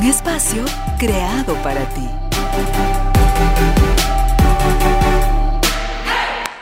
Un 0.00 0.04
espacio 0.04 0.64
creado 0.96 1.54
para 1.56 1.84
ti. 1.92 2.06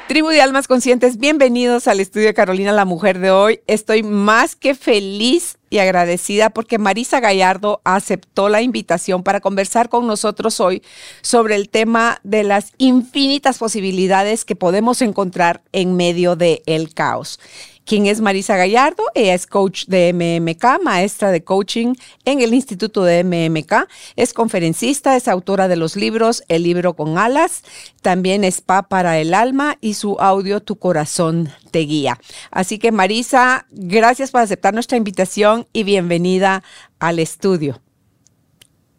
Tribu 0.08 0.28
de 0.28 0.40
Almas 0.40 0.66
Conscientes, 0.66 1.18
bienvenidos 1.18 1.86
al 1.86 2.00
estudio 2.00 2.28
de 2.28 2.34
Carolina, 2.34 2.72
la 2.72 2.86
mujer 2.86 3.18
de 3.18 3.30
hoy. 3.30 3.60
Estoy 3.66 4.02
más 4.02 4.56
que 4.56 4.74
feliz 4.74 5.58
y 5.68 5.78
agradecida 5.78 6.48
porque 6.48 6.78
Marisa 6.78 7.20
Gallardo 7.20 7.82
aceptó 7.84 8.48
la 8.48 8.62
invitación 8.62 9.22
para 9.22 9.40
conversar 9.40 9.90
con 9.90 10.06
nosotros 10.06 10.58
hoy 10.58 10.82
sobre 11.20 11.56
el 11.56 11.68
tema 11.68 12.20
de 12.24 12.42
las 12.42 12.72
infinitas 12.78 13.58
posibilidades 13.58 14.46
que 14.46 14.56
podemos 14.56 15.02
encontrar 15.02 15.60
en 15.72 15.94
medio 15.94 16.36
del 16.36 16.62
el 16.64 16.94
caos. 16.94 17.38
¿Quién 17.86 18.06
es 18.06 18.20
Marisa 18.20 18.56
Gallardo? 18.56 19.04
Ella 19.14 19.34
es 19.34 19.46
coach 19.46 19.84
de 19.86 20.12
MMK, 20.12 20.82
maestra 20.82 21.30
de 21.30 21.44
coaching 21.44 21.94
en 22.24 22.40
el 22.40 22.52
Instituto 22.52 23.04
de 23.04 23.22
MMK. 23.22 23.86
Es 24.16 24.34
conferencista, 24.34 25.16
es 25.16 25.28
autora 25.28 25.68
de 25.68 25.76
los 25.76 25.94
libros 25.94 26.42
El 26.48 26.64
libro 26.64 26.94
con 26.94 27.16
alas, 27.16 27.62
también 28.02 28.42
Spa 28.42 28.88
para 28.88 29.20
el 29.20 29.34
alma 29.34 29.78
y 29.80 29.94
su 29.94 30.16
audio 30.18 30.60
Tu 30.60 30.74
corazón 30.80 31.52
te 31.70 31.78
guía. 31.78 32.18
Así 32.50 32.80
que 32.80 32.90
Marisa, 32.90 33.66
gracias 33.70 34.32
por 34.32 34.40
aceptar 34.40 34.74
nuestra 34.74 34.98
invitación 34.98 35.68
y 35.72 35.84
bienvenida 35.84 36.64
al 36.98 37.20
estudio. 37.20 37.80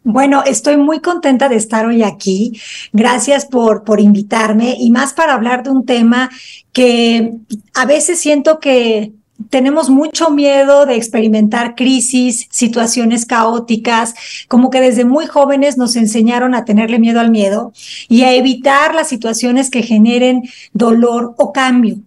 Bueno, 0.04 0.42
estoy 0.44 0.76
muy 0.76 1.00
contenta 1.00 1.48
de 1.48 1.56
estar 1.56 1.84
hoy 1.86 2.02
aquí. 2.02 2.58
Gracias 2.92 3.46
por, 3.46 3.84
por 3.84 4.00
invitarme 4.00 4.76
y 4.78 4.90
más 4.90 5.12
para 5.12 5.34
hablar 5.34 5.62
de 5.62 5.70
un 5.70 5.84
tema 5.84 6.30
que 6.72 7.34
a 7.74 7.84
veces 7.84 8.18
siento 8.18 8.58
que 8.58 9.12
tenemos 9.50 9.88
mucho 9.88 10.30
miedo 10.30 10.84
de 10.84 10.96
experimentar 10.96 11.74
crisis, 11.76 12.48
situaciones 12.50 13.24
caóticas, 13.24 14.14
como 14.48 14.68
que 14.68 14.80
desde 14.80 15.04
muy 15.04 15.26
jóvenes 15.26 15.78
nos 15.78 15.96
enseñaron 15.96 16.54
a 16.54 16.64
tenerle 16.64 16.98
miedo 16.98 17.20
al 17.20 17.30
miedo 17.30 17.72
y 18.08 18.22
a 18.22 18.34
evitar 18.34 18.94
las 18.94 19.08
situaciones 19.08 19.70
que 19.70 19.82
generen 19.82 20.42
dolor 20.72 21.34
o 21.38 21.52
cambio. 21.52 21.98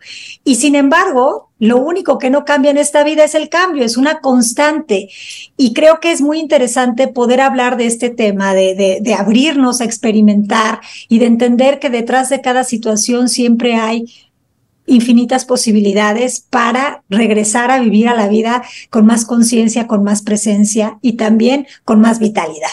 Y 0.43 0.55
sin 0.55 0.75
embargo, 0.75 1.49
lo 1.57 1.77
único 1.77 2.17
que 2.17 2.31
no 2.31 2.43
cambia 2.43 2.71
en 2.71 2.77
esta 2.77 3.03
vida 3.03 3.23
es 3.23 3.35
el 3.35 3.47
cambio, 3.47 3.85
es 3.85 3.95
una 3.95 4.19
constante. 4.19 5.09
Y 5.57 5.73
creo 5.73 5.99
que 5.99 6.11
es 6.11 6.19
muy 6.19 6.39
interesante 6.39 7.07
poder 7.07 7.39
hablar 7.39 7.77
de 7.77 7.85
este 7.85 8.09
tema, 8.09 8.53
de, 8.53 8.99
de, 9.01 9.13
abrirnos 9.13 9.79
a 9.79 9.85
experimentar 9.85 10.81
y 11.07 11.19
de 11.19 11.27
entender 11.27 11.79
que 11.79 11.91
detrás 11.91 12.29
de 12.29 12.41
cada 12.41 12.63
situación 12.63 13.29
siempre 13.29 13.75
hay 13.75 14.05
infinitas 14.85 15.45
posibilidades 15.45 16.41
para 16.49 17.03
regresar 17.09 17.71
a 17.71 17.79
vivir 17.79 18.07
a 18.07 18.15
la 18.15 18.27
vida 18.27 18.63
con 18.89 19.05
más 19.05 19.25
conciencia, 19.25 19.88
con 19.88 20.03
más 20.03 20.21
presencia 20.21 20.97
y 21.01 21.13
también 21.13 21.67
con 21.85 22.01
más 22.01 22.19
vitalidad. 22.19 22.69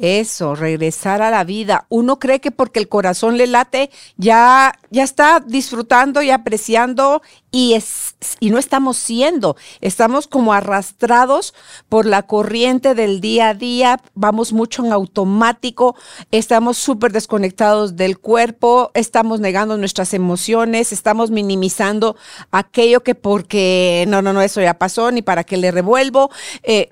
Eso, 0.00 0.54
regresar 0.54 1.20
a 1.20 1.30
la 1.30 1.44
vida. 1.44 1.84
Uno 1.90 2.18
cree 2.18 2.40
que 2.40 2.50
porque 2.50 2.78
el 2.78 2.88
corazón 2.88 3.36
le 3.36 3.46
late, 3.46 3.90
ya, 4.16 4.72
ya 4.90 5.04
está 5.04 5.40
disfrutando 5.40 6.22
y 6.22 6.30
apreciando 6.30 7.20
y, 7.50 7.74
es, 7.74 8.14
y 8.40 8.48
no 8.48 8.58
estamos 8.58 8.96
siendo. 8.96 9.56
Estamos 9.82 10.26
como 10.26 10.54
arrastrados 10.54 11.52
por 11.90 12.06
la 12.06 12.22
corriente 12.22 12.94
del 12.94 13.20
día 13.20 13.50
a 13.50 13.54
día, 13.54 14.00
vamos 14.14 14.54
mucho 14.54 14.86
en 14.86 14.90
automático, 14.90 15.96
estamos 16.30 16.78
súper 16.78 17.12
desconectados 17.12 17.96
del 17.96 18.18
cuerpo, 18.18 18.92
estamos 18.94 19.38
negando 19.40 19.76
nuestras 19.76 20.14
emociones, 20.14 20.92
estamos 20.92 21.30
minimizando 21.30 22.16
aquello 22.50 23.02
que 23.02 23.14
porque, 23.14 24.06
no, 24.08 24.22
no, 24.22 24.32
no, 24.32 24.40
eso 24.40 24.62
ya 24.62 24.78
pasó, 24.78 25.10
ni 25.12 25.20
para 25.20 25.44
qué 25.44 25.58
le 25.58 25.70
revuelvo. 25.70 26.30
Eh, 26.62 26.88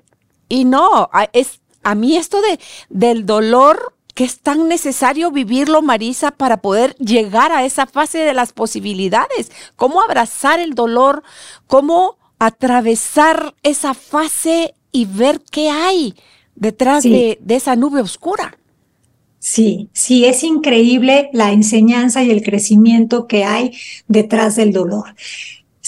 y 0.47 0.65
no, 0.65 1.09
es 1.33 1.59
a 1.89 1.95
mí 1.95 2.17
esto 2.17 2.41
de, 2.41 2.59
del 2.89 3.25
dolor 3.25 3.95
que 4.13 4.25
es 4.25 4.39
tan 4.39 4.67
necesario 4.67 5.31
vivirlo, 5.31 5.81
Marisa, 5.81 6.31
para 6.31 6.57
poder 6.57 6.95
llegar 6.97 7.51
a 7.51 7.63
esa 7.65 7.85
fase 7.87 8.19
de 8.19 8.33
las 8.33 8.51
posibilidades. 8.51 9.51
¿Cómo 9.75 10.01
abrazar 10.01 10.59
el 10.59 10.75
dolor? 10.75 11.23
¿Cómo 11.67 12.17
atravesar 12.37 13.55
esa 13.63 13.93
fase 13.93 14.75
y 14.91 15.05
ver 15.05 15.41
qué 15.49 15.69
hay 15.69 16.15
detrás 16.55 17.03
de, 17.03 17.39
de 17.41 17.55
esa 17.55 17.75
nube 17.75 18.01
oscura? 18.01 18.57
Sí, 19.39 19.89
sí, 19.93 20.25
es 20.25 20.43
increíble 20.43 21.29
la 21.31 21.53
enseñanza 21.53 22.21
y 22.21 22.29
el 22.29 22.43
crecimiento 22.43 23.25
que 23.25 23.45
hay 23.45 23.71
detrás 24.07 24.57
del 24.57 24.73
dolor. 24.73 25.15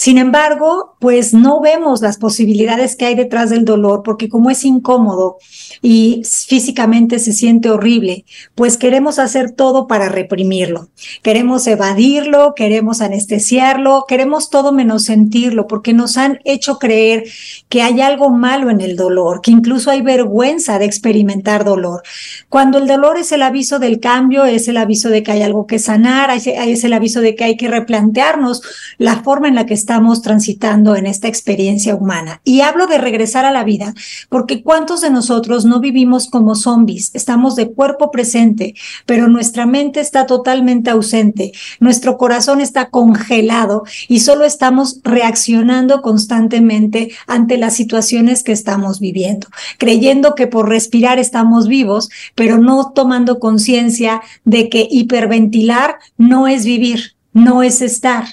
Sin 0.02 0.18
embargo, 0.18 0.96
pues 0.98 1.32
no 1.32 1.60
vemos 1.60 2.00
las 2.00 2.18
posibilidades 2.18 2.96
que 2.96 3.04
hay 3.04 3.14
detrás 3.14 3.50
del 3.50 3.64
dolor, 3.64 4.02
porque 4.02 4.28
como 4.28 4.50
es 4.50 4.64
incómodo 4.64 5.36
y 5.80 6.22
físicamente 6.24 7.20
se 7.20 7.32
siente 7.32 7.70
horrible, 7.70 8.24
pues 8.56 8.76
queremos 8.76 9.20
hacer 9.20 9.52
todo 9.52 9.86
para 9.86 10.08
reprimirlo. 10.08 10.88
Queremos 11.22 11.68
evadirlo, 11.68 12.54
queremos 12.56 13.00
anestesiarlo, 13.00 14.06
queremos 14.08 14.50
todo 14.50 14.72
menos 14.72 15.04
sentirlo, 15.04 15.68
porque 15.68 15.92
nos 15.92 16.16
han 16.16 16.40
hecho 16.44 16.80
creer 16.80 17.22
que 17.68 17.82
hay 17.82 18.00
algo 18.00 18.30
malo 18.30 18.70
en 18.70 18.80
el 18.80 18.96
dolor, 18.96 19.40
que 19.40 19.52
incluso 19.52 19.92
hay 19.92 20.02
vergüenza 20.02 20.80
de 20.80 20.84
experimentar 20.84 21.64
dolor. 21.64 22.02
Cuando 22.48 22.78
el 22.78 22.88
dolor 22.88 23.18
es 23.18 23.30
el 23.30 23.42
aviso 23.42 23.78
del 23.78 24.00
cambio, 24.00 24.46
es 24.46 24.66
el 24.66 24.78
aviso 24.78 25.10
de 25.10 25.22
que 25.22 25.30
hay 25.30 25.42
algo 25.42 25.68
que 25.68 25.78
sanar, 25.78 26.30
es 26.36 26.82
el 26.82 26.92
aviso 26.92 27.20
de 27.20 27.36
que 27.36 27.44
hay 27.44 27.56
que 27.56 27.68
replantearnos 27.68 28.62
la 28.98 29.22
forma 29.22 29.46
en 29.46 29.54
la 29.54 29.64
que 29.64 29.74
estamos 29.74 29.91
transitando 30.22 30.96
en 30.96 31.06
esta 31.06 31.28
experiencia 31.28 31.94
humana. 31.94 32.40
Y 32.44 32.60
hablo 32.60 32.86
de 32.86 32.98
regresar 32.98 33.44
a 33.44 33.52
la 33.52 33.64
vida, 33.64 33.94
porque 34.28 34.62
¿cuántos 34.62 35.00
de 35.00 35.10
nosotros 35.10 35.64
no 35.64 35.80
vivimos 35.80 36.28
como 36.28 36.54
zombies? 36.54 37.10
Estamos 37.14 37.56
de 37.56 37.72
cuerpo 37.72 38.10
presente, 38.10 38.74
pero 39.06 39.28
nuestra 39.28 39.66
mente 39.66 40.00
está 40.00 40.26
totalmente 40.26 40.90
ausente, 40.90 41.52
nuestro 41.80 42.16
corazón 42.16 42.60
está 42.60 42.90
congelado 42.90 43.82
y 44.08 44.20
solo 44.20 44.44
estamos 44.44 45.00
reaccionando 45.02 46.02
constantemente 46.02 47.10
ante 47.26 47.58
las 47.58 47.74
situaciones 47.74 48.42
que 48.42 48.52
estamos 48.52 49.00
viviendo, 49.00 49.48
creyendo 49.78 50.34
que 50.34 50.46
por 50.46 50.68
respirar 50.68 51.18
estamos 51.18 51.68
vivos, 51.68 52.10
pero 52.34 52.58
no 52.58 52.92
tomando 52.94 53.38
conciencia 53.38 54.22
de 54.44 54.68
que 54.68 54.88
hiperventilar 54.90 55.96
no 56.16 56.46
es 56.48 56.64
vivir, 56.64 57.16
no 57.32 57.62
es 57.62 57.82
estar, 57.82 58.24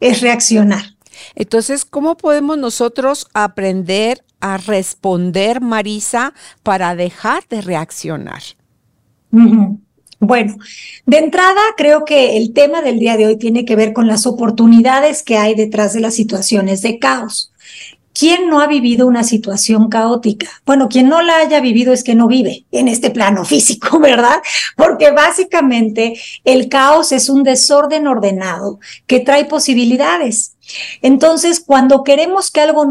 es 0.00 0.20
reaccionar. 0.20 0.95
Entonces, 1.36 1.84
¿cómo 1.84 2.16
podemos 2.16 2.58
nosotros 2.58 3.28
aprender 3.34 4.24
a 4.40 4.56
responder, 4.56 5.60
Marisa, 5.60 6.34
para 6.62 6.96
dejar 6.96 7.46
de 7.48 7.60
reaccionar? 7.60 8.42
Bueno, 10.18 10.56
de 11.04 11.18
entrada 11.18 11.60
creo 11.76 12.06
que 12.06 12.38
el 12.38 12.54
tema 12.54 12.80
del 12.80 12.98
día 12.98 13.18
de 13.18 13.26
hoy 13.26 13.36
tiene 13.36 13.66
que 13.66 13.76
ver 13.76 13.92
con 13.92 14.06
las 14.06 14.26
oportunidades 14.26 15.22
que 15.22 15.36
hay 15.36 15.54
detrás 15.54 15.92
de 15.92 16.00
las 16.00 16.14
situaciones 16.14 16.80
de 16.80 16.98
caos. 16.98 17.52
¿Quién 18.18 18.48
no 18.48 18.60
ha 18.60 18.66
vivido 18.66 19.06
una 19.06 19.24
situación 19.24 19.90
caótica? 19.90 20.48
Bueno, 20.64 20.88
quien 20.88 21.08
no 21.08 21.20
la 21.20 21.36
haya 21.36 21.60
vivido 21.60 21.92
es 21.92 22.02
que 22.02 22.14
no 22.14 22.28
vive 22.28 22.64
en 22.72 22.88
este 22.88 23.10
plano 23.10 23.44
físico, 23.44 23.98
¿verdad? 24.00 24.40
Porque 24.74 25.10
básicamente 25.10 26.18
el 26.44 26.70
caos 26.70 27.12
es 27.12 27.28
un 27.28 27.42
desorden 27.42 28.06
ordenado 28.06 28.80
que 29.06 29.20
trae 29.20 29.44
posibilidades. 29.44 30.56
Entonces, 31.02 31.60
cuando 31.60 32.04
queremos 32.04 32.50
que 32.50 32.62
algo, 32.62 32.86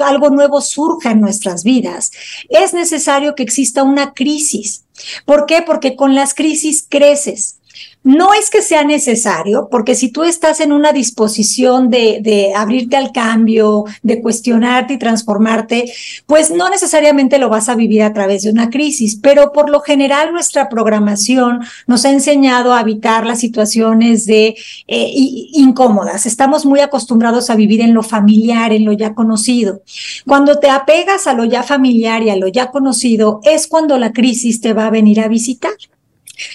algo 0.00 0.30
nuevo 0.30 0.60
surja 0.60 1.12
en 1.12 1.22
nuestras 1.22 1.64
vidas, 1.64 2.10
es 2.50 2.74
necesario 2.74 3.34
que 3.34 3.44
exista 3.44 3.82
una 3.82 4.12
crisis. 4.12 4.84
¿Por 5.24 5.46
qué? 5.46 5.62
Porque 5.62 5.96
con 5.96 6.14
las 6.14 6.34
crisis 6.34 6.86
creces. 6.86 7.57
No 8.04 8.32
es 8.32 8.50
que 8.50 8.62
sea 8.62 8.84
necesario, 8.84 9.68
porque 9.70 9.94
si 9.94 10.10
tú 10.10 10.24
estás 10.24 10.60
en 10.60 10.72
una 10.72 10.92
disposición 10.92 11.90
de, 11.90 12.20
de, 12.22 12.54
abrirte 12.54 12.96
al 12.96 13.12
cambio, 13.12 13.84
de 14.02 14.22
cuestionarte 14.22 14.94
y 14.94 14.98
transformarte, 14.98 15.92
pues 16.26 16.50
no 16.50 16.70
necesariamente 16.70 17.38
lo 17.38 17.48
vas 17.48 17.68
a 17.68 17.74
vivir 17.74 18.02
a 18.02 18.12
través 18.12 18.42
de 18.42 18.50
una 18.50 18.70
crisis, 18.70 19.18
pero 19.20 19.52
por 19.52 19.68
lo 19.68 19.80
general 19.80 20.32
nuestra 20.32 20.68
programación 20.68 21.60
nos 21.86 22.04
ha 22.04 22.10
enseñado 22.10 22.72
a 22.72 22.80
evitar 22.80 23.26
las 23.26 23.40
situaciones 23.40 24.26
de 24.26 24.56
eh, 24.86 25.10
incómodas. 25.14 26.26
Estamos 26.26 26.64
muy 26.64 26.80
acostumbrados 26.80 27.50
a 27.50 27.56
vivir 27.56 27.80
en 27.80 27.94
lo 27.94 28.02
familiar, 28.02 28.72
en 28.72 28.84
lo 28.84 28.92
ya 28.92 29.14
conocido. 29.14 29.82
Cuando 30.26 30.58
te 30.58 30.70
apegas 30.70 31.26
a 31.26 31.34
lo 31.34 31.44
ya 31.44 31.62
familiar 31.62 32.22
y 32.22 32.30
a 32.30 32.36
lo 32.36 32.48
ya 32.48 32.70
conocido, 32.70 33.40
es 33.44 33.66
cuando 33.66 33.98
la 33.98 34.12
crisis 34.12 34.60
te 34.60 34.72
va 34.72 34.86
a 34.86 34.90
venir 34.90 35.20
a 35.20 35.28
visitar. 35.28 35.72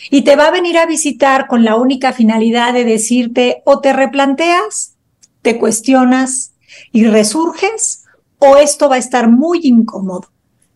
Y 0.09 0.21
te 0.21 0.35
va 0.35 0.47
a 0.47 0.51
venir 0.51 0.77
a 0.77 0.85
visitar 0.85 1.47
con 1.47 1.63
la 1.63 1.75
única 1.75 2.13
finalidad 2.13 2.73
de 2.73 2.85
decirte 2.85 3.61
o 3.65 3.79
te 3.79 3.93
replanteas, 3.93 4.95
te 5.41 5.57
cuestionas 5.57 6.53
y 6.91 7.05
resurges, 7.05 8.05
o 8.39 8.57
esto 8.57 8.89
va 8.89 8.95
a 8.95 8.99
estar 8.99 9.29
muy 9.29 9.59
incómodo, 9.63 10.29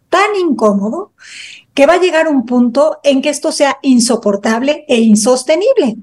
tan 0.09 0.35
incómodo 0.39 1.11
que 1.73 1.85
va 1.85 1.93
a 1.93 1.99
llegar 1.99 2.27
un 2.27 2.45
punto 2.45 2.99
en 3.03 3.21
que 3.21 3.29
esto 3.29 3.51
sea 3.51 3.77
insoportable 3.81 4.85
e 4.87 4.99
insostenible. 4.99 5.97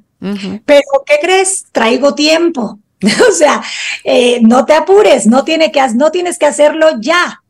Pero, 0.65 1.05
¿qué 1.05 1.19
crees? 1.21 1.67
Traigo 1.71 2.15
tiempo. 2.15 2.79
o 3.29 3.33
sea, 3.33 3.63
eh, 4.05 4.41
no 4.41 4.65
te 4.65 4.73
apures, 4.73 5.27
no, 5.27 5.45
tiene 5.45 5.71
que, 5.71 5.87
no 5.95 6.11
tienes 6.11 6.39
que 6.39 6.47
hacerlo 6.47 6.99
ya 7.01 7.43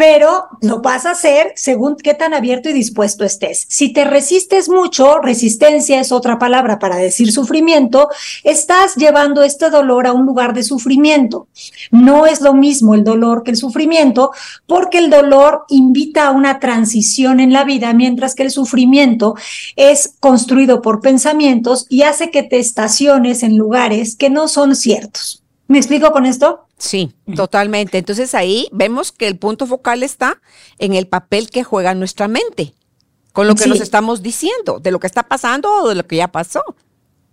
pero 0.00 0.46
lo 0.62 0.80
vas 0.80 1.04
a 1.04 1.10
hacer 1.10 1.52
según 1.56 1.94
qué 1.96 2.14
tan 2.14 2.32
abierto 2.32 2.70
y 2.70 2.72
dispuesto 2.72 3.22
estés. 3.22 3.66
Si 3.68 3.92
te 3.92 4.04
resistes 4.04 4.70
mucho, 4.70 5.18
resistencia 5.18 6.00
es 6.00 6.10
otra 6.10 6.38
palabra 6.38 6.78
para 6.78 6.96
decir 6.96 7.30
sufrimiento, 7.30 8.08
estás 8.42 8.96
llevando 8.96 9.42
este 9.42 9.68
dolor 9.68 10.06
a 10.06 10.14
un 10.14 10.24
lugar 10.24 10.54
de 10.54 10.62
sufrimiento. 10.62 11.48
No 11.90 12.24
es 12.24 12.40
lo 12.40 12.54
mismo 12.54 12.94
el 12.94 13.04
dolor 13.04 13.42
que 13.42 13.50
el 13.50 13.58
sufrimiento, 13.58 14.30
porque 14.66 14.96
el 14.96 15.10
dolor 15.10 15.66
invita 15.68 16.28
a 16.28 16.30
una 16.30 16.60
transición 16.60 17.38
en 17.38 17.52
la 17.52 17.64
vida, 17.64 17.92
mientras 17.92 18.34
que 18.34 18.44
el 18.44 18.50
sufrimiento 18.50 19.34
es 19.76 20.14
construido 20.18 20.80
por 20.80 21.02
pensamientos 21.02 21.84
y 21.90 22.04
hace 22.04 22.30
que 22.30 22.42
te 22.42 22.58
estaciones 22.58 23.42
en 23.42 23.58
lugares 23.58 24.16
que 24.16 24.30
no 24.30 24.48
son 24.48 24.76
ciertos. 24.76 25.39
¿Me 25.70 25.78
explico 25.78 26.10
con 26.10 26.26
esto? 26.26 26.66
Sí, 26.78 27.12
totalmente. 27.36 27.98
Entonces 27.98 28.34
ahí 28.34 28.68
vemos 28.72 29.12
que 29.12 29.28
el 29.28 29.38
punto 29.38 29.68
focal 29.68 30.02
está 30.02 30.42
en 30.80 30.94
el 30.94 31.06
papel 31.06 31.48
que 31.48 31.62
juega 31.62 31.94
nuestra 31.94 32.26
mente, 32.26 32.74
con 33.32 33.46
lo 33.46 33.54
que 33.54 33.68
nos 33.68 33.80
estamos 33.80 34.20
diciendo, 34.20 34.80
de 34.80 34.90
lo 34.90 34.98
que 34.98 35.06
está 35.06 35.22
pasando 35.22 35.72
o 35.72 35.88
de 35.88 35.94
lo 35.94 36.04
que 36.08 36.16
ya 36.16 36.26
pasó. 36.26 36.60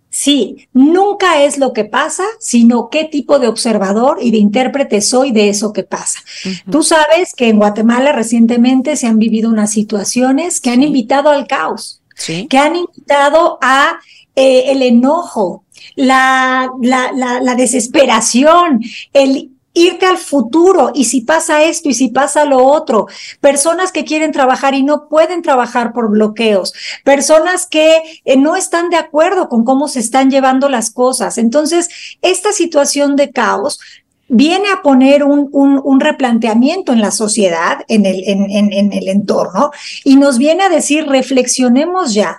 Sí, 0.08 0.68
nunca 0.72 1.42
es 1.42 1.58
lo 1.58 1.72
que 1.72 1.84
pasa, 1.84 2.22
sino 2.38 2.90
qué 2.90 3.06
tipo 3.06 3.40
de 3.40 3.48
observador 3.48 4.18
y 4.22 4.30
de 4.30 4.38
intérprete 4.38 5.00
soy 5.00 5.32
de 5.32 5.48
eso 5.48 5.72
que 5.72 5.82
pasa. 5.82 6.20
Tú 6.70 6.84
sabes 6.84 7.34
que 7.34 7.48
en 7.48 7.58
Guatemala 7.58 8.12
recientemente 8.12 8.94
se 8.94 9.08
han 9.08 9.18
vivido 9.18 9.50
unas 9.50 9.72
situaciones 9.72 10.60
que 10.60 10.70
han 10.70 10.84
invitado 10.84 11.28
al 11.30 11.48
caos, 11.48 12.02
que 12.48 12.56
han 12.56 12.76
invitado 12.76 13.58
a 13.60 13.98
eh, 14.40 14.70
el 14.70 14.82
enojo, 14.84 15.64
la, 15.96 16.70
la, 16.80 17.10
la, 17.12 17.54
desesperación, 17.56 18.80
el 19.12 19.50
irte 19.74 20.06
al 20.06 20.16
futuro 20.16 20.92
y 20.94 21.06
si 21.06 21.22
pasa 21.22 21.64
esto 21.64 21.88
y 21.88 21.94
si 21.94 22.10
pasa 22.10 22.44
lo 22.44 22.64
otro, 22.64 23.08
personas 23.40 23.90
que 23.90 24.04
quieren 24.04 24.30
trabajar 24.30 24.74
y 24.74 24.84
no 24.84 25.08
pueden 25.08 25.42
trabajar 25.42 25.92
por 25.92 26.08
bloqueos, 26.08 26.72
personas 27.02 27.66
que 27.66 28.00
eh, 28.24 28.36
no 28.36 28.54
están 28.54 28.90
de 28.90 28.96
acuerdo 28.96 29.48
con 29.48 29.64
cómo 29.64 29.88
se 29.88 29.98
están 29.98 30.30
llevando 30.30 30.68
las 30.68 30.90
cosas. 30.90 31.36
Entonces, 31.36 31.88
esta 32.22 32.52
situación 32.52 33.16
de 33.16 33.32
caos 33.32 33.80
viene 34.28 34.68
a 34.70 34.82
poner 34.82 35.24
un, 35.24 35.50
un, 35.52 35.98
replanteamiento 35.98 36.92
en 36.92 37.00
la 37.00 37.10
sociedad, 37.10 37.78
en 37.88 38.06
el, 38.06 38.22
en 38.24 38.92
el 38.92 39.08
entorno, 39.08 39.72
y 40.04 40.14
nos 40.14 40.38
viene 40.38 40.62
a 40.62 40.68
decir, 40.68 41.08
reflexionemos 41.08 42.14
ya 42.14 42.38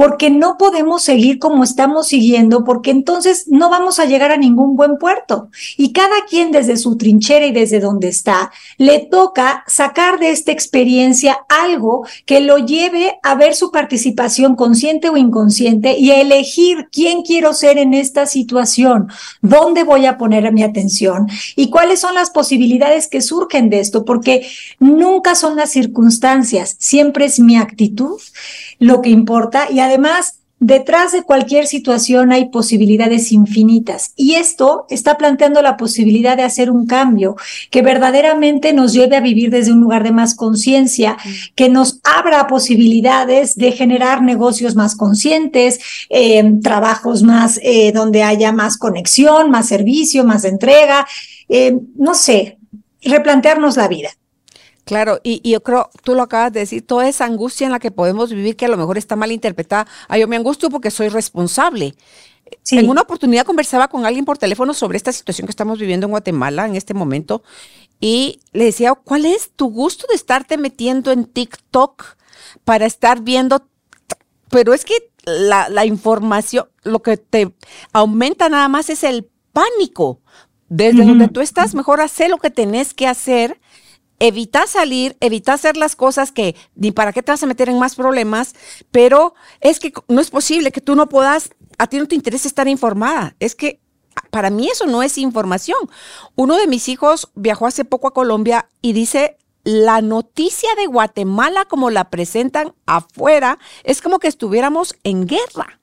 porque 0.00 0.30
no 0.30 0.56
podemos 0.56 1.02
seguir 1.02 1.38
como 1.38 1.62
estamos 1.62 2.08
siguiendo, 2.08 2.64
porque 2.64 2.90
entonces 2.90 3.48
no 3.48 3.68
vamos 3.68 3.98
a 3.98 4.06
llegar 4.06 4.32
a 4.32 4.38
ningún 4.38 4.74
buen 4.74 4.96
puerto. 4.96 5.50
Y 5.76 5.92
cada 5.92 6.24
quien 6.26 6.52
desde 6.52 6.78
su 6.78 6.96
trinchera 6.96 7.44
y 7.44 7.52
desde 7.52 7.80
donde 7.80 8.08
está, 8.08 8.50
le 8.78 9.00
toca 9.00 9.62
sacar 9.66 10.18
de 10.18 10.30
esta 10.30 10.52
experiencia 10.52 11.40
algo 11.50 12.06
que 12.24 12.40
lo 12.40 12.56
lleve 12.56 13.18
a 13.22 13.34
ver 13.34 13.54
su 13.54 13.70
participación 13.70 14.56
consciente 14.56 15.10
o 15.10 15.18
inconsciente 15.18 15.98
y 15.98 16.12
a 16.12 16.20
elegir 16.22 16.88
quién 16.90 17.20
quiero 17.20 17.52
ser 17.52 17.76
en 17.76 17.92
esta 17.92 18.24
situación, 18.24 19.08
dónde 19.42 19.84
voy 19.84 20.06
a 20.06 20.16
poner 20.16 20.50
mi 20.50 20.62
atención 20.62 21.26
y 21.56 21.68
cuáles 21.68 22.00
son 22.00 22.14
las 22.14 22.30
posibilidades 22.30 23.06
que 23.06 23.20
surgen 23.20 23.68
de 23.68 23.80
esto, 23.80 24.06
porque 24.06 24.48
nunca 24.78 25.34
son 25.34 25.56
las 25.56 25.72
circunstancias, 25.72 26.74
siempre 26.78 27.26
es 27.26 27.38
mi 27.38 27.58
actitud 27.58 28.18
lo 28.80 29.00
que 29.00 29.10
importa. 29.10 29.70
Y 29.70 29.78
además 29.78 30.40
Detrás 30.62 31.12
de 31.12 31.22
cualquier 31.22 31.66
situación 31.66 32.32
hay 32.32 32.50
posibilidades 32.50 33.32
infinitas. 33.32 34.12
Y 34.14 34.34
esto 34.34 34.84
está 34.90 35.16
planteando 35.16 35.62
la 35.62 35.78
posibilidad 35.78 36.36
de 36.36 36.42
hacer 36.42 36.70
un 36.70 36.86
cambio 36.86 37.34
que 37.70 37.80
verdaderamente 37.80 38.74
nos 38.74 38.92
lleve 38.92 39.16
a 39.16 39.22
vivir 39.22 39.48
desde 39.48 39.72
un 39.72 39.80
lugar 39.80 40.04
de 40.04 40.12
más 40.12 40.34
conciencia, 40.34 41.16
que 41.54 41.70
nos 41.70 42.00
abra 42.04 42.46
posibilidades 42.46 43.54
de 43.54 43.72
generar 43.72 44.22
negocios 44.22 44.76
más 44.76 44.96
conscientes, 44.96 45.80
eh, 46.10 46.44
trabajos 46.62 47.22
más 47.22 47.58
eh, 47.62 47.92
donde 47.92 48.22
haya 48.22 48.52
más 48.52 48.76
conexión, 48.76 49.50
más 49.50 49.66
servicio, 49.66 50.24
más 50.24 50.44
entrega, 50.44 51.06
eh, 51.48 51.74
no 51.96 52.14
sé, 52.14 52.58
replantearnos 53.02 53.78
la 53.78 53.88
vida. 53.88 54.10
Claro, 54.84 55.20
y, 55.22 55.48
yo 55.48 55.62
creo, 55.62 55.90
tú 56.02 56.14
lo 56.14 56.22
acabas 56.22 56.52
de 56.52 56.60
decir, 56.60 56.86
toda 56.86 57.08
esa 57.08 57.24
angustia 57.24 57.66
en 57.66 57.72
la 57.72 57.78
que 57.78 57.90
podemos 57.90 58.30
vivir, 58.30 58.56
que 58.56 58.64
a 58.64 58.68
lo 58.68 58.76
mejor 58.76 58.98
está 58.98 59.16
mal 59.16 59.30
interpretada. 59.30 59.86
Ah, 60.08 60.18
yo 60.18 60.26
me 60.26 60.36
angustio 60.36 60.70
porque 60.70 60.90
soy 60.90 61.08
responsable. 61.08 61.94
En 62.72 62.88
una 62.88 63.02
oportunidad 63.02 63.46
conversaba 63.46 63.88
con 63.88 64.04
alguien 64.04 64.24
por 64.24 64.36
teléfono 64.36 64.74
sobre 64.74 64.96
esta 64.96 65.12
situación 65.12 65.46
que 65.46 65.52
estamos 65.52 65.78
viviendo 65.78 66.06
en 66.06 66.10
Guatemala 66.10 66.66
en 66.66 66.74
este 66.74 66.94
momento 66.94 67.44
y 68.00 68.40
le 68.52 68.64
decía, 68.64 68.94
¿cuál 68.94 69.24
es 69.24 69.52
tu 69.54 69.70
gusto 69.70 70.06
de 70.08 70.16
estarte 70.16 70.56
metiendo 70.56 71.12
en 71.12 71.26
TikTok 71.26 72.16
para 72.64 72.86
estar 72.86 73.20
viendo? 73.20 73.66
Pero 74.48 74.74
es 74.74 74.84
que 74.84 74.94
la, 75.24 75.68
la 75.68 75.84
información, 75.84 76.66
lo 76.82 77.02
que 77.02 77.18
te 77.18 77.52
aumenta 77.92 78.48
nada 78.48 78.68
más 78.68 78.90
es 78.90 79.04
el 79.04 79.28
pánico. 79.52 80.20
Desde 80.68 81.04
donde 81.04 81.26
tú 81.26 81.40
estás, 81.40 81.74
mejor 81.74 82.00
hacer 82.00 82.30
lo 82.30 82.38
que 82.38 82.50
tenés 82.50 82.94
que 82.94 83.08
hacer 83.08 83.60
evita 84.20 84.66
salir, 84.66 85.16
evita 85.18 85.54
hacer 85.54 85.76
las 85.76 85.96
cosas 85.96 86.30
que 86.30 86.54
ni 86.76 86.92
para 86.92 87.12
qué 87.12 87.22
te 87.22 87.32
vas 87.32 87.42
a 87.42 87.46
meter 87.46 87.68
en 87.68 87.78
más 87.78 87.96
problemas, 87.96 88.54
pero 88.92 89.34
es 89.60 89.80
que 89.80 89.92
no 90.06 90.20
es 90.20 90.30
posible 90.30 90.70
que 90.70 90.80
tú 90.80 90.94
no 90.94 91.08
puedas, 91.08 91.50
a 91.78 91.88
ti 91.88 91.98
no 91.98 92.06
te 92.06 92.14
interesa 92.14 92.46
estar 92.46 92.68
informada. 92.68 93.34
Es 93.40 93.56
que 93.56 93.80
para 94.30 94.50
mí 94.50 94.68
eso 94.68 94.86
no 94.86 95.02
es 95.02 95.18
información. 95.18 95.78
Uno 96.36 96.56
de 96.56 96.66
mis 96.66 96.88
hijos 96.88 97.30
viajó 97.34 97.66
hace 97.66 97.84
poco 97.84 98.08
a 98.08 98.14
Colombia 98.14 98.68
y 98.82 98.92
dice, 98.92 99.38
la 99.64 100.00
noticia 100.02 100.68
de 100.76 100.86
Guatemala 100.86 101.64
como 101.64 101.90
la 101.90 102.10
presentan 102.10 102.74
afuera 102.86 103.58
es 103.84 104.02
como 104.02 104.18
que 104.18 104.28
estuviéramos 104.28 104.94
en 105.02 105.26
guerra. 105.26 105.79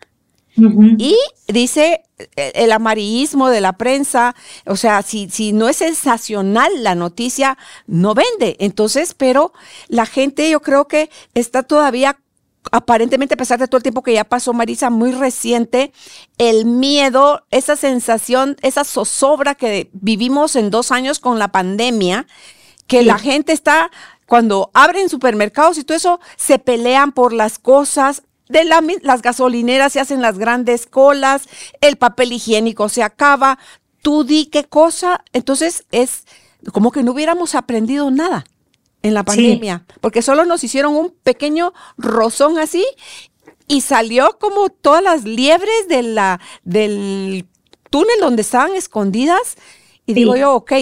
Y 0.98 1.16
dice 1.48 2.04
el 2.36 2.72
amarillismo 2.72 3.50
de 3.50 3.62
la 3.62 3.74
prensa, 3.74 4.36
o 4.66 4.76
sea, 4.76 5.02
si, 5.04 5.30
si 5.30 5.54
no 5.54 5.70
es 5.70 5.78
sensacional 5.78 6.84
la 6.84 6.96
noticia, 6.96 7.58
no 7.86 8.16
vende. 8.16 8.58
Entonces, 8.60 9.14
pero 9.14 9.54
la 9.88 10.06
gente 10.06 10.50
yo 10.50 10.62
creo 10.62 10.88
que 10.88 11.10
está 11.36 11.64
todavía 11.64 12.18
aparentemente 12.72 13.36
a 13.36 13.38
pesar 13.38 13.60
de 13.60 13.68
todo 13.68 13.78
el 13.78 13.84
tiempo 13.84 14.04
que 14.04 14.14
ya 14.14 14.24
pasó 14.24 14.54
Marisa, 14.54 14.90
muy 14.90 15.12
reciente, 15.12 15.94
el 16.38 16.66
miedo, 16.66 17.46
esa 17.52 17.76
sensación, 17.76 18.58
esa 18.62 18.84
zozobra 18.84 19.56
que 19.56 19.90
vivimos 19.94 20.56
en 20.56 20.70
dos 20.70 20.92
años 20.92 21.20
con 21.20 21.40
la 21.40 21.50
pandemia, 21.50 22.28
que 22.88 23.04
la 23.04 23.20
gente 23.20 23.52
está, 23.52 23.92
cuando 24.26 24.72
abren 24.74 25.10
supermercados 25.10 25.78
y 25.78 25.84
todo 25.84 25.98
eso, 25.98 26.20
se 26.36 26.60
pelean 26.60 27.12
por 27.12 27.34
las 27.34 27.60
cosas, 27.60 28.24
de 28.50 28.64
las 28.64 29.22
gasolineras 29.22 29.94
se 29.94 30.00
hacen 30.00 30.22
las 30.22 30.38
grandes 30.38 30.86
colas, 30.86 31.48
el 31.82 31.98
papel 31.98 32.34
higiénico 32.34 32.90
se 32.90 33.04
acaba, 33.04 33.60
tú 34.02 34.24
di 34.24 34.46
qué 34.46 34.64
cosa, 34.64 35.24
entonces 35.34 35.86
es 35.92 36.24
como 36.72 36.92
que 36.92 37.04
no 37.04 37.12
hubiéramos 37.12 37.56
aprendido 37.56 38.10
nada 38.12 38.46
en 39.04 39.14
la 39.14 39.24
pandemia, 39.24 39.86
porque 40.02 40.22
solo 40.22 40.46
nos 40.46 40.64
hicieron 40.64 40.96
un 40.96 41.14
pequeño 41.24 41.74
rozón 41.98 42.58
así 42.58 42.86
y 43.68 43.82
salió 43.82 44.38
como 44.40 44.70
todas 44.70 45.04
las 45.04 45.24
liebres 45.24 45.88
de 45.88 46.04
la, 46.04 46.40
del 46.64 47.46
túnel 47.90 48.20
donde 48.20 48.42
estaban 48.42 48.76
escondidas 48.76 49.58
y 50.06 50.14
digo 50.14 50.36
yo, 50.36 50.56
ok, 50.56 50.74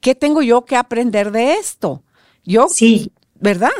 ¿qué 0.00 0.14
tengo 0.14 0.42
yo 0.42 0.64
que 0.64 0.76
aprender 0.76 1.32
de 1.32 1.54
esto? 1.54 2.02
Yo, 2.44 2.68
sí. 2.68 3.10
¿verdad? 3.34 3.72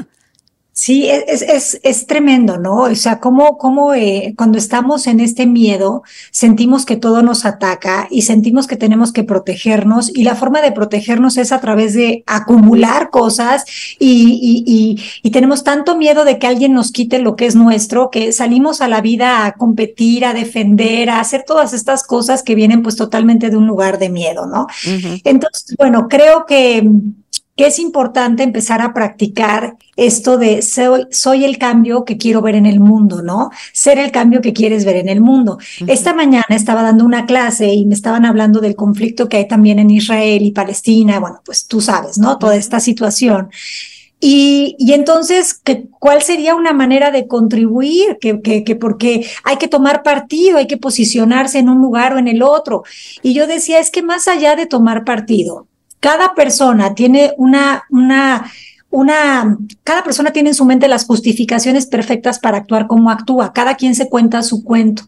Sí, 0.78 1.08
es, 1.08 1.42
es, 1.42 1.80
es, 1.82 2.06
tremendo, 2.06 2.56
¿no? 2.56 2.82
O 2.82 2.94
sea, 2.94 3.18
cómo, 3.18 3.58
cómo 3.58 3.94
eh, 3.94 4.34
cuando 4.38 4.58
estamos 4.58 5.08
en 5.08 5.18
este 5.18 5.44
miedo, 5.44 6.04
sentimos 6.30 6.86
que 6.86 6.96
todo 6.96 7.20
nos 7.24 7.44
ataca 7.44 8.06
y 8.12 8.22
sentimos 8.22 8.68
que 8.68 8.76
tenemos 8.76 9.10
que 9.10 9.24
protegernos 9.24 10.08
y 10.14 10.22
la 10.22 10.36
forma 10.36 10.62
de 10.62 10.70
protegernos 10.70 11.36
es 11.36 11.50
a 11.50 11.60
través 11.60 11.94
de 11.94 12.22
acumular 12.26 13.10
cosas 13.10 13.64
y, 13.98 14.64
y, 14.64 15.02
y, 15.24 15.30
tenemos 15.32 15.64
tanto 15.64 15.96
miedo 15.96 16.24
de 16.24 16.38
que 16.38 16.46
alguien 16.46 16.74
nos 16.74 16.92
quite 16.92 17.18
lo 17.18 17.34
que 17.34 17.46
es 17.46 17.56
nuestro, 17.56 18.10
que 18.10 18.30
salimos 18.30 18.80
a 18.80 18.86
la 18.86 19.00
vida 19.00 19.46
a 19.46 19.54
competir, 19.54 20.24
a 20.24 20.32
defender, 20.32 21.10
a 21.10 21.18
hacer 21.18 21.42
todas 21.44 21.72
estas 21.72 22.04
cosas 22.04 22.44
que 22.44 22.54
vienen 22.54 22.84
pues 22.84 22.94
totalmente 22.94 23.50
de 23.50 23.56
un 23.56 23.66
lugar 23.66 23.98
de 23.98 24.10
miedo, 24.10 24.46
¿no? 24.46 24.68
Entonces, 25.24 25.74
bueno, 25.76 26.06
creo 26.06 26.46
que 26.46 26.88
que 27.58 27.66
es 27.66 27.80
importante 27.80 28.44
empezar 28.44 28.80
a 28.80 28.94
practicar 28.94 29.76
esto 29.96 30.38
de 30.38 30.62
soy, 30.62 31.44
el 31.44 31.58
cambio 31.58 32.04
que 32.04 32.16
quiero 32.16 32.40
ver 32.40 32.54
en 32.54 32.66
el 32.66 32.78
mundo, 32.78 33.20
¿no? 33.20 33.50
Ser 33.72 33.98
el 33.98 34.12
cambio 34.12 34.40
que 34.40 34.52
quieres 34.52 34.84
ver 34.84 34.94
en 34.94 35.08
el 35.08 35.20
mundo. 35.20 35.58
Esta 35.88 36.14
mañana 36.14 36.46
estaba 36.50 36.84
dando 36.84 37.04
una 37.04 37.26
clase 37.26 37.74
y 37.74 37.84
me 37.84 37.96
estaban 37.96 38.24
hablando 38.24 38.60
del 38.60 38.76
conflicto 38.76 39.28
que 39.28 39.38
hay 39.38 39.48
también 39.48 39.80
en 39.80 39.90
Israel 39.90 40.42
y 40.42 40.52
Palestina, 40.52 41.18
bueno, 41.18 41.40
pues 41.44 41.66
tú 41.66 41.80
sabes, 41.80 42.16
¿no? 42.16 42.38
Toda 42.38 42.54
esta 42.54 42.78
situación. 42.78 43.50
Y, 44.20 44.76
y, 44.78 44.92
entonces, 44.92 45.60
¿cuál 45.98 46.22
sería 46.22 46.54
una 46.54 46.72
manera 46.72 47.10
de 47.10 47.26
contribuir? 47.26 48.18
Que, 48.20 48.40
que, 48.40 48.62
que, 48.62 48.76
porque 48.76 49.28
hay 49.42 49.56
que 49.56 49.66
tomar 49.66 50.04
partido, 50.04 50.58
hay 50.58 50.68
que 50.68 50.76
posicionarse 50.76 51.58
en 51.58 51.68
un 51.68 51.78
lugar 51.78 52.12
o 52.12 52.18
en 52.18 52.28
el 52.28 52.42
otro. 52.42 52.84
Y 53.20 53.34
yo 53.34 53.48
decía, 53.48 53.80
es 53.80 53.90
que 53.90 54.02
más 54.02 54.28
allá 54.28 54.54
de 54.54 54.66
tomar 54.66 55.04
partido, 55.04 55.66
cada 56.00 56.34
persona 56.34 56.94
tiene 56.94 57.34
una, 57.36 57.84
una, 57.90 58.50
una, 58.90 59.58
cada 59.84 60.02
persona 60.02 60.32
tiene 60.32 60.50
en 60.50 60.54
su 60.54 60.64
mente 60.64 60.88
las 60.88 61.06
justificaciones 61.06 61.86
perfectas 61.86 62.38
para 62.38 62.58
actuar 62.58 62.86
como 62.86 63.10
actúa. 63.10 63.52
Cada 63.52 63.76
quien 63.76 63.94
se 63.94 64.08
cuenta 64.08 64.42
su 64.42 64.64
cuento. 64.64 65.04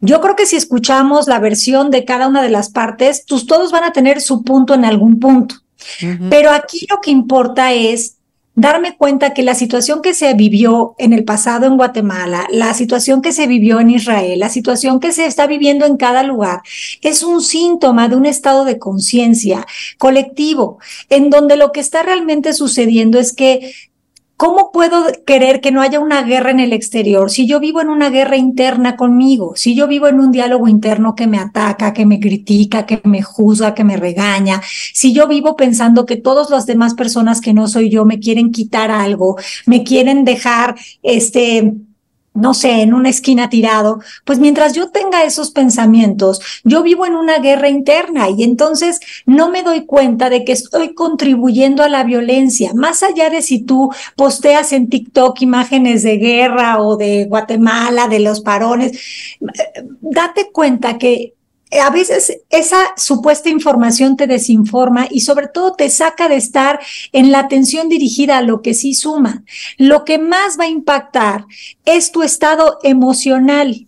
Yo 0.00 0.20
creo 0.20 0.36
que 0.36 0.46
si 0.46 0.56
escuchamos 0.56 1.28
la 1.28 1.38
versión 1.38 1.90
de 1.90 2.04
cada 2.04 2.28
una 2.28 2.42
de 2.42 2.50
las 2.50 2.70
partes, 2.70 3.24
pues 3.28 3.46
todos 3.46 3.72
van 3.72 3.84
a 3.84 3.92
tener 3.92 4.20
su 4.20 4.42
punto 4.42 4.74
en 4.74 4.84
algún 4.84 5.18
punto. 5.18 5.56
Pero 6.28 6.50
aquí 6.50 6.86
lo 6.90 7.00
que 7.00 7.10
importa 7.10 7.72
es 7.72 8.16
darme 8.60 8.96
cuenta 8.96 9.32
que 9.32 9.42
la 9.42 9.54
situación 9.54 10.02
que 10.02 10.12
se 10.12 10.34
vivió 10.34 10.94
en 10.98 11.12
el 11.12 11.24
pasado 11.24 11.66
en 11.66 11.76
Guatemala, 11.76 12.46
la 12.50 12.74
situación 12.74 13.22
que 13.22 13.32
se 13.32 13.46
vivió 13.46 13.80
en 13.80 13.90
Israel, 13.90 14.38
la 14.38 14.50
situación 14.50 15.00
que 15.00 15.12
se 15.12 15.24
está 15.24 15.46
viviendo 15.46 15.86
en 15.86 15.96
cada 15.96 16.22
lugar, 16.22 16.60
es 17.00 17.22
un 17.22 17.40
síntoma 17.40 18.08
de 18.08 18.16
un 18.16 18.26
estado 18.26 18.64
de 18.64 18.78
conciencia 18.78 19.66
colectivo, 19.98 20.78
en 21.08 21.30
donde 21.30 21.56
lo 21.56 21.72
que 21.72 21.80
está 21.80 22.02
realmente 22.02 22.52
sucediendo 22.52 23.18
es 23.18 23.32
que 23.32 23.72
¿Cómo 24.40 24.72
puedo 24.72 25.04
querer 25.26 25.60
que 25.60 25.70
no 25.70 25.82
haya 25.82 26.00
una 26.00 26.22
guerra 26.22 26.50
en 26.50 26.60
el 26.60 26.72
exterior 26.72 27.30
si 27.30 27.46
yo 27.46 27.60
vivo 27.60 27.82
en 27.82 27.90
una 27.90 28.08
guerra 28.08 28.38
interna 28.38 28.96
conmigo? 28.96 29.52
Si 29.54 29.74
yo 29.74 29.86
vivo 29.86 30.08
en 30.08 30.18
un 30.18 30.32
diálogo 30.32 30.66
interno 30.66 31.14
que 31.14 31.26
me 31.26 31.36
ataca, 31.36 31.92
que 31.92 32.06
me 32.06 32.18
critica, 32.18 32.86
que 32.86 33.02
me 33.04 33.20
juzga, 33.20 33.74
que 33.74 33.84
me 33.84 33.98
regaña, 33.98 34.62
si 34.94 35.12
yo 35.12 35.28
vivo 35.28 35.56
pensando 35.56 36.06
que 36.06 36.16
todas 36.16 36.48
las 36.48 36.64
demás 36.64 36.94
personas 36.94 37.42
que 37.42 37.52
no 37.52 37.68
soy 37.68 37.90
yo 37.90 38.06
me 38.06 38.18
quieren 38.18 38.50
quitar 38.50 38.90
algo, 38.90 39.36
me 39.66 39.84
quieren 39.84 40.24
dejar 40.24 40.74
este 41.02 41.74
no 42.34 42.54
sé, 42.54 42.82
en 42.82 42.94
una 42.94 43.08
esquina 43.08 43.48
tirado, 43.48 44.00
pues 44.24 44.38
mientras 44.38 44.72
yo 44.72 44.90
tenga 44.90 45.24
esos 45.24 45.50
pensamientos, 45.50 46.40
yo 46.64 46.82
vivo 46.82 47.04
en 47.04 47.14
una 47.14 47.38
guerra 47.38 47.68
interna 47.68 48.28
y 48.30 48.44
entonces 48.44 49.00
no 49.26 49.50
me 49.50 49.62
doy 49.62 49.84
cuenta 49.84 50.30
de 50.30 50.44
que 50.44 50.52
estoy 50.52 50.94
contribuyendo 50.94 51.82
a 51.82 51.88
la 51.88 52.04
violencia, 52.04 52.72
más 52.74 53.02
allá 53.02 53.30
de 53.30 53.42
si 53.42 53.62
tú 53.62 53.90
posteas 54.16 54.72
en 54.72 54.88
TikTok 54.88 55.42
imágenes 55.42 56.02
de 56.02 56.18
guerra 56.18 56.80
o 56.80 56.96
de 56.96 57.24
Guatemala, 57.24 58.06
de 58.06 58.20
los 58.20 58.40
parones, 58.40 58.92
eh, 59.40 59.84
date 60.00 60.50
cuenta 60.52 60.98
que 60.98 61.34
a 61.78 61.90
veces 61.90 62.40
esa 62.50 62.92
supuesta 62.96 63.48
información 63.48 64.16
te 64.16 64.26
desinforma 64.26 65.06
y 65.10 65.20
sobre 65.20 65.48
todo 65.48 65.74
te 65.74 65.88
saca 65.90 66.28
de 66.28 66.36
estar 66.36 66.80
en 67.12 67.30
la 67.30 67.40
atención 67.40 67.88
dirigida 67.88 68.38
a 68.38 68.42
lo 68.42 68.60
que 68.62 68.74
sí 68.74 68.94
suma. 68.94 69.44
Lo 69.76 70.04
que 70.04 70.18
más 70.18 70.58
va 70.58 70.64
a 70.64 70.68
impactar 70.68 71.46
es 71.84 72.10
tu 72.10 72.22
estado 72.22 72.78
emocional. 72.82 73.86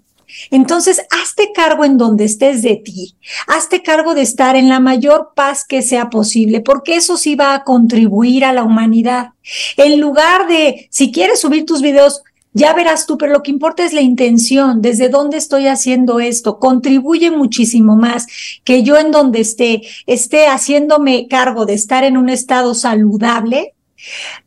Entonces, 0.51 1.03
hazte 1.11 1.53
cargo 1.53 1.85
en 1.85 1.99
donde 1.99 2.25
estés 2.25 2.63
de 2.63 2.77
ti, 2.77 3.17
hazte 3.47 3.83
cargo 3.83 4.15
de 4.15 4.23
estar 4.23 4.57
en 4.57 4.69
la 4.69 4.81
mayor 4.81 5.33
paz 5.35 5.65
que 5.65 5.83
sea 5.83 6.09
posible, 6.09 6.61
porque 6.61 6.97
eso 6.97 7.17
sí 7.17 7.35
va 7.35 7.55
a 7.55 7.65
contribuir 7.65 8.45
a 8.45 8.53
la 8.53 8.63
humanidad. 8.63 9.31
En 9.77 10.01
lugar 10.01 10.47
de, 10.47 10.89
si 10.91 11.13
quieres 11.13 11.41
subir 11.41 11.67
tus 11.67 11.83
videos, 11.83 12.23
ya 12.55 12.75
verás 12.75 13.07
tú, 13.07 13.17
pero 13.17 13.33
lo 13.33 13.43
que 13.43 13.51
importa 13.51 13.85
es 13.85 13.93
la 13.93 14.03
intención, 14.03 14.83
desde 14.83 15.09
dónde 15.09 15.39
estoy 15.39 15.69
haciendo 15.69 16.21
esto. 16.21 16.59
Contribuye 16.59 17.31
muchísimo 17.31 17.97
más 17.97 18.27
que 18.65 18.83
yo 18.83 18.99
en 18.99 19.11
donde 19.11 19.41
esté, 19.41 19.83
esté 20.07 20.47
haciéndome 20.47 21.29
cargo 21.29 21.65
de 21.65 21.75
estar 21.75 22.05
en 22.05 22.17
un 22.17 22.29
estado 22.29 22.75
saludable, 22.75 23.75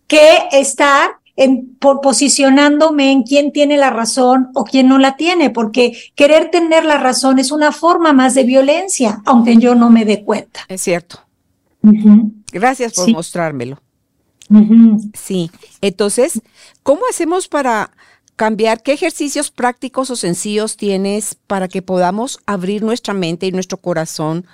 que 0.07 0.37
estar 0.51 1.11
en, 1.35 1.75
por 1.79 2.01
posicionándome 2.01 3.11
en 3.11 3.23
quién 3.23 3.51
tiene 3.51 3.77
la 3.77 3.89
razón 3.89 4.49
o 4.53 4.63
quién 4.63 4.87
no 4.87 4.99
la 4.99 5.15
tiene, 5.15 5.49
porque 5.49 5.97
querer 6.15 6.51
tener 6.51 6.85
la 6.85 6.97
razón 6.97 7.39
es 7.39 7.51
una 7.51 7.71
forma 7.71 8.13
más 8.13 8.35
de 8.35 8.43
violencia, 8.43 9.21
aunque 9.25 9.57
yo 9.57 9.73
no 9.75 9.89
me 9.89 10.05
dé 10.05 10.23
cuenta. 10.23 10.61
Es 10.67 10.81
cierto. 10.81 11.19
Gracias 12.51 12.93
por 12.93 13.11
mostrármelo. 13.11 13.79
Sí, 15.13 15.51
entonces, 15.81 16.41
¿cómo 16.83 17.01
hacemos 17.09 17.47
para 17.47 17.91
cambiar? 18.35 18.83
¿Qué 18.83 18.93
ejercicios 18.93 19.51
prácticos 19.51 20.09
o 20.11 20.15
sencillos 20.15 20.77
tienes 20.77 21.35
para 21.47 21.67
que 21.67 21.81
podamos 21.81 22.39
abrir 22.45 22.83
nuestra 22.83 23.13
mente 23.13 23.47
y 23.47 23.51
nuestro 23.51 23.77
corazón 23.77 24.45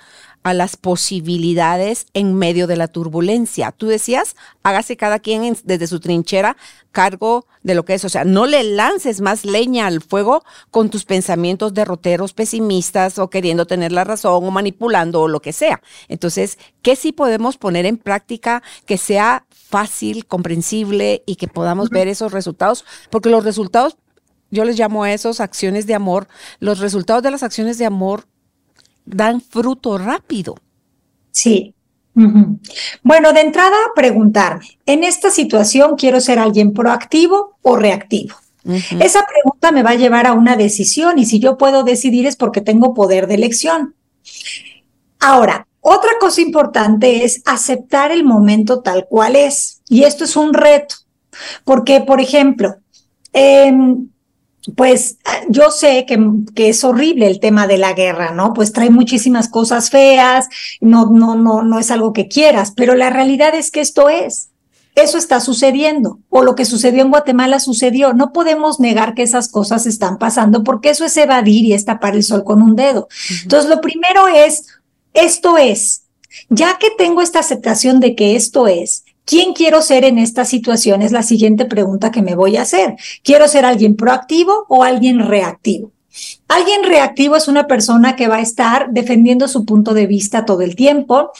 a 0.42 0.54
las 0.54 0.76
posibilidades 0.76 2.06
en 2.14 2.34
medio 2.34 2.66
de 2.66 2.76
la 2.76 2.88
turbulencia. 2.88 3.72
Tú 3.72 3.86
decías, 3.86 4.34
hágase 4.62 4.96
cada 4.96 5.20
quien 5.20 5.56
desde 5.64 5.86
su 5.86 6.00
trinchera 6.00 6.56
cargo 6.90 7.46
de 7.62 7.74
lo 7.74 7.84
que 7.84 7.94
es, 7.94 8.04
o 8.04 8.08
sea, 8.08 8.24
no 8.24 8.46
le 8.46 8.64
lances 8.64 9.20
más 9.20 9.44
leña 9.44 9.86
al 9.86 10.02
fuego 10.02 10.44
con 10.70 10.90
tus 10.90 11.04
pensamientos 11.04 11.74
derroteros, 11.74 12.32
pesimistas 12.32 13.18
o 13.18 13.30
queriendo 13.30 13.66
tener 13.66 13.92
la 13.92 14.04
razón 14.04 14.44
o 14.44 14.50
manipulando 14.50 15.22
o 15.22 15.28
lo 15.28 15.40
que 15.40 15.52
sea. 15.52 15.80
Entonces, 16.08 16.58
¿qué 16.82 16.96
sí 16.96 17.12
podemos 17.12 17.56
poner 17.56 17.86
en 17.86 17.96
práctica 17.96 18.62
que 18.84 18.98
sea 18.98 19.46
fácil, 19.72 20.26
comprensible 20.26 21.22
y 21.26 21.36
que 21.36 21.48
podamos 21.48 21.88
ver 21.90 22.06
esos 22.06 22.30
resultados? 22.30 22.84
Porque 23.10 23.30
los 23.30 23.42
resultados 23.42 23.96
yo 24.50 24.64
les 24.64 24.78
llamo 24.78 25.02
a 25.02 25.12
esos 25.12 25.40
acciones 25.40 25.86
de 25.86 25.94
amor. 25.94 26.28
Los 26.60 26.78
resultados 26.78 27.22
de 27.22 27.30
las 27.30 27.42
acciones 27.42 27.78
de 27.78 27.86
amor 27.86 28.26
dan 29.06 29.40
fruto 29.40 29.96
rápido. 29.96 30.56
Sí. 31.30 31.74
Bueno, 33.02 33.32
de 33.32 33.40
entrada, 33.40 33.76
preguntarme, 33.96 34.78
¿en 34.84 35.02
esta 35.02 35.30
situación 35.30 35.96
quiero 35.96 36.20
ser 36.20 36.38
alguien 36.38 36.74
proactivo 36.74 37.56
o 37.62 37.76
reactivo? 37.76 38.36
Esa 39.00 39.26
pregunta 39.26 39.72
me 39.72 39.82
va 39.82 39.90
a 39.90 39.96
llevar 39.96 40.26
a 40.26 40.34
una 40.34 40.54
decisión 40.56 41.18
y 41.18 41.24
si 41.24 41.40
yo 41.40 41.56
puedo 41.56 41.82
decidir 41.82 42.26
es 42.26 42.36
porque 42.36 42.60
tengo 42.60 42.92
poder 42.92 43.26
de 43.26 43.36
elección. 43.36 43.94
Ahora, 45.18 45.66
otra 45.84 46.12
cosa 46.20 46.40
importante 46.40 47.24
es 47.24 47.42
aceptar 47.44 48.12
el 48.12 48.24
momento 48.24 48.80
tal 48.80 49.06
cual 49.08 49.36
es. 49.36 49.82
Y 49.88 50.04
esto 50.04 50.24
es 50.24 50.36
un 50.36 50.54
reto, 50.54 50.94
porque, 51.64 52.00
por 52.00 52.20
ejemplo, 52.20 52.76
eh, 53.32 53.74
pues 54.76 55.18
yo 55.48 55.70
sé 55.72 56.06
que, 56.06 56.24
que, 56.54 56.68
es 56.68 56.84
horrible 56.84 57.26
el 57.26 57.40
tema 57.40 57.66
de 57.66 57.78
la 57.78 57.94
guerra, 57.94 58.32
¿no? 58.32 58.52
Pues 58.52 58.72
trae 58.72 58.90
muchísimas 58.90 59.48
cosas 59.48 59.90
feas, 59.90 60.48
no, 60.80 61.06
no, 61.10 61.34
no, 61.34 61.62
no 61.62 61.80
es 61.80 61.90
algo 61.90 62.12
que 62.12 62.28
quieras, 62.28 62.72
pero 62.76 62.94
la 62.94 63.10
realidad 63.10 63.54
es 63.54 63.72
que 63.72 63.80
esto 63.80 64.08
es. 64.08 64.50
Eso 64.94 65.16
está 65.16 65.40
sucediendo, 65.40 66.20
o 66.28 66.42
lo 66.42 66.54
que 66.54 66.66
sucedió 66.66 67.02
en 67.02 67.10
Guatemala 67.10 67.58
sucedió. 67.60 68.12
No 68.12 68.32
podemos 68.32 68.78
negar 68.78 69.14
que 69.14 69.22
esas 69.22 69.48
cosas 69.48 69.86
están 69.86 70.18
pasando, 70.18 70.62
porque 70.62 70.90
eso 70.90 71.04
es 71.06 71.16
evadir 71.16 71.64
y 71.64 71.72
es 71.72 71.86
tapar 71.86 72.14
el 72.14 72.22
sol 72.22 72.44
con 72.44 72.60
un 72.60 72.76
dedo. 72.76 73.08
Entonces, 73.42 73.70
lo 73.70 73.80
primero 73.80 74.28
es, 74.28 74.66
esto 75.14 75.58
es, 75.58 76.04
ya 76.48 76.78
que 76.78 76.90
tengo 76.90 77.22
esta 77.22 77.40
aceptación 77.40 78.00
de 78.00 78.14
que 78.14 78.36
esto 78.36 78.66
es, 78.66 79.04
¿Quién 79.24 79.52
quiero 79.52 79.82
ser 79.82 80.04
en 80.04 80.18
esta 80.18 80.44
situación? 80.44 81.00
Es 81.00 81.12
la 81.12 81.22
siguiente 81.22 81.64
pregunta 81.64 82.10
que 82.10 82.22
me 82.22 82.34
voy 82.34 82.56
a 82.56 82.62
hacer. 82.62 82.96
¿Quiero 83.22 83.46
ser 83.46 83.64
alguien 83.64 83.96
proactivo 83.96 84.66
o 84.68 84.82
alguien 84.82 85.20
reactivo? 85.20 85.92
Alguien 86.48 86.82
reactivo 86.84 87.36
es 87.36 87.48
una 87.48 87.66
persona 87.66 88.16
que 88.16 88.28
va 88.28 88.36
a 88.36 88.42
estar 88.42 88.90
defendiendo 88.90 89.48
su 89.48 89.64
punto 89.64 89.94
de 89.94 90.06
vista 90.06 90.44
todo 90.44 90.60
el 90.62 90.76
tiempo, 90.76 91.30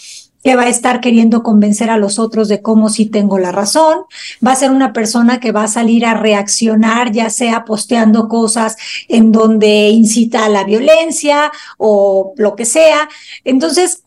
que 0.43 0.57
va 0.57 0.63
a 0.63 0.69
estar 0.69 1.01
queriendo 1.01 1.43
convencer 1.43 1.91
a 1.91 1.97
los 1.97 2.19
otros 2.19 2.49
de 2.49 2.63
cómo 2.63 2.89
sí 2.89 3.07
tengo 3.07 3.39
la 3.39 3.53
razón, 3.53 4.01
va 4.45 4.53
a 4.53 4.57
ser 4.57 4.71
una 4.71 4.93
persona 4.93 5.41
que 5.41 5.53
va 5.53 5.65
a 5.65 5.69
salir 5.69 6.05
a 6.05 6.15
reaccionar, 6.15 7.13
ya 7.13 7.31
sea 7.31 7.65
posteando 7.65 8.29
cosas 8.29 8.77
en 9.09 9.33
donde 9.33 9.91
incita 9.91 10.45
a 10.45 10.49
la 10.49 10.65
violencia 10.65 11.53
o 11.79 12.35
lo 12.37 12.57
que 12.57 12.65
sea. 12.65 13.09
Entonces, 13.45 14.03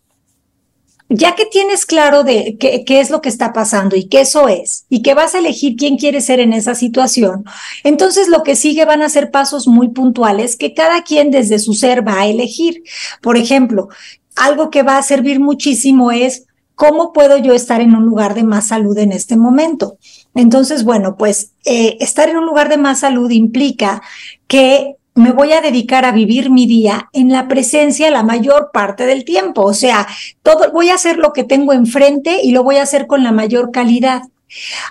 ya 1.08 1.36
que 1.36 1.46
tienes 1.46 1.86
claro 1.86 2.24
de 2.24 2.58
qué, 2.60 2.84
qué, 2.84 3.00
es 3.00 3.12
lo 3.12 3.22
que 3.22 3.30
está 3.30 3.54
pasando 3.54 3.96
y 3.96 4.06
qué 4.06 4.22
eso 4.22 4.48
es, 4.48 4.86
y 4.89 5.04
que 5.04 5.13
vas 5.13 5.36
a 5.36 5.39
elegir 5.39 5.75
quién 5.75 5.98
quiere 5.98 6.20
ser 6.20 6.39
en 6.39 6.51
esa 6.51 6.74
situación, 6.74 7.46
entonces 7.84 8.27
lo 8.27 8.42
que 8.42 8.56
sigue 8.56 8.86
van 8.86 9.04
a 9.04 9.10
ser 9.10 9.30
pasos 9.30 9.68
muy 9.68 9.89
puntuales 9.89 10.56
que 10.56 10.74
cada 10.74 11.04
quien 11.04 11.30
desde 11.30 11.60
su 11.60 11.74
ser 11.74 12.06
va 12.06 12.22
a 12.22 12.27
elegir. 12.27 12.84
Por 13.22 13.38
ejemplo, 13.38 13.89
algo 14.36 14.70
que 14.70 14.84
va 14.84 14.98
a 14.98 15.04
servir 15.04 15.39
muchísimo 15.39 16.12
es 16.12 16.46
cómo 16.75 17.13
puedo 17.13 17.38
yo 17.38 17.54
estar 17.54 17.82
en 17.82 17.96
un 17.96 18.06
lugar 18.06 18.36
de 18.36 18.44
más 18.44 18.68
salud 18.68 18.98
en 18.98 19.12
este 19.12 19.38
momento. 19.38 19.98
Entonces, 20.34 20.84
bueno, 20.84 21.15
pues 21.18 21.51
eh, 21.63 21.98
estar 22.00 22.30
en 22.30 22.38
un 22.38 22.46
lugar 22.46 22.70
de 22.70 22.77
más 22.77 23.00
salud 23.00 23.32
implica 23.32 24.01
que 24.48 24.96
me 25.15 25.32
voy 25.32 25.54
a 25.54 25.62
dedicar 25.62 26.04
a 26.04 26.12
vivir 26.12 26.51
mi 26.51 26.68
día 26.68 27.10
en 27.13 27.32
la 27.32 27.48
presencia 27.48 28.12
la 28.12 28.24
mayor 28.24 28.72
parte 28.74 29.06
del 29.06 29.24
tiempo. 29.24 29.62
O 29.62 29.74
sea, 29.74 30.06
todo, 30.44 30.72
voy 30.74 30.89
a 30.89 30.96
hacer 30.96 31.18
lo 31.18 31.32
que 31.32 31.46
tengo 31.46 31.72
enfrente 31.72 32.42
y 32.44 32.51
lo 32.51 32.63
voy 32.63 32.75
a 32.75 32.84
hacer 32.84 33.08
con 33.08 33.24
la 33.24 33.32
mayor 33.32 33.72
calidad. 33.72 34.24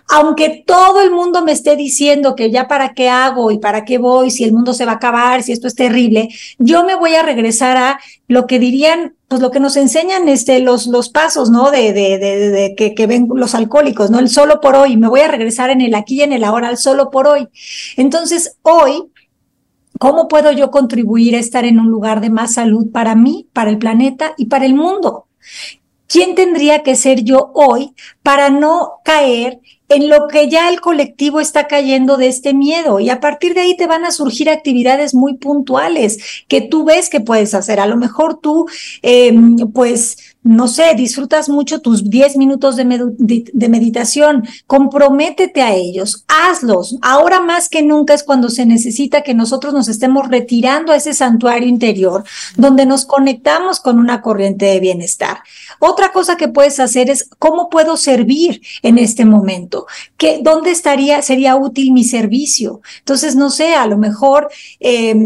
Aunque 0.09 0.65
todo 0.67 1.01
el 1.01 1.11
mundo 1.11 1.45
me 1.45 1.53
esté 1.53 1.77
diciendo 1.77 2.35
que 2.35 2.51
ya 2.51 2.69
para 2.69 2.95
qué 2.95 3.09
hago 3.09 3.51
y 3.51 3.59
para 3.59 3.85
qué 3.85 3.99
voy, 3.99 4.31
si 4.31 4.45
el 4.45 4.53
mundo 4.53 4.75
se 4.75 4.85
va 4.85 4.93
a 4.93 4.97
acabar, 4.97 5.43
si 5.43 5.53
esto 5.53 5.67
es 5.67 5.75
terrible, 5.75 6.29
yo 6.59 6.85
me 6.85 6.95
voy 6.95 7.15
a 7.15 7.23
regresar 7.23 7.77
a 7.77 8.01
lo 8.29 8.47
que 8.47 8.59
dirían, 8.59 9.15
pues 9.29 9.41
lo 9.41 9.51
que 9.51 9.61
nos 9.61 9.77
enseñan 9.77 10.29
este, 10.29 10.61
los, 10.61 10.87
los 10.87 11.09
pasos, 11.09 11.51
¿no? 11.51 11.71
De, 11.71 11.93
de, 11.93 12.19
de, 12.19 12.75
que, 12.77 12.95
que, 12.95 13.07
ven 13.07 13.29
los 13.35 13.55
alcohólicos, 13.55 14.11
¿no? 14.11 14.19
El 14.19 14.29
solo 14.29 14.61
por 14.61 14.77
hoy, 14.77 14.97
me 14.97 15.09
voy 15.09 15.21
a 15.21 15.29
regresar 15.29 15.71
en 15.71 15.81
el 15.81 15.95
aquí 15.95 16.17
y 16.17 16.23
en 16.23 16.33
el 16.33 16.45
ahora, 16.45 16.69
al 16.69 16.79
solo 16.79 17.11
por 17.11 17.27
hoy. 17.27 17.49
Entonces, 17.97 18.57
hoy 18.63 19.11
¿Cómo 19.99 20.27
puedo 20.27 20.51
yo 20.51 20.71
contribuir 20.71 21.37
a 21.37 21.39
estar 21.39 21.65
en 21.65 21.79
un 21.79 21.89
lugar 21.89 22.21
de 22.21 22.29
más 22.29 22.55
salud 22.55 22.91
para 22.91 23.15
mí, 23.15 23.49
para 23.53 23.71
el 23.71 23.79
planeta 23.79 24.35
y 24.37 24.47
para 24.47 24.67
el 24.67 24.75
mundo? 24.75 25.29
¿Quién 26.07 26.35
tendría 26.35 26.83
que 26.83 26.97
ser 26.97 27.23
yo 27.25 27.51
hoy 27.55 27.95
para 28.23 28.51
no 28.51 29.01
caer 29.05 29.61
en 29.89 30.09
lo 30.09 30.29
que 30.29 30.49
ya 30.49 30.69
el 30.69 30.81
colectivo 30.81 31.41
está 31.41 31.67
cayendo 31.67 32.17
de 32.17 32.29
este 32.29 32.55
miedo 32.55 33.01
y 33.01 33.11
a 33.11 33.21
partir 33.21 33.55
de 33.55 33.61
ahí 33.61 33.77
te 33.77 33.87
van 33.87 34.05
a 34.05 34.11
surgir 34.11 34.49
actividades 34.49 35.15
muy 35.15 35.37
puntuales 35.37 36.45
que 36.49 36.61
tú 36.61 36.85
ves 36.85 37.11
que 37.11 37.21
puedes 37.21 37.55
hacer. 37.55 37.81
A 37.81 37.87
lo 37.87 37.97
mejor 37.97 38.41
tú, 38.41 38.67
eh, 39.03 39.33
pues, 39.73 40.34
no 40.45 40.69
sé, 40.69 40.95
disfrutas 40.95 41.49
mucho 41.49 41.81
tus 41.81 42.11
10 42.11 42.37
minutos 42.37 42.77
de, 42.77 42.85
med 42.85 43.01
de, 43.17 43.69
meditación, 43.71 44.47
comprométete 44.67 45.63
a 45.63 45.75
ellos, 45.75 46.27
hazlos. 46.29 46.99
Ahora 47.01 47.41
más 47.41 47.71
que 47.71 47.83
nunca 47.83 48.13
es 48.13 48.23
cuando 48.23 48.51
se 48.51 48.67
necesita 48.67 49.23
que 49.23 49.33
nosotros 49.33 49.73
nos 49.73 49.89
estemos 49.89 50.29
retirando 50.29 50.93
a 50.93 50.97
ese 50.97 51.15
santuario 51.15 51.67
interior, 51.67 52.25
donde 52.59 52.85
nos 52.85 53.07
conectamos 53.07 53.81
con 53.81 53.99
una 53.99 54.21
corriente 54.21 54.67
de 54.67 54.81
bienestar. 54.81 55.39
Otra 55.79 56.13
cosa 56.13 56.37
que 56.37 56.49
puedes 56.49 56.79
hacer 56.79 57.09
es 57.09 57.29
cómo 57.39 57.71
puedo 57.71 57.97
servir 57.97 58.61
en 58.83 58.99
este 58.99 59.25
momento, 59.25 59.87
¿Qué, 60.19 60.41
dónde 60.43 60.71
estaría, 60.71 61.23
sería 61.23 61.57
útil 61.57 61.93
mi 61.93 62.05
servicio. 62.05 62.83
Entonces, 62.99 63.35
no 63.35 63.49
sé, 63.49 63.75
a 63.75 63.87
lo 63.87 63.97
mejor, 63.97 64.51
eh, 64.81 65.17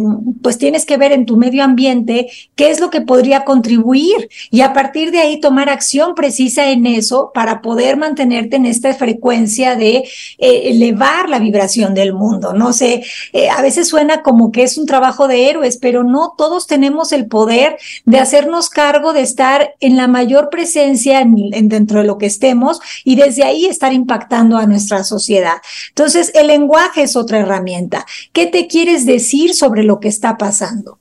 pues 0.43 0.59
tienes 0.59 0.87
que 0.87 0.97
ver 0.97 1.11
en 1.11 1.27
tu 1.27 1.37
medio 1.37 1.65
ambiente 1.65 2.29
qué 2.55 2.71
es 2.71 2.79
lo 2.79 2.91
que 2.91 3.01
podría 3.01 3.45
contribuir 3.45 4.29
y 4.51 4.61
a 4.61 4.73
partir 4.73 5.08
de 5.11 5.19
ahí 5.19 5.41
tomar 5.41 5.69
acción 5.69 6.15
precisa 6.15 6.71
en 6.71 6.87
eso 6.87 7.31
para 7.35 7.61
poder 7.61 7.97
mantenerte 7.97 8.57
en 8.57 8.67
esta 8.67 8.95
frecuencia 8.95 9.77
de 9.77 10.05
eh, 10.39 10.63
elevar 10.65 11.29
la 11.29 11.39
vibración 11.39 11.95
del 11.95 12.13
mundo. 12.13 12.53
No 12.53 12.73
sé, 12.73 13.05
eh, 13.33 13.49
a 13.51 13.63
veces 13.63 13.89
suena 13.89 14.23
como 14.23 14.53
que 14.53 14.63
es 14.63 14.79
un 14.79 14.87
trabajo 14.87 15.29
de 15.29 15.49
héroes, 15.49 15.77
pero 15.77 16.05
no 16.05 16.35
todos 16.37 16.67
tenemos 16.67 17.13
el 17.13 17.27
poder 17.27 17.79
de 18.05 18.19
hacernos 18.19 18.71
cargo 18.71 19.13
de 19.13 19.23
estar 19.23 19.75
en 19.81 19.97
la 19.97 20.09
mayor 20.09 20.51
presencia 20.51 21.21
en, 21.21 21.37
en 21.53 21.69
dentro 21.69 22.01
de 22.01 22.07
lo 22.07 22.19
que 22.19 22.27
estemos 22.27 22.81
y 23.05 23.17
desde 23.17 23.45
ahí 23.45 23.67
estar 23.67 23.93
impactando 23.93 24.57
a 24.57 24.67
nuestra 24.67 25.05
sociedad. 25.05 25.59
Entonces, 25.89 26.33
el 26.35 26.49
lenguaje 26.49 27.03
es 27.03 27.17
otra 27.17 27.39
herramienta. 27.39 28.07
¿Qué 28.33 28.47
te 28.47 28.67
quieres 28.67 29.07
decir 29.07 29.55
sobre 29.55 29.83
lo 29.83 30.01
que 30.01 30.09
está 30.09 30.37
pasando? 30.37 30.99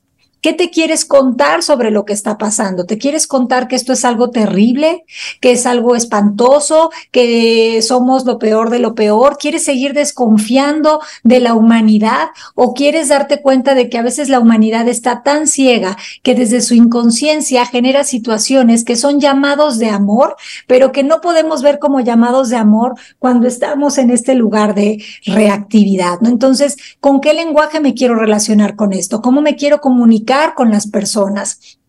¿Qué 0.48 0.54
te 0.54 0.70
quieres 0.70 1.04
contar 1.04 1.62
sobre 1.62 1.92
lo 1.92 2.06
que 2.06 2.14
está 2.14 2.38
pasando? 2.38 2.86
¿Te 2.86 2.98
quieres 2.98 3.28
contar 3.28 3.68
que 3.68 3.76
esto 3.76 3.92
es 3.92 4.06
algo 4.06 4.30
terrible, 4.30 5.04
que 5.42 5.52
es 5.52 5.66
algo 5.66 5.94
espantoso, 5.94 6.90
que 7.12 7.82
somos 7.82 8.24
lo 8.24 8.40
peor 8.40 8.70
de 8.70 8.80
lo 8.80 8.96
peor? 8.96 9.38
¿Quieres 9.38 9.66
seguir 9.66 9.92
desconfiando 9.92 11.02
de 11.26 11.42
la 11.42 11.54
humanidad 11.54 12.30
o 12.56 12.74
quieres 12.74 13.10
darte 13.10 13.42
cuenta 13.42 13.76
de 13.76 13.90
que 13.90 13.98
a 13.98 14.04
veces 14.04 14.30
la 14.30 14.40
humanidad 14.40 14.88
está 14.88 15.22
tan 15.22 15.48
ciega 15.48 15.98
que 16.24 16.34
desde 16.34 16.62
su 16.62 16.76
inconsciencia 16.76 17.66
genera 17.66 18.06
situaciones 18.06 18.86
que 18.86 18.96
son 18.96 19.20
llamados 19.20 19.80
de 19.80 19.90
amor, 19.90 20.38
pero 20.66 20.94
que 20.94 21.04
no 21.04 21.20
podemos 21.20 21.62
ver 21.62 21.78
como 21.78 22.00
llamados 22.00 22.48
de 22.48 22.56
amor 22.56 22.94
cuando 23.20 23.50
estamos 23.50 23.98
en 23.98 24.12
este 24.12 24.34
lugar 24.34 24.76
de 24.76 25.04
reactividad, 25.26 26.22
¿no? 26.22 26.30
Entonces, 26.30 26.78
¿con 27.02 27.20
qué 27.20 27.34
lenguaje 27.34 27.82
me 27.82 27.94
quiero 27.94 28.16
relacionar 28.16 28.78
con 28.78 28.94
esto? 28.94 29.22
¿Cómo 29.22 29.42
me 29.42 29.58
quiero 29.58 29.82
comunicar? 29.82 30.37
Con 30.56 30.72
las 30.72 30.88
personas. 30.88 31.80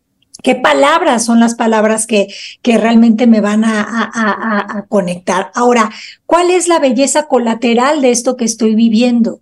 ¿Qué 0.42 0.54
palabras 0.54 1.24
son 1.24 1.40
las 1.40 1.56
palabras 1.56 2.06
que, 2.06 2.28
que 2.62 2.78
realmente 2.78 3.26
me 3.26 3.40
van 3.40 3.64
a, 3.64 3.82
a, 3.82 4.78
a, 4.78 4.87
conectar? 4.87 5.50
Ahora, 5.54 5.90
¿cuál 6.26 6.50
es 6.50 6.68
la 6.68 6.78
belleza 6.78 7.26
colateral 7.26 8.00
de 8.00 8.12
esto 8.12 8.37
que 8.37 8.44
estoy 8.44 8.76
viviendo? 8.76 9.40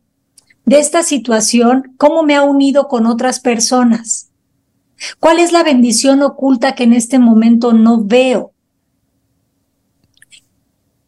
De 0.65 0.79
esta 0.79 1.03
situación, 1.03 1.95
¿cómo 1.99 2.23
me 2.23 2.35
ha 2.35 2.43
unido 2.43 2.89
con 2.89 3.07
otras 3.07 3.41
personas? 3.41 4.31
¿Cuál 5.21 5.39
es 5.39 5.53
la 5.53 5.63
bendición 5.63 6.23
oculta 6.23 6.75
que 6.75 6.85
en 6.85 6.95
este 6.95 7.19
momento 7.19 7.75
no 7.75 8.03
veo? 8.03 8.53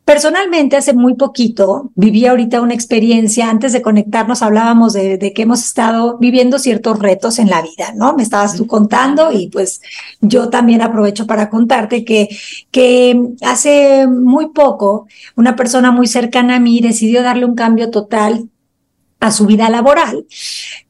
Personalmente, 0.08 0.78
hace 0.78 0.94
muy 0.94 1.16
poquito, 1.16 1.92
viví 1.94 2.24
ahorita 2.24 2.62
una 2.62 2.72
experiencia, 2.72 3.50
antes 3.50 3.74
de 3.74 3.82
conectarnos 3.82 4.40
hablábamos 4.40 4.94
de, 4.94 5.18
de, 5.18 5.34
que 5.34 5.42
hemos 5.42 5.62
estado 5.62 6.16
viviendo 6.16 6.58
ciertos 6.58 6.98
retos 6.98 7.38
en 7.38 7.50
la 7.50 7.60
vida, 7.60 7.92
¿no? 7.94 8.14
Me 8.14 8.22
estabas 8.22 8.56
tú 8.56 8.66
contando 8.66 9.30
y 9.32 9.48
pues 9.48 9.82
yo 10.22 10.48
también 10.48 10.80
aprovecho 10.80 11.26
para 11.26 11.50
contarte 11.50 12.06
que, 12.06 12.30
que 12.70 13.20
hace 13.42 14.06
muy 14.06 14.48
poco 14.48 15.08
una 15.36 15.56
persona 15.56 15.90
muy 15.90 16.06
cercana 16.06 16.56
a 16.56 16.60
mí 16.60 16.80
decidió 16.80 17.22
darle 17.22 17.44
un 17.44 17.54
cambio 17.54 17.90
total 17.90 18.48
a 19.20 19.30
su 19.30 19.44
vida 19.44 19.68
laboral, 19.68 20.24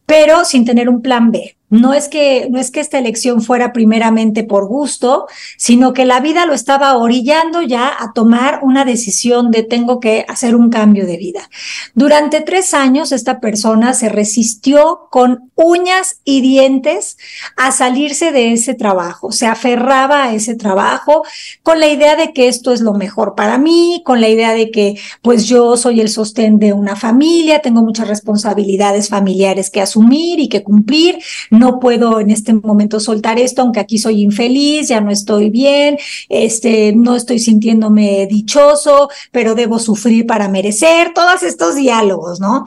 pero 0.07 0.45
sin 0.45 0.65
tener 0.65 0.89
un 0.89 1.03
plan 1.03 1.33
B. 1.33 1.58
No 1.71 1.93
es 1.93 2.09
que 2.09 2.49
no 2.51 2.59
es 2.59 2.71
que 2.71 2.81
esta 2.81 2.99
elección 2.99 3.43
fuera 3.43 3.73
primeramente 3.73 4.43
por 4.43 4.67
gusto, 4.67 5.27
sino 5.59 5.93
que 5.93 6.07
la 6.07 6.21
vida 6.21 6.47
lo 6.47 6.55
estaba 6.55 6.97
orillando 6.97 7.61
ya 7.61 7.89
a 7.99 8.13
tomar 8.15 8.61
una 8.63 8.85
decisión 8.87 9.51
de 9.51 9.63
tengo 9.63 10.01
que 10.01 10.25
hacer 10.29 10.57
un 10.57 10.71
cambio 10.71 11.07
de 11.07 11.19
vida. 11.19 11.51
Durante 11.95 12.41
tres 12.41 12.73
años 12.73 13.13
esta 13.13 13.41
persona 13.41 13.93
se 13.93 14.09
resistió 14.09 15.09
con 15.11 15.51
uñas 15.55 16.21
y 16.25 16.41
dientes 16.41 17.19
a 17.57 17.71
salirse 17.71 18.33
de 18.33 18.53
ese 18.53 18.75
trabajo, 18.75 19.33
se 19.33 19.47
aferraba 19.47 20.25
a 20.25 20.35
ese 20.35 20.55
trabajo 20.55 21.23
con 21.63 21.81
la 21.81 21.89
idea 21.89 22.17
de 22.17 22.33
que 22.33 22.49
esto 22.49 22.73
es 22.73 22.81
lo 22.81 22.95
mejor 22.95 23.35
para 23.35 23.59
mí, 23.59 24.03
con 24.07 24.21
la 24.21 24.29
idea 24.29 24.55
de 24.55 24.71
que 24.71 24.99
pues 25.21 25.45
yo 25.47 25.77
soy 25.77 26.01
el 26.01 26.09
sostén 26.09 26.59
de 26.59 26.73
una 26.73 26.97
familia, 26.97 27.61
tengo 27.61 27.83
muchas 27.83 28.09
responsabilidades 28.09 29.09
familiares 29.09 29.71
que 29.71 29.83
asumir 29.83 30.41
y 30.41 30.49
que 30.49 30.63
cumplir 30.63 31.19
no 31.59 31.81
puedo 31.81 32.21
en 32.21 32.31
este 32.31 32.53
momento 32.55 33.01
soltar 33.01 33.39
esto, 33.39 33.63
aunque 33.63 33.81
aquí 33.81 33.99
soy 33.99 34.23
infeliz, 34.23 34.89
ya 34.89 35.01
no 35.01 35.11
estoy 35.11 35.51
bien, 35.51 35.99
este, 36.29 36.93
no 36.95 37.17
estoy 37.17 37.39
sintiéndome 37.39 38.27
dichoso, 38.27 39.11
pero 39.33 39.55
debo 39.55 39.79
sufrir 39.79 40.27
para 40.27 40.49
merecer, 40.49 41.13
todos 41.15 41.43
estos 41.43 41.75
diálogos, 41.75 42.41
¿no? 42.41 42.65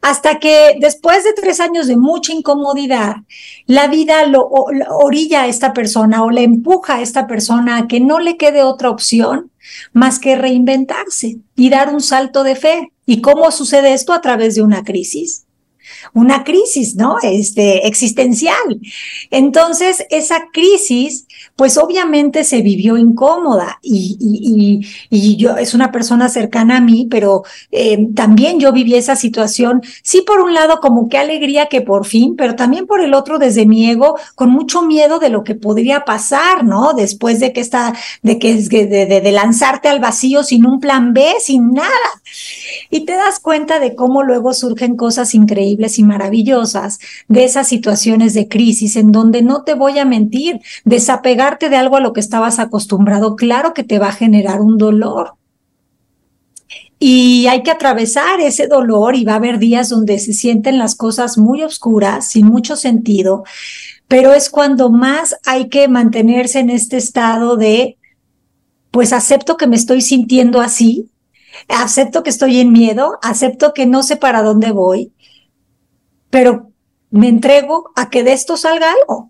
Hasta 0.00 0.38
que 0.38 0.76
después 0.80 1.24
de 1.24 1.32
tres 1.32 1.60
años 1.60 1.86
de 1.86 1.96
mucha 1.96 2.32
incomodidad, 2.32 3.16
la 3.66 3.88
vida 3.88 4.26
lo, 4.26 4.48
orilla 4.48 5.42
a 5.42 5.48
esta 5.48 5.72
persona 5.72 6.22
o 6.22 6.30
le 6.30 6.44
empuja 6.44 6.96
a 6.96 7.02
esta 7.02 7.26
persona 7.26 7.76
a 7.76 7.86
que 7.88 8.00
no 8.00 8.20
le 8.20 8.36
quede 8.36 8.62
otra 8.62 8.90
opción 8.90 9.50
más 9.92 10.18
que 10.18 10.36
reinventarse 10.36 11.38
y 11.56 11.68
dar 11.68 11.92
un 11.92 12.00
salto 12.00 12.42
de 12.42 12.56
fe. 12.56 12.92
¿Y 13.04 13.20
cómo 13.20 13.50
sucede 13.50 13.92
esto? 13.94 14.12
A 14.12 14.20
través 14.20 14.54
de 14.54 14.62
una 14.62 14.84
crisis 14.84 15.47
una 16.14 16.44
crisis, 16.44 16.96
¿no? 16.96 17.16
Este, 17.22 17.86
existencial. 17.86 18.80
Entonces, 19.30 20.04
esa 20.10 20.48
crisis, 20.52 21.26
pues 21.58 21.76
obviamente 21.76 22.44
se 22.44 22.62
vivió 22.62 22.96
incómoda 22.96 23.80
y, 23.82 24.16
y, 24.20 24.86
y, 25.10 25.36
yo, 25.36 25.56
es 25.56 25.74
una 25.74 25.90
persona 25.90 26.28
cercana 26.28 26.76
a 26.76 26.80
mí, 26.80 27.08
pero 27.10 27.42
eh, 27.72 28.10
también 28.14 28.60
yo 28.60 28.72
viví 28.72 28.94
esa 28.94 29.16
situación, 29.16 29.82
sí 30.04 30.22
por 30.22 30.38
un 30.38 30.54
lado 30.54 30.78
como 30.78 31.08
qué 31.08 31.18
alegría 31.18 31.66
que 31.66 31.80
por 31.80 32.06
fin, 32.06 32.36
pero 32.36 32.54
también 32.54 32.86
por 32.86 33.00
el 33.00 33.12
otro 33.12 33.40
desde 33.40 33.66
mi 33.66 33.90
ego, 33.90 34.16
con 34.36 34.50
mucho 34.50 34.82
miedo 34.82 35.18
de 35.18 35.30
lo 35.30 35.42
que 35.42 35.56
podría 35.56 36.04
pasar, 36.04 36.62
¿no? 36.62 36.92
Después 36.92 37.40
de 37.40 37.52
que 37.52 37.60
está, 37.60 37.92
de 38.22 38.38
que, 38.38 38.54
de, 38.54 38.86
de, 38.86 39.20
de 39.20 39.32
lanzarte 39.32 39.88
al 39.88 39.98
vacío 39.98 40.44
sin 40.44 40.64
un 40.64 40.78
plan 40.78 41.12
B, 41.12 41.26
sin 41.40 41.72
nada. 41.72 41.88
Y 42.88 43.00
te 43.04 43.14
das 43.14 43.40
cuenta 43.40 43.80
de 43.80 43.96
cómo 43.96 44.22
luego 44.22 44.54
surgen 44.54 44.94
cosas 44.94 45.34
increíbles 45.34 45.98
y 45.98 46.04
maravillosas 46.04 47.00
de 47.26 47.42
esas 47.42 47.66
situaciones 47.66 48.32
de 48.34 48.46
crisis 48.46 48.94
en 48.94 49.10
donde 49.10 49.42
no 49.42 49.62
te 49.62 49.74
voy 49.74 49.98
a 49.98 50.04
mentir, 50.04 50.60
de 51.56 51.76
algo 51.76 51.96
a 51.96 52.00
lo 52.00 52.12
que 52.12 52.20
estabas 52.20 52.58
acostumbrado, 52.58 53.36
claro 53.36 53.72
que 53.72 53.84
te 53.84 53.98
va 53.98 54.08
a 54.08 54.12
generar 54.12 54.60
un 54.60 54.76
dolor. 54.76 55.34
Y 56.98 57.46
hay 57.46 57.62
que 57.62 57.70
atravesar 57.70 58.40
ese 58.40 58.66
dolor 58.66 59.14
y 59.14 59.24
va 59.24 59.34
a 59.34 59.36
haber 59.36 59.58
días 59.58 59.88
donde 59.88 60.18
se 60.18 60.32
sienten 60.32 60.78
las 60.78 60.94
cosas 60.94 61.38
muy 61.38 61.62
oscuras, 61.62 62.28
sin 62.28 62.46
mucho 62.46 62.76
sentido, 62.76 63.44
pero 64.08 64.32
es 64.32 64.50
cuando 64.50 64.90
más 64.90 65.36
hay 65.46 65.68
que 65.68 65.86
mantenerse 65.86 66.58
en 66.58 66.70
este 66.70 66.96
estado 66.96 67.56
de, 67.56 67.98
pues 68.90 69.12
acepto 69.12 69.56
que 69.56 69.66
me 69.66 69.76
estoy 69.76 70.00
sintiendo 70.00 70.60
así, 70.60 71.10
acepto 71.68 72.22
que 72.22 72.30
estoy 72.30 72.58
en 72.58 72.72
miedo, 72.72 73.18
acepto 73.22 73.74
que 73.74 73.86
no 73.86 74.02
sé 74.02 74.16
para 74.16 74.42
dónde 74.42 74.72
voy, 74.72 75.12
pero 76.30 76.72
me 77.10 77.28
entrego 77.28 77.90
a 77.96 78.10
que 78.10 78.24
de 78.24 78.32
esto 78.32 78.56
salga 78.56 78.92
algo, 78.92 79.27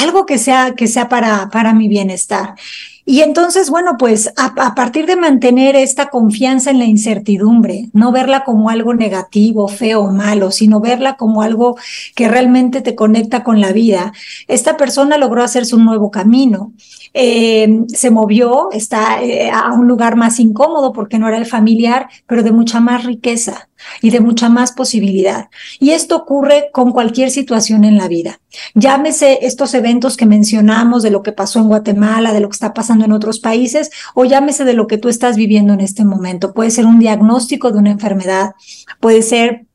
algo 0.00 0.26
que 0.26 0.38
sea, 0.38 0.74
que 0.74 0.86
sea 0.86 1.08
para, 1.08 1.48
para 1.50 1.74
mi 1.74 1.88
bienestar. 1.88 2.54
Y 3.04 3.20
entonces, 3.20 3.68
bueno, 3.68 3.96
pues 3.98 4.32
a, 4.36 4.74
partir 4.74 5.06
de 5.06 5.16
mantener 5.16 5.74
esta 5.74 6.08
confianza 6.08 6.70
en 6.70 6.78
la 6.78 6.84
incertidumbre, 6.84 7.90
no 7.92 8.12
verla 8.12 8.44
como 8.44 8.70
algo 8.70 8.94
negativo, 8.94 9.66
feo 9.66 10.02
o 10.02 10.12
malo, 10.12 10.52
sino 10.52 10.80
verla 10.80 11.16
como 11.16 11.42
algo 11.42 11.76
que 12.14 12.28
realmente 12.28 12.80
te 12.80 12.94
conecta 12.94 13.42
con 13.42 13.60
la 13.60 13.72
vida, 13.72 14.12
esta 14.46 14.76
persona 14.76 15.18
logró 15.18 15.42
hacerse 15.42 15.74
un 15.74 15.84
nuevo 15.84 16.10
camino. 16.12 16.72
Eh, 17.14 17.80
se 17.88 18.10
movió, 18.10 18.70
está 18.72 19.22
eh, 19.22 19.50
a 19.50 19.72
un 19.72 19.86
lugar 19.86 20.16
más 20.16 20.40
incómodo 20.40 20.92
porque 20.92 21.18
no 21.18 21.28
era 21.28 21.36
el 21.36 21.46
familiar, 21.46 22.08
pero 22.26 22.42
de 22.42 22.52
mucha 22.52 22.80
más 22.80 23.04
riqueza 23.04 23.68
y 24.00 24.10
de 24.10 24.20
mucha 24.20 24.48
más 24.48 24.72
posibilidad. 24.72 25.48
Y 25.78 25.90
esto 25.90 26.16
ocurre 26.16 26.70
con 26.72 26.92
cualquier 26.92 27.30
situación 27.30 27.84
en 27.84 27.96
la 27.96 28.08
vida. 28.08 28.40
Llámese 28.74 29.40
estos 29.42 29.74
eventos 29.74 30.16
que 30.16 30.26
mencionamos 30.26 31.02
de 31.02 31.10
lo 31.10 31.22
que 31.22 31.32
pasó 31.32 31.58
en 31.58 31.68
Guatemala, 31.68 32.32
de 32.32 32.40
lo 32.40 32.48
que 32.48 32.54
está 32.54 32.72
pasando 32.72 32.91
en 33.00 33.12
otros 33.12 33.40
países, 33.40 33.90
o 34.14 34.24
llámese 34.24 34.64
de 34.64 34.74
lo 34.74 34.86
que 34.86 34.98
tú 34.98 35.08
estás 35.08 35.36
viviendo 35.36 35.72
en 35.72 35.80
este 35.80 36.04
momento. 36.04 36.52
Puede 36.52 36.70
ser 36.70 36.86
un 36.86 36.98
diagnóstico 36.98 37.72
de 37.72 37.78
una 37.78 37.90
enfermedad, 37.90 38.52
puede 39.00 39.22
ser 39.22 39.66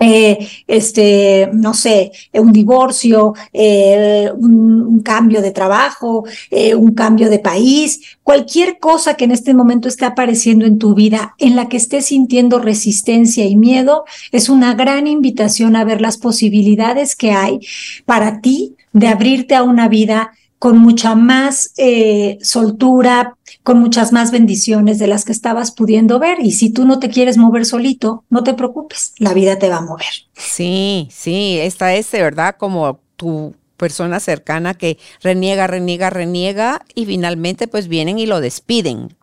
eh, 0.00 0.48
este, 0.66 1.50
no 1.52 1.74
sé, 1.74 2.12
un 2.32 2.52
divorcio, 2.52 3.34
un, 3.52 5.02
cambio 5.02 5.42
de 5.42 5.50
trabajo, 5.50 6.24
eh, 6.50 6.74
un 6.74 6.94
cambio 6.94 7.30
de 7.30 7.38
país, 7.38 8.00
cualquier 8.22 8.78
cosa 8.78 9.14
que 9.14 9.24
en 9.24 9.32
este 9.32 9.54
momento 9.54 9.88
esté 9.88 10.04
apareciendo 10.04 10.66
en 10.66 10.78
tu 10.78 10.94
vida 10.94 11.34
en 11.38 11.56
la 11.56 11.68
que 11.68 11.78
estés 11.78 12.06
sintiendo 12.06 12.58
resistencia 12.58 13.46
y 13.46 13.56
miedo, 13.56 14.04
es 14.30 14.48
una 14.48 14.74
gran 14.74 15.06
invitación 15.06 15.74
a 15.74 15.84
ver 15.84 16.00
las 16.00 16.18
posibilidades 16.18 17.16
que 17.16 17.32
hay 17.32 17.60
para 18.04 18.40
ti 18.40 18.76
de 18.92 19.08
abrirte 19.08 19.54
a 19.54 19.62
una 19.62 19.88
vida 19.88 20.32
con 20.60 20.76
mucha 20.76 21.14
más 21.14 21.72
eh, 21.78 22.36
soltura, 22.42 23.34
con 23.62 23.78
muchas 23.80 24.12
más 24.12 24.30
bendiciones 24.30 24.98
de 24.98 25.06
las 25.06 25.24
que 25.24 25.32
estabas 25.32 25.72
pudiendo 25.72 26.18
ver. 26.18 26.36
Y 26.40 26.52
si 26.52 26.70
tú 26.70 26.84
no 26.84 26.98
te 26.98 27.08
quieres 27.08 27.38
mover 27.38 27.64
solito, 27.64 28.24
no 28.28 28.44
te 28.44 28.52
preocupes, 28.52 29.14
la 29.16 29.32
vida 29.32 29.58
te 29.58 29.70
va 29.70 29.78
a 29.78 29.80
mover. 29.80 30.12
Sí, 30.34 31.08
sí, 31.10 31.58
esta 31.58 31.94
es 31.94 32.10
de 32.10 32.20
verdad 32.20 32.56
como 32.58 33.00
tu 33.16 33.54
persona 33.78 34.20
cercana 34.20 34.74
que 34.74 34.98
reniega, 35.22 35.66
reniega, 35.66 36.10
reniega 36.10 36.82
y 36.94 37.06
finalmente 37.06 37.66
pues 37.66 37.88
vienen 37.88 38.18
y 38.18 38.26
lo 38.26 38.42
despiden. 38.42 39.16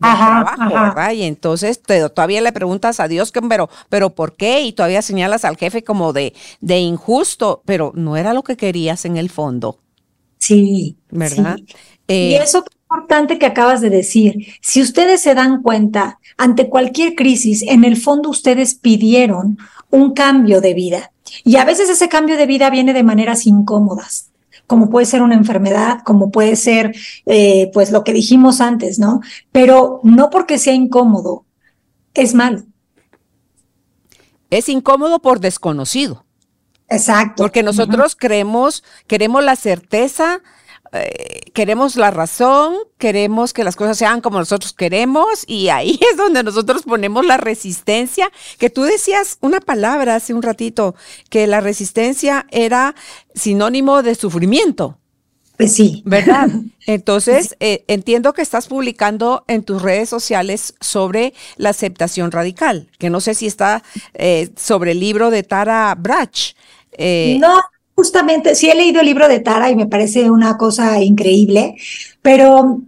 Ajá, 0.00 0.56
trabajo, 0.56 0.74
¿verdad? 0.74 1.12
Y 1.12 1.24
entonces 1.24 1.82
te, 1.82 2.08
todavía 2.08 2.40
le 2.40 2.52
preguntas 2.52 2.98
a 2.98 3.08
Dios, 3.08 3.30
que, 3.30 3.42
pero, 3.42 3.68
pero 3.90 4.14
¿por 4.14 4.36
qué? 4.36 4.62
Y 4.62 4.72
todavía 4.72 5.02
señalas 5.02 5.44
al 5.44 5.58
jefe 5.58 5.84
como 5.84 6.14
de, 6.14 6.32
de 6.62 6.78
injusto, 6.78 7.60
pero 7.66 7.92
no 7.94 8.16
era 8.16 8.32
lo 8.32 8.42
que 8.42 8.56
querías 8.56 9.04
en 9.04 9.18
el 9.18 9.28
fondo. 9.28 9.80
Sí. 10.48 10.96
¿Verdad? 11.10 11.58
y 11.58 11.74
eh, 12.08 12.42
eso 12.42 12.58
es 12.58 12.76
importante 12.82 13.38
que 13.38 13.46
acabas 13.46 13.80
de 13.80 13.90
decir. 13.90 14.46
Si 14.62 14.80
ustedes 14.80 15.20
se 15.20 15.34
dan 15.34 15.62
cuenta, 15.62 16.18
ante 16.36 16.68
cualquier 16.68 17.14
crisis, 17.14 17.62
en 17.62 17.84
el 17.84 17.96
fondo 17.96 18.30
ustedes 18.30 18.74
pidieron 18.74 19.58
un 19.90 20.14
cambio 20.14 20.60
de 20.60 20.74
vida. 20.74 21.12
Y 21.44 21.56
a 21.56 21.64
veces 21.64 21.90
ese 21.90 22.08
cambio 22.08 22.36
de 22.38 22.46
vida 22.46 22.70
viene 22.70 22.94
de 22.94 23.02
maneras 23.02 23.46
incómodas 23.46 24.30
como 24.66 24.90
puede 24.90 25.06
ser 25.06 25.22
una 25.22 25.34
enfermedad, 25.34 26.00
como 26.04 26.30
puede 26.30 26.54
ser, 26.54 26.94
eh, 27.24 27.70
pues 27.72 27.90
lo 27.90 28.04
que 28.04 28.12
dijimos 28.12 28.60
antes, 28.60 28.98
¿no? 28.98 29.22
Pero 29.50 30.00
no 30.02 30.28
porque 30.28 30.58
sea 30.58 30.74
incómodo, 30.74 31.46
es 32.12 32.34
malo. 32.34 32.64
Es 34.50 34.68
incómodo 34.68 35.20
por 35.20 35.40
desconocido. 35.40 36.26
Exacto. 36.88 37.42
Porque 37.42 37.62
nosotros 37.62 38.16
creemos, 38.16 38.82
queremos 39.06 39.44
la 39.44 39.56
certeza, 39.56 40.40
eh, 40.92 41.50
queremos 41.52 41.96
la 41.96 42.10
razón, 42.10 42.74
queremos 42.96 43.52
que 43.52 43.64
las 43.64 43.76
cosas 43.76 43.98
sean 43.98 44.22
como 44.22 44.38
nosotros 44.38 44.72
queremos 44.72 45.44
y 45.46 45.68
ahí 45.68 45.98
es 46.10 46.16
donde 46.16 46.42
nosotros 46.42 46.82
ponemos 46.82 47.26
la 47.26 47.36
resistencia, 47.36 48.30
que 48.58 48.70
tú 48.70 48.84
decías 48.84 49.38
una 49.40 49.60
palabra 49.60 50.14
hace 50.14 50.32
un 50.32 50.42
ratito, 50.42 50.94
que 51.28 51.46
la 51.46 51.60
resistencia 51.60 52.46
era 52.50 52.94
sinónimo 53.34 54.02
de 54.02 54.14
sufrimiento. 54.14 54.98
Pues 55.58 55.74
sí. 55.74 56.02
¿Verdad? 56.06 56.48
Entonces, 56.86 57.56
eh, 57.58 57.84
entiendo 57.88 58.32
que 58.32 58.42
estás 58.42 58.68
publicando 58.68 59.44
en 59.48 59.64
tus 59.64 59.82
redes 59.82 60.08
sociales 60.08 60.74
sobre 60.80 61.34
la 61.56 61.70
aceptación 61.70 62.30
radical, 62.30 62.88
que 62.98 63.10
no 63.10 63.20
sé 63.20 63.34
si 63.34 63.46
está 63.46 63.82
eh, 64.14 64.50
sobre 64.56 64.92
el 64.92 65.00
libro 65.00 65.30
de 65.30 65.42
Tara 65.42 65.94
Brach. 65.98 66.54
Eh, 66.98 67.38
no, 67.40 67.58
justamente, 67.94 68.54
sí 68.54 68.68
he 68.68 68.74
leído 68.74 69.00
el 69.00 69.06
libro 69.06 69.28
de 69.28 69.40
Tara 69.40 69.70
y 69.70 69.76
me 69.76 69.86
parece 69.86 70.30
una 70.30 70.58
cosa 70.58 71.02
increíble, 71.02 71.76
pero 72.20 72.82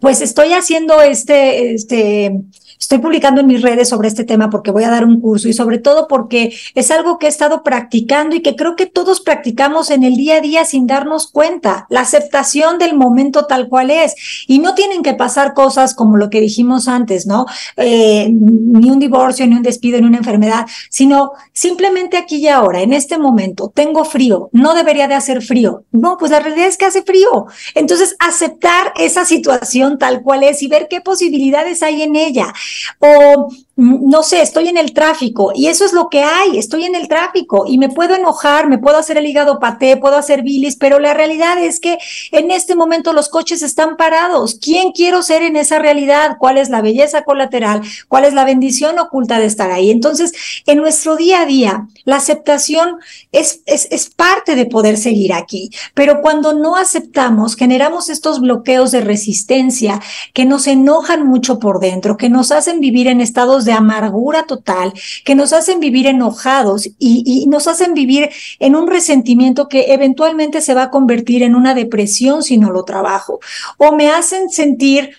pues 0.00 0.22
estoy 0.22 0.52
haciendo 0.54 1.00
este, 1.02 1.74
este, 1.74 2.40
Estoy 2.80 2.98
publicando 2.98 3.42
en 3.42 3.46
mis 3.46 3.60
redes 3.60 3.90
sobre 3.90 4.08
este 4.08 4.24
tema 4.24 4.48
porque 4.48 4.70
voy 4.70 4.84
a 4.84 4.90
dar 4.90 5.04
un 5.04 5.20
curso 5.20 5.48
y 5.48 5.52
sobre 5.52 5.76
todo 5.76 6.08
porque 6.08 6.54
es 6.74 6.90
algo 6.90 7.18
que 7.18 7.26
he 7.26 7.28
estado 7.28 7.62
practicando 7.62 8.34
y 8.34 8.40
que 8.40 8.56
creo 8.56 8.74
que 8.74 8.86
todos 8.86 9.20
practicamos 9.20 9.90
en 9.90 10.02
el 10.02 10.16
día 10.16 10.36
a 10.36 10.40
día 10.40 10.64
sin 10.64 10.86
darnos 10.86 11.30
cuenta. 11.30 11.86
La 11.90 12.00
aceptación 12.00 12.78
del 12.78 12.96
momento 12.96 13.44
tal 13.44 13.68
cual 13.68 13.90
es. 13.90 14.14
Y 14.46 14.60
no 14.60 14.74
tienen 14.74 15.02
que 15.02 15.12
pasar 15.12 15.52
cosas 15.52 15.94
como 15.94 16.16
lo 16.16 16.30
que 16.30 16.40
dijimos 16.40 16.88
antes, 16.88 17.26
¿no? 17.26 17.44
Eh, 17.76 18.30
ni 18.32 18.90
un 18.90 18.98
divorcio, 18.98 19.46
ni 19.46 19.56
un 19.56 19.62
despido, 19.62 20.00
ni 20.00 20.06
una 20.06 20.18
enfermedad, 20.18 20.66
sino 20.88 21.32
simplemente 21.52 22.16
aquí 22.16 22.36
y 22.36 22.48
ahora, 22.48 22.80
en 22.80 22.94
este 22.94 23.18
momento, 23.18 23.70
tengo 23.74 24.06
frío, 24.06 24.48
no 24.52 24.72
debería 24.72 25.06
de 25.06 25.14
hacer 25.14 25.42
frío. 25.42 25.84
No, 25.92 26.16
pues 26.16 26.30
la 26.30 26.40
realidad 26.40 26.68
es 26.68 26.78
que 26.78 26.86
hace 26.86 27.02
frío. 27.02 27.44
Entonces, 27.74 28.16
aceptar 28.18 28.94
esa 28.96 29.26
situación 29.26 29.98
tal 29.98 30.22
cual 30.22 30.44
es 30.44 30.62
y 30.62 30.68
ver 30.68 30.88
qué 30.88 31.02
posibilidades 31.02 31.82
hay 31.82 32.00
en 32.00 32.16
ella 32.16 32.54
o 33.00 33.48
no 33.80 34.22
sé, 34.22 34.42
estoy 34.42 34.68
en 34.68 34.76
el 34.76 34.92
tráfico 34.92 35.52
y 35.54 35.68
eso 35.68 35.86
es 35.86 35.94
lo 35.94 36.10
que 36.10 36.22
hay, 36.22 36.58
estoy 36.58 36.84
en 36.84 36.94
el 36.94 37.08
tráfico 37.08 37.64
y 37.66 37.78
me 37.78 37.88
puedo 37.88 38.14
enojar, 38.14 38.68
me 38.68 38.76
puedo 38.76 38.98
hacer 38.98 39.16
el 39.16 39.26
hígado 39.26 39.58
paté, 39.58 39.96
puedo 39.96 40.16
hacer 40.16 40.42
bilis, 40.42 40.76
pero 40.76 40.98
la 40.98 41.14
realidad 41.14 41.56
es 41.58 41.80
que 41.80 41.96
en 42.30 42.50
este 42.50 42.74
momento 42.74 43.14
los 43.14 43.30
coches 43.30 43.62
están 43.62 43.96
parados. 43.96 44.58
¿Quién 44.60 44.92
quiero 44.92 45.22
ser 45.22 45.42
en 45.42 45.56
esa 45.56 45.78
realidad? 45.78 46.36
¿Cuál 46.38 46.58
es 46.58 46.68
la 46.68 46.82
belleza 46.82 47.24
colateral? 47.24 47.80
¿Cuál 48.06 48.26
es 48.26 48.34
la 48.34 48.44
bendición 48.44 48.98
oculta 48.98 49.38
de 49.38 49.46
estar 49.46 49.70
ahí? 49.70 49.90
Entonces, 49.90 50.32
en 50.66 50.78
nuestro 50.78 51.16
día 51.16 51.40
a 51.40 51.46
día, 51.46 51.86
la 52.04 52.16
aceptación 52.16 52.96
es, 53.32 53.62
es, 53.64 53.88
es 53.90 54.10
parte 54.10 54.56
de 54.56 54.66
poder 54.66 54.98
seguir 54.98 55.32
aquí, 55.32 55.70
pero 55.94 56.20
cuando 56.20 56.52
no 56.52 56.76
aceptamos, 56.76 57.56
generamos 57.56 58.10
estos 58.10 58.40
bloqueos 58.40 58.90
de 58.90 59.00
resistencia 59.00 60.02
que 60.34 60.44
nos 60.44 60.66
enojan 60.66 61.26
mucho 61.26 61.58
por 61.58 61.80
dentro, 61.80 62.18
que 62.18 62.28
nos 62.28 62.52
hacen 62.52 62.80
vivir 62.80 63.08
en 63.08 63.22
estados 63.22 63.64
de 63.64 63.69
amargura 63.72 64.44
total, 64.44 64.92
que 65.24 65.34
nos 65.34 65.52
hacen 65.52 65.80
vivir 65.80 66.06
enojados 66.06 66.88
y, 66.98 67.46
nos 67.48 67.66
hacen 67.66 67.94
vivir 67.94 68.30
en 68.58 68.76
un 68.76 68.86
resentimiento 68.86 69.68
que 69.68 69.92
eventualmente 69.92 70.60
se 70.60 70.74
va 70.74 70.84
a 70.84 70.90
convertir 70.90 71.42
en 71.42 71.54
una 71.54 71.74
depresión 71.74 72.42
si 72.42 72.58
no 72.58 72.70
lo 72.70 72.84
trabajo. 72.84 73.40
O 73.76 73.92
me 73.92 74.10
hacen 74.10 74.50
sentir 74.50 75.16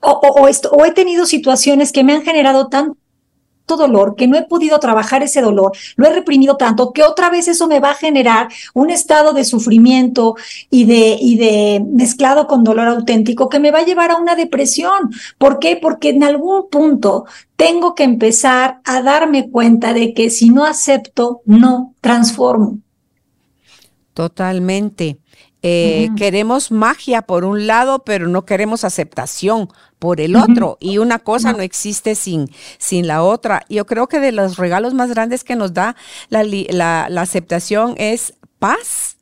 o, 0.00 0.48
esto, 0.48 0.70
o, 0.70 0.84
he 0.84 0.92
tenido 0.92 1.26
situaciones 1.26 1.92
que 1.92 2.04
me 2.04 2.14
han 2.14 2.22
generado 2.22 2.68
tanto 2.68 2.99
dolor, 3.76 4.14
que 4.16 4.26
no 4.26 4.36
he 4.36 4.42
podido 4.42 4.78
trabajar 4.78 5.22
ese 5.22 5.40
dolor, 5.40 5.72
lo 5.96 6.06
he 6.06 6.12
reprimido 6.12 6.56
tanto, 6.56 6.92
que 6.92 7.02
otra 7.02 7.30
vez 7.30 7.48
eso 7.48 7.66
me 7.66 7.80
va 7.80 7.90
a 7.92 7.94
generar 7.94 8.48
un 8.74 8.90
estado 8.90 9.32
de 9.32 9.44
sufrimiento 9.44 10.36
y 10.70 10.84
de, 10.84 11.16
y 11.20 11.36
de 11.36 11.84
mezclado 11.86 12.46
con 12.46 12.64
dolor 12.64 12.88
auténtico 12.88 13.48
que 13.48 13.60
me 13.60 13.70
va 13.70 13.80
a 13.80 13.84
llevar 13.84 14.10
a 14.10 14.16
una 14.16 14.34
depresión. 14.34 15.10
¿Por 15.38 15.58
qué? 15.58 15.78
Porque 15.80 16.10
en 16.10 16.22
algún 16.22 16.68
punto 16.70 17.24
tengo 17.56 17.94
que 17.94 18.04
empezar 18.04 18.80
a 18.84 19.02
darme 19.02 19.50
cuenta 19.50 19.92
de 19.92 20.14
que 20.14 20.30
si 20.30 20.50
no 20.50 20.64
acepto, 20.64 21.42
no 21.44 21.94
transformo. 22.00 22.78
Totalmente. 24.14 25.18
Eh, 25.62 26.08
queremos 26.16 26.70
magia 26.70 27.22
por 27.22 27.44
un 27.44 27.66
lado, 27.66 28.00
pero 28.04 28.28
no 28.28 28.44
queremos 28.44 28.84
aceptación 28.84 29.68
por 29.98 30.20
el 30.20 30.36
otro. 30.36 30.78
Y 30.80 30.98
una 30.98 31.18
cosa 31.18 31.52
no 31.52 31.60
existe 31.60 32.14
sin, 32.14 32.50
sin 32.78 33.06
la 33.06 33.22
otra. 33.22 33.64
Yo 33.68 33.86
creo 33.86 34.08
que 34.08 34.20
de 34.20 34.32
los 34.32 34.56
regalos 34.56 34.94
más 34.94 35.10
grandes 35.10 35.44
que 35.44 35.56
nos 35.56 35.74
da 35.74 35.96
la, 36.28 36.44
la 36.44 37.20
aceptación 37.20 37.94
es 37.98 38.34
paz 38.58 39.16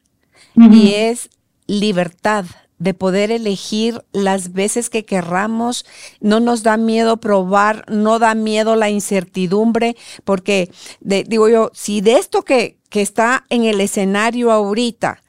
y 0.54 0.94
es 0.94 1.30
libertad 1.66 2.44
de 2.78 2.94
poder 2.94 3.30
elegir 3.30 4.04
las 4.12 4.52
veces 4.52 4.88
que 4.88 5.04
querramos, 5.04 5.84
no 6.20 6.40
nos 6.40 6.62
da 6.62 6.76
miedo 6.76 7.18
probar, 7.18 7.84
no 7.88 8.18
da 8.18 8.34
miedo 8.34 8.76
la 8.76 8.88
incertidumbre, 8.88 9.96
porque 10.24 10.70
digo 11.00 11.48
yo, 11.48 11.70
si 11.74 12.00
de 12.00 12.14
esto 12.14 12.42
que, 12.42 12.78
que 12.88 13.02
está 13.02 13.44
en 13.50 13.64
el 13.64 13.80
escenario 13.80 14.52
ahorita, 14.52 15.22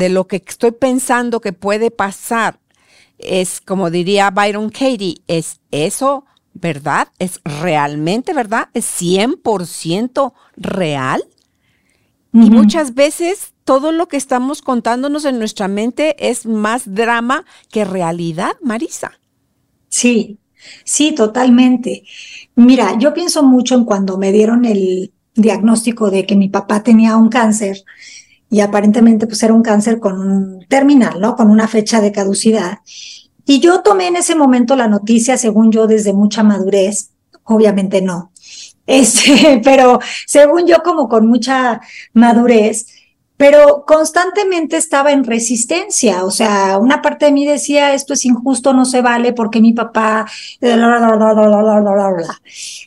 de 0.00 0.08
lo 0.08 0.26
que 0.26 0.42
estoy 0.44 0.72
pensando 0.72 1.40
que 1.40 1.52
puede 1.52 1.90
pasar, 1.90 2.58
es 3.18 3.60
como 3.60 3.90
diría 3.90 4.30
Byron 4.30 4.70
Katie, 4.70 5.20
es 5.28 5.60
eso 5.70 6.24
verdad, 6.54 7.08
es 7.18 7.40
realmente 7.44 8.32
verdad, 8.32 8.70
es 8.72 8.86
100% 9.00 10.32
real. 10.56 11.22
Y 12.32 12.48
muchas 12.50 12.94
veces 12.94 13.52
todo 13.64 13.92
lo 13.92 14.08
que 14.08 14.16
estamos 14.16 14.62
contándonos 14.62 15.24
en 15.26 15.38
nuestra 15.38 15.68
mente 15.68 16.16
es 16.18 16.46
más 16.46 16.94
drama 16.94 17.44
que 17.70 17.84
realidad, 17.84 18.52
Marisa. 18.62 19.18
Sí, 19.88 20.38
sí, 20.84 21.12
totalmente. 21.12 22.04
Mira, 22.54 22.96
yo 22.98 23.12
pienso 23.12 23.42
mucho 23.42 23.74
en 23.74 23.84
cuando 23.84 24.16
me 24.16 24.32
dieron 24.32 24.64
el 24.64 25.12
diagnóstico 25.34 26.10
de 26.10 26.24
que 26.24 26.36
mi 26.36 26.48
papá 26.48 26.82
tenía 26.82 27.16
un 27.16 27.28
cáncer 27.28 27.84
y 28.50 28.60
aparentemente 28.60 29.26
pues 29.26 29.42
era 29.42 29.54
un 29.54 29.62
cáncer 29.62 30.00
con 30.00 30.20
un 30.20 30.66
terminal, 30.66 31.20
¿no? 31.20 31.36
Con 31.36 31.50
una 31.50 31.68
fecha 31.68 32.00
de 32.00 32.10
caducidad. 32.10 32.78
Y 33.46 33.60
yo 33.60 33.80
tomé 33.82 34.08
en 34.08 34.16
ese 34.16 34.34
momento 34.34 34.76
la 34.76 34.88
noticia, 34.88 35.36
según 35.36 35.70
yo, 35.70 35.86
desde 35.86 36.12
mucha 36.12 36.42
madurez. 36.42 37.10
Obviamente 37.44 38.02
no. 38.02 38.32
Este, 38.86 39.60
pero 39.62 40.00
según 40.26 40.66
yo, 40.66 40.82
como 40.82 41.08
con 41.08 41.28
mucha 41.28 41.80
madurez, 42.12 42.86
pero 43.40 43.84
constantemente 43.86 44.76
estaba 44.76 45.12
en 45.12 45.24
resistencia. 45.24 46.26
O 46.26 46.30
sea, 46.30 46.76
una 46.76 47.00
parte 47.00 47.24
de 47.24 47.32
mí 47.32 47.46
decía, 47.46 47.94
esto 47.94 48.12
es 48.12 48.26
injusto, 48.26 48.74
no 48.74 48.84
se 48.84 49.00
vale 49.00 49.32
porque 49.32 49.62
mi 49.62 49.72
papá... 49.72 50.26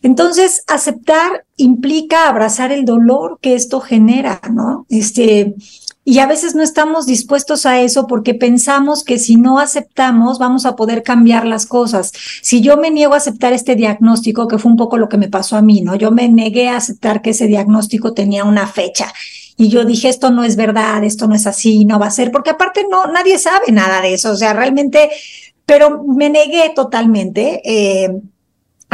Entonces, 0.04 0.64
aceptar 0.68 1.44
implica 1.58 2.30
abrazar 2.30 2.72
el 2.72 2.86
dolor 2.86 3.40
que 3.42 3.56
esto 3.56 3.80
genera, 3.80 4.42
¿no? 4.52 4.86
Este, 4.90 5.56
y 6.06 6.20
a 6.20 6.28
veces 6.28 6.54
no 6.54 6.62
estamos 6.62 7.08
dispuestos 7.08 7.66
a 7.66 7.82
eso 7.82 8.06
porque 8.06 8.36
pensamos 8.36 9.04
que 9.04 9.18
si 9.18 9.38
no 9.38 9.58
aceptamos 9.58 10.38
vamos 10.38 10.68
a 10.68 10.76
poder 10.76 11.02
cambiar 11.02 11.48
las 11.48 11.66
cosas. 11.66 12.12
Si 12.44 12.62
yo 12.62 12.78
me 12.78 12.92
niego 12.92 13.16
a 13.16 13.18
aceptar 13.18 13.54
este 13.54 13.76
diagnóstico, 13.76 14.48
que 14.48 14.60
fue 14.60 14.70
un 14.70 14.78
poco 14.78 15.00
lo 15.00 15.10
que 15.10 15.18
me 15.18 15.30
pasó 15.30 15.58
a 15.58 15.64
mí, 15.64 15.82
¿no? 15.82 15.96
Yo 15.96 16.12
me 16.12 16.30
negué 16.30 16.70
a 16.70 16.78
aceptar 16.78 17.24
que 17.24 17.32
ese 17.32 17.48
diagnóstico 17.48 18.14
tenía 18.14 18.44
una 18.44 18.68
fecha. 18.68 19.12
Y 19.58 19.70
yo 19.70 19.86
dije, 19.86 20.10
esto 20.10 20.32
no 20.32 20.44
es 20.44 20.56
verdad, 20.56 21.04
esto 21.04 21.28
no 21.28 21.36
es 21.36 21.46
así, 21.48 21.86
no 21.86 22.00
va 22.00 22.08
a 22.08 22.12
ser, 22.12 22.32
porque 22.32 22.50
aparte 22.50 22.86
no, 22.90 23.08
nadie 23.08 23.38
sabe 23.38 23.72
nada 23.72 24.02
de 24.02 24.16
eso, 24.16 24.32
o 24.32 24.36
sea, 24.36 24.54
realmente, 24.54 25.12
pero 25.66 26.04
me 26.04 26.30
negué 26.30 26.72
totalmente. 26.76 27.62
Eh, 27.64 28.10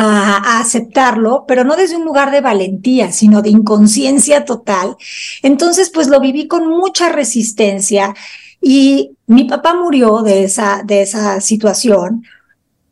a, 0.01 0.59
aceptarlo, 0.61 1.43
pero 1.45 1.65
no 1.65 1.75
desde 1.75 1.97
un 1.97 2.05
lugar 2.05 2.31
de 2.31 2.39
valentía, 2.39 3.11
sino 3.11 3.41
de 3.41 3.49
inconsciencia 3.49 4.45
total. 4.45 4.95
Entonces, 5.43 5.89
pues 5.93 6.07
lo 6.07 6.21
viví 6.21 6.47
con 6.47 6.69
mucha 6.69 7.09
resistencia 7.09 8.15
y 8.61 9.11
mi 9.27 9.43
papá 9.43 9.73
murió 9.73 10.21
de 10.21 10.43
esa, 10.45 10.83
de 10.85 11.01
esa 11.01 11.41
situación 11.41 12.23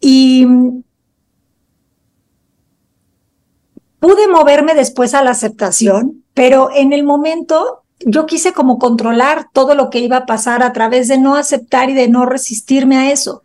y 0.02 0.46
pude 4.00 4.28
moverme 4.28 4.74
después 4.76 5.14
a 5.14 5.24
la 5.24 5.32
aceptación, 5.32 6.24
pero 6.38 6.70
en 6.72 6.94
el 6.94 7.04
momento 7.04 7.82
yo 8.00 8.28
quise 8.28 8.54
como 8.54 8.78
controlar 8.78 9.48
todo 9.54 9.74
lo 9.74 9.90
que 9.90 10.02
iba 10.02 10.18
a 10.18 10.26
pasar 10.28 10.62
a 10.62 10.72
través 10.72 11.08
de 11.08 11.18
no 11.18 11.36
aceptar 11.36 11.90
y 11.90 11.96
de 11.96 12.10
no 12.10 12.28
resistirme 12.28 12.96
a 12.96 13.12
eso. 13.12 13.42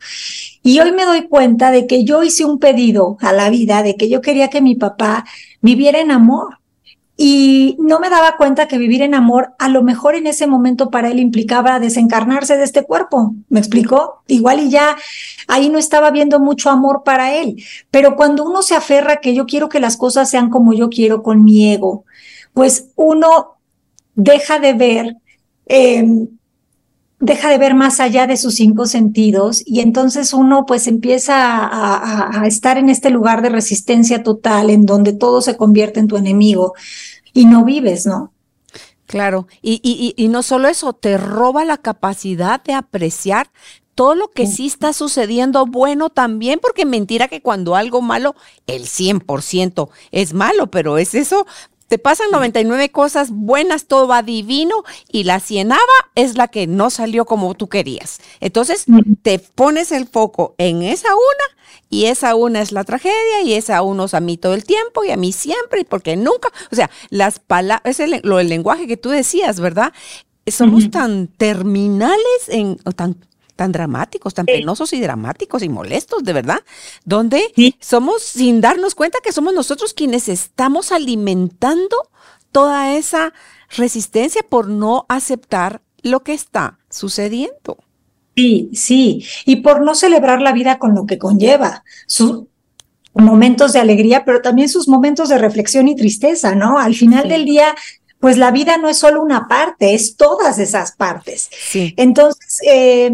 Y 0.62 0.78
hoy 0.78 0.92
me 0.92 1.06
doy 1.06 1.26
cuenta 1.26 1.70
de 1.70 1.86
que 1.86 2.04
yo 2.04 2.22
hice 2.22 2.44
un 2.44 2.58
pedido 2.58 3.16
a 3.22 3.32
la 3.32 3.48
vida, 3.48 3.82
de 3.82 3.96
que 3.96 4.10
yo 4.10 4.20
quería 4.20 4.50
que 4.50 4.60
mi 4.60 4.74
papá 4.74 5.24
viviera 5.62 6.00
en 6.00 6.10
amor. 6.10 6.58
Y 7.16 7.76
no 7.78 7.98
me 7.98 8.10
daba 8.10 8.36
cuenta 8.36 8.68
que 8.68 8.76
vivir 8.76 9.00
en 9.00 9.14
amor, 9.14 9.54
a 9.58 9.70
lo 9.70 9.82
mejor 9.82 10.14
en 10.14 10.26
ese 10.26 10.46
momento 10.46 10.90
para 10.90 11.10
él 11.10 11.18
implicaba 11.18 11.80
desencarnarse 11.80 12.58
de 12.58 12.64
este 12.64 12.84
cuerpo. 12.84 13.34
¿Me 13.48 13.58
explicó? 13.58 14.22
Igual 14.26 14.60
y 14.60 14.68
ya 14.68 14.96
ahí 15.48 15.70
no 15.70 15.78
estaba 15.78 16.10
viendo 16.10 16.40
mucho 16.40 16.68
amor 16.68 17.04
para 17.06 17.34
él. 17.34 17.64
Pero 17.90 18.16
cuando 18.16 18.44
uno 18.44 18.60
se 18.60 18.74
aferra 18.74 19.16
que 19.16 19.34
yo 19.34 19.46
quiero 19.46 19.70
que 19.70 19.80
las 19.80 19.96
cosas 19.96 20.28
sean 20.28 20.50
como 20.50 20.74
yo 20.74 20.90
quiero 20.90 21.22
con 21.22 21.42
mi 21.42 21.72
ego, 21.72 22.04
pues 22.52 22.88
uno 22.96 23.56
deja 24.14 24.58
de 24.58 24.74
ver, 24.74 25.16
em, 25.66 26.28
deja 27.18 27.48
de 27.48 27.58
ver 27.58 27.74
más 27.74 28.00
allá 28.00 28.26
de 28.26 28.36
sus 28.36 28.56
cinco 28.56 28.86
sentidos 28.86 29.62
y 29.64 29.80
entonces 29.80 30.34
uno 30.34 30.66
pues 30.66 30.86
empieza 30.86 31.34
a, 31.36 32.46
estar 32.46 32.78
en 32.78 32.88
este 32.88 33.10
lugar 33.10 33.42
de 33.42 33.48
resistencia 33.48 34.22
total 34.22 34.70
en 34.70 34.86
donde 34.86 35.12
todo 35.12 35.40
se 35.40 35.56
convierte 35.56 36.00
en 36.00 36.08
tu 36.08 36.16
enemigo 36.16 36.74
y 37.32 37.46
no 37.46 37.64
vives, 37.64 38.06
¿no? 38.06 38.32
Claro, 39.06 39.46
y, 39.60 39.80
y, 39.82 40.14
y, 40.16 40.28
no 40.28 40.42
solo 40.42 40.68
eso, 40.68 40.94
te 40.94 41.18
roba 41.18 41.66
la 41.66 41.76
capacidad 41.76 42.62
de 42.62 42.72
apreciar 42.72 43.50
todo 43.94 44.14
lo 44.14 44.28
que 44.28 44.46
sí 44.46 44.66
está 44.66 44.92
sucediendo 44.92 45.66
bueno 45.66 46.08
también, 46.08 46.58
porque 46.60 46.86
mentira 46.86 47.28
que 47.28 47.42
cuando 47.42 47.76
algo 47.76 48.00
malo, 48.00 48.34
el 48.66 48.86
100% 48.86 49.90
es 50.12 50.32
malo, 50.32 50.70
pero 50.70 50.98
es 50.98 51.14
eso, 51.14 51.46
te 51.92 51.98
pasan 51.98 52.30
99 52.30 52.90
cosas 52.90 53.30
buenas, 53.30 53.84
todo 53.84 54.08
va 54.08 54.22
divino 54.22 54.82
y 55.10 55.24
la 55.24 55.40
cienava 55.40 55.82
es 56.14 56.38
la 56.38 56.48
que 56.48 56.66
no 56.66 56.88
salió 56.88 57.26
como 57.26 57.52
tú 57.52 57.68
querías. 57.68 58.18
Entonces 58.40 58.86
te 59.20 59.38
pones 59.38 59.92
el 59.92 60.08
foco 60.08 60.54
en 60.56 60.80
esa 60.80 61.08
una 61.14 61.82
y 61.90 62.06
esa 62.06 62.34
una 62.34 62.62
es 62.62 62.72
la 62.72 62.84
tragedia 62.84 63.42
y 63.44 63.52
esa 63.52 63.82
uno 63.82 64.06
es 64.06 64.14
a 64.14 64.20
mí 64.20 64.38
todo 64.38 64.54
el 64.54 64.64
tiempo 64.64 65.04
y 65.04 65.10
a 65.10 65.18
mí 65.18 65.32
siempre 65.32 65.82
y 65.82 65.84
porque 65.84 66.16
nunca, 66.16 66.48
o 66.70 66.74
sea, 66.74 66.88
las 67.10 67.40
palabras, 67.40 67.82
es 67.84 68.00
el, 68.00 68.22
lo, 68.24 68.40
el 68.40 68.48
lenguaje 68.48 68.86
que 68.86 68.96
tú 68.96 69.10
decías, 69.10 69.60
¿verdad? 69.60 69.92
Somos 70.46 70.90
tan 70.90 71.26
terminales 71.26 72.48
en, 72.48 72.78
o 72.86 72.92
tan 72.92 73.18
tan 73.62 73.70
dramáticos, 73.70 74.34
tan 74.34 74.44
penosos 74.44 74.92
y 74.92 75.00
dramáticos 75.00 75.62
y 75.62 75.68
molestos, 75.68 76.24
de 76.24 76.32
verdad, 76.32 76.58
donde 77.04 77.44
somos 77.78 78.20
sin 78.20 78.60
darnos 78.60 78.96
cuenta 78.96 79.20
que 79.22 79.30
somos 79.30 79.54
nosotros 79.54 79.94
quienes 79.94 80.28
estamos 80.28 80.90
alimentando 80.90 81.96
toda 82.50 82.96
esa 82.96 83.32
resistencia 83.76 84.42
por 84.42 84.66
no 84.66 85.06
aceptar 85.08 85.80
lo 86.02 86.24
que 86.24 86.32
está 86.32 86.80
sucediendo. 86.90 87.78
Sí, 88.34 88.68
sí, 88.72 89.24
y 89.44 89.56
por 89.56 89.82
no 89.82 89.94
celebrar 89.94 90.42
la 90.42 90.52
vida 90.52 90.80
con 90.80 90.96
lo 90.96 91.06
que 91.06 91.18
conlleva, 91.18 91.84
sus 92.08 92.46
momentos 93.14 93.72
de 93.72 93.78
alegría, 93.78 94.24
pero 94.24 94.42
también 94.42 94.68
sus 94.68 94.88
momentos 94.88 95.28
de 95.28 95.38
reflexión 95.38 95.86
y 95.86 95.94
tristeza, 95.94 96.56
¿no? 96.56 96.80
Al 96.80 96.96
final 96.96 97.28
del 97.28 97.44
día, 97.44 97.76
pues 98.18 98.38
la 98.38 98.50
vida 98.50 98.76
no 98.76 98.88
es 98.88 98.98
solo 98.98 99.22
una 99.22 99.46
parte, 99.46 99.94
es 99.94 100.16
todas 100.16 100.58
esas 100.58 100.96
partes. 100.96 101.48
Sí. 101.52 101.94
Entonces, 101.96 102.58
eh, 102.66 103.12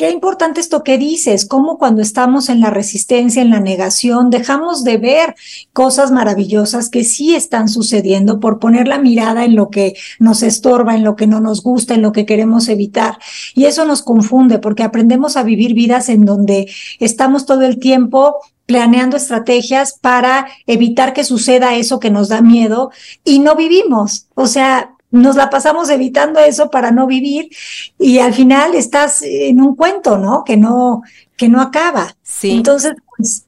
qué 0.00 0.10
importante 0.10 0.62
esto 0.62 0.82
que 0.82 0.96
dices, 0.96 1.44
cómo 1.44 1.76
cuando 1.76 2.00
estamos 2.00 2.48
en 2.48 2.60
la 2.62 2.70
resistencia, 2.70 3.42
en 3.42 3.50
la 3.50 3.60
negación, 3.60 4.30
dejamos 4.30 4.82
de 4.82 4.96
ver 4.96 5.34
cosas 5.74 6.10
maravillosas 6.10 6.88
que 6.88 7.04
sí 7.04 7.34
están 7.34 7.68
sucediendo 7.68 8.40
por 8.40 8.58
poner 8.60 8.88
la 8.88 8.98
mirada 8.98 9.44
en 9.44 9.56
lo 9.56 9.68
que 9.68 9.92
nos 10.18 10.42
estorba, 10.42 10.94
en 10.94 11.04
lo 11.04 11.16
que 11.16 11.26
no 11.26 11.40
nos 11.40 11.62
gusta, 11.62 11.92
en 11.92 12.00
lo 12.00 12.12
que 12.12 12.24
queremos 12.24 12.68
evitar. 12.68 13.18
Y 13.54 13.66
eso 13.66 13.84
nos 13.84 14.00
confunde 14.02 14.58
porque 14.58 14.84
aprendemos 14.84 15.36
a 15.36 15.42
vivir 15.42 15.74
vidas 15.74 16.08
en 16.08 16.24
donde 16.24 16.72
estamos 16.98 17.44
todo 17.44 17.60
el 17.66 17.78
tiempo 17.78 18.36
planeando 18.64 19.18
estrategias 19.18 19.98
para 20.00 20.46
evitar 20.66 21.12
que 21.12 21.24
suceda 21.24 21.74
eso 21.74 22.00
que 22.00 22.08
nos 22.08 22.30
da 22.30 22.40
miedo 22.40 22.90
y 23.22 23.40
no 23.40 23.54
vivimos. 23.54 24.28
O 24.34 24.46
sea, 24.46 24.94
nos 25.10 25.36
la 25.36 25.50
pasamos 25.50 25.90
evitando 25.90 26.40
eso 26.40 26.70
para 26.70 26.90
no 26.90 27.06
vivir 27.06 27.50
y 27.98 28.18
al 28.18 28.34
final 28.34 28.74
estás 28.74 29.22
en 29.22 29.60
un 29.60 29.74
cuento, 29.74 30.18
¿no? 30.18 30.44
Que 30.44 30.56
no, 30.56 31.02
que 31.36 31.48
no 31.48 31.60
acaba. 31.60 32.16
Sí. 32.22 32.52
Entonces, 32.52 32.94
pues, 33.16 33.44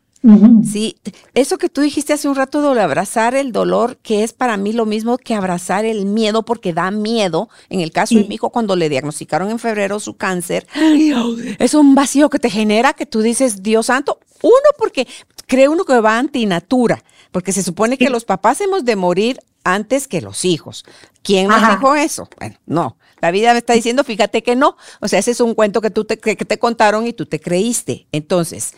Sí, 0.64 0.96
eso 1.34 1.58
que 1.58 1.68
tú 1.68 1.80
dijiste 1.80 2.12
hace 2.12 2.28
un 2.28 2.36
rato 2.36 2.74
de 2.74 2.80
abrazar 2.80 3.34
el 3.34 3.50
dolor, 3.50 3.96
que 3.96 4.22
es 4.22 4.32
para 4.32 4.56
mí 4.56 4.72
lo 4.72 4.86
mismo 4.86 5.18
que 5.18 5.34
abrazar 5.34 5.84
el 5.84 6.06
miedo, 6.06 6.44
porque 6.44 6.72
da 6.72 6.92
miedo. 6.92 7.48
En 7.68 7.80
el 7.80 7.90
caso 7.90 8.14
de 8.14 8.24
mi 8.24 8.36
hijo, 8.36 8.50
cuando 8.50 8.76
le 8.76 8.88
diagnosticaron 8.88 9.50
en 9.50 9.58
febrero 9.58 9.98
su 9.98 10.14
cáncer, 10.14 10.64
es 11.58 11.74
un 11.74 11.96
vacío 11.96 12.30
que 12.30 12.38
te 12.38 12.50
genera 12.50 12.92
que 12.92 13.04
tú 13.04 13.20
dices, 13.20 13.64
Dios 13.64 13.86
santo, 13.86 14.20
uno, 14.42 14.54
porque 14.78 15.08
cree 15.48 15.66
uno 15.66 15.84
que 15.84 15.98
va 15.98 16.18
antinatura, 16.18 17.02
porque 17.32 17.50
se 17.50 17.64
supone 17.64 17.98
que 17.98 18.08
los 18.08 18.24
papás 18.24 18.60
hemos 18.60 18.84
de 18.84 18.94
morir 18.94 19.40
antes 19.64 20.08
que 20.08 20.20
los 20.20 20.44
hijos. 20.44 20.84
¿Quién 21.22 21.48
nos 21.48 21.60
dijo 21.68 21.94
eso? 21.94 22.28
Bueno, 22.38 22.56
no. 22.66 22.96
La 23.20 23.30
vida 23.30 23.52
me 23.52 23.58
está 23.58 23.74
diciendo, 23.74 24.04
fíjate 24.04 24.42
que 24.42 24.56
no. 24.56 24.76
O 25.00 25.08
sea, 25.08 25.18
ese 25.18 25.30
es 25.30 25.40
un 25.40 25.54
cuento 25.54 25.80
que, 25.80 25.90
tú 25.90 26.04
te, 26.04 26.18
que 26.18 26.36
te 26.36 26.58
contaron 26.58 27.06
y 27.06 27.12
tú 27.12 27.26
te 27.26 27.40
creíste. 27.40 28.06
Entonces, 28.12 28.74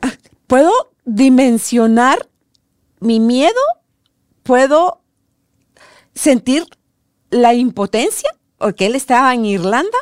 ah, 0.00 0.12
¿puedo 0.46 0.72
dimensionar 1.04 2.28
mi 3.00 3.20
miedo? 3.20 3.60
¿Puedo 4.42 5.02
sentir 6.14 6.66
la 7.30 7.54
impotencia? 7.54 8.30
Porque 8.58 8.86
él 8.86 8.96
estaba 8.96 9.32
en 9.34 9.44
Irlanda. 9.44 9.98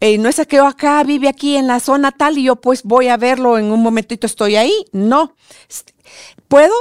Eh, 0.00 0.18
no 0.18 0.28
es 0.28 0.36
que 0.46 0.56
yo 0.56 0.66
acá 0.66 1.02
vive 1.04 1.28
aquí 1.28 1.56
en 1.56 1.66
la 1.66 1.80
zona 1.80 2.12
tal 2.12 2.36
y 2.36 2.44
yo 2.44 2.56
pues 2.56 2.82
voy 2.82 3.08
a 3.08 3.16
verlo 3.16 3.58
en 3.58 3.66
un 3.66 3.82
momentito 3.82 4.26
estoy 4.26 4.56
ahí. 4.56 4.84
No. 4.92 5.34
¿Puedo 6.48 6.74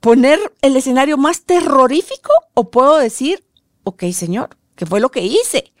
poner 0.00 0.38
el 0.60 0.76
escenario 0.76 1.16
más 1.16 1.42
terrorífico 1.42 2.32
o 2.54 2.70
puedo 2.70 2.98
decir, 2.98 3.44
ok, 3.84 4.04
señor, 4.12 4.56
¿qué 4.76 4.86
fue 4.86 5.00
lo 5.00 5.10
que 5.10 5.22
hice? 5.22 5.72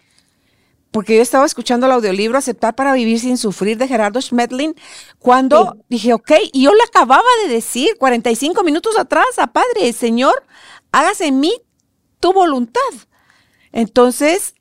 Porque 0.90 1.16
yo 1.16 1.22
estaba 1.22 1.46
escuchando 1.46 1.86
el 1.86 1.92
audiolibro 1.92 2.36
Aceptar 2.36 2.74
para 2.74 2.92
vivir 2.92 3.18
sin 3.18 3.38
sufrir 3.38 3.78
de 3.78 3.88
Gerardo 3.88 4.20
Schmedlin 4.20 4.74
cuando 5.18 5.78
dije, 5.88 6.12
ok, 6.12 6.32
y 6.52 6.64
yo 6.64 6.74
le 6.74 6.82
acababa 6.82 7.28
de 7.44 7.52
decir 7.52 7.96
45 7.98 8.62
minutos 8.62 8.98
atrás 8.98 9.38
a 9.38 9.46
Padre, 9.46 9.92
Señor, 9.94 10.44
hágase 10.90 11.26
en 11.26 11.40
mí 11.40 11.52
tu 12.20 12.32
voluntad. 12.34 12.80
Entonces, 13.72 14.54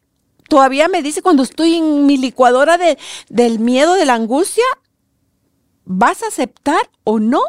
todavía 0.48 0.88
me 0.88 1.02
dice 1.02 1.22
cuando 1.22 1.44
estoy 1.44 1.76
en 1.76 2.06
mi 2.06 2.18
licuadora 2.18 2.78
de, 2.78 2.98
del 3.28 3.60
miedo, 3.60 3.96
de 3.96 4.06
la 4.06 4.14
angustia, 4.14 4.64
¿vas 5.84 6.24
a 6.24 6.28
aceptar 6.28 6.90
o 7.04 7.20
no 7.20 7.42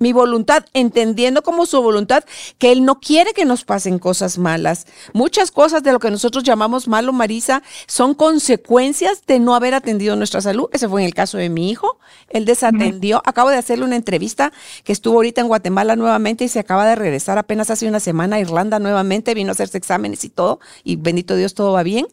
mi 0.00 0.14
voluntad, 0.14 0.64
entendiendo 0.72 1.42
como 1.42 1.66
su 1.66 1.80
voluntad 1.82 2.24
que 2.56 2.72
Él 2.72 2.86
no 2.86 3.00
quiere 3.00 3.34
que 3.34 3.44
nos 3.44 3.64
pasen 3.64 3.98
cosas 3.98 4.38
malas. 4.38 4.86
Muchas 5.12 5.50
cosas 5.50 5.82
de 5.82 5.92
lo 5.92 5.98
que 6.00 6.10
nosotros 6.10 6.42
llamamos 6.42 6.88
malo, 6.88 7.12
Marisa, 7.12 7.62
son 7.86 8.14
consecuencias 8.14 9.26
de 9.26 9.38
no 9.38 9.54
haber 9.54 9.74
atendido 9.74 10.16
nuestra 10.16 10.40
salud. 10.40 10.70
Ese 10.72 10.88
fue 10.88 11.02
en 11.02 11.06
el 11.06 11.12
caso 11.12 11.36
de 11.36 11.50
mi 11.50 11.70
hijo. 11.70 11.98
Él 12.30 12.46
desatendió. 12.46 13.20
Acabo 13.26 13.50
de 13.50 13.58
hacerle 13.58 13.84
una 13.84 13.96
entrevista 13.96 14.54
que 14.84 14.92
estuvo 14.92 15.16
ahorita 15.16 15.42
en 15.42 15.48
Guatemala 15.48 15.96
nuevamente 15.96 16.44
y 16.44 16.48
se 16.48 16.60
acaba 16.60 16.86
de 16.86 16.94
regresar 16.94 17.36
apenas 17.36 17.70
hace 17.70 17.86
una 17.86 18.00
semana 18.00 18.36
a 18.36 18.40
Irlanda 18.40 18.78
nuevamente. 18.78 19.34
Vino 19.34 19.50
a 19.50 19.52
hacerse 19.52 19.76
exámenes 19.76 20.24
y 20.24 20.30
todo. 20.30 20.60
Y 20.82 20.96
bendito 20.96 21.36
Dios, 21.36 21.52
todo 21.52 21.72
va 21.72 21.82
bien. 21.82 22.06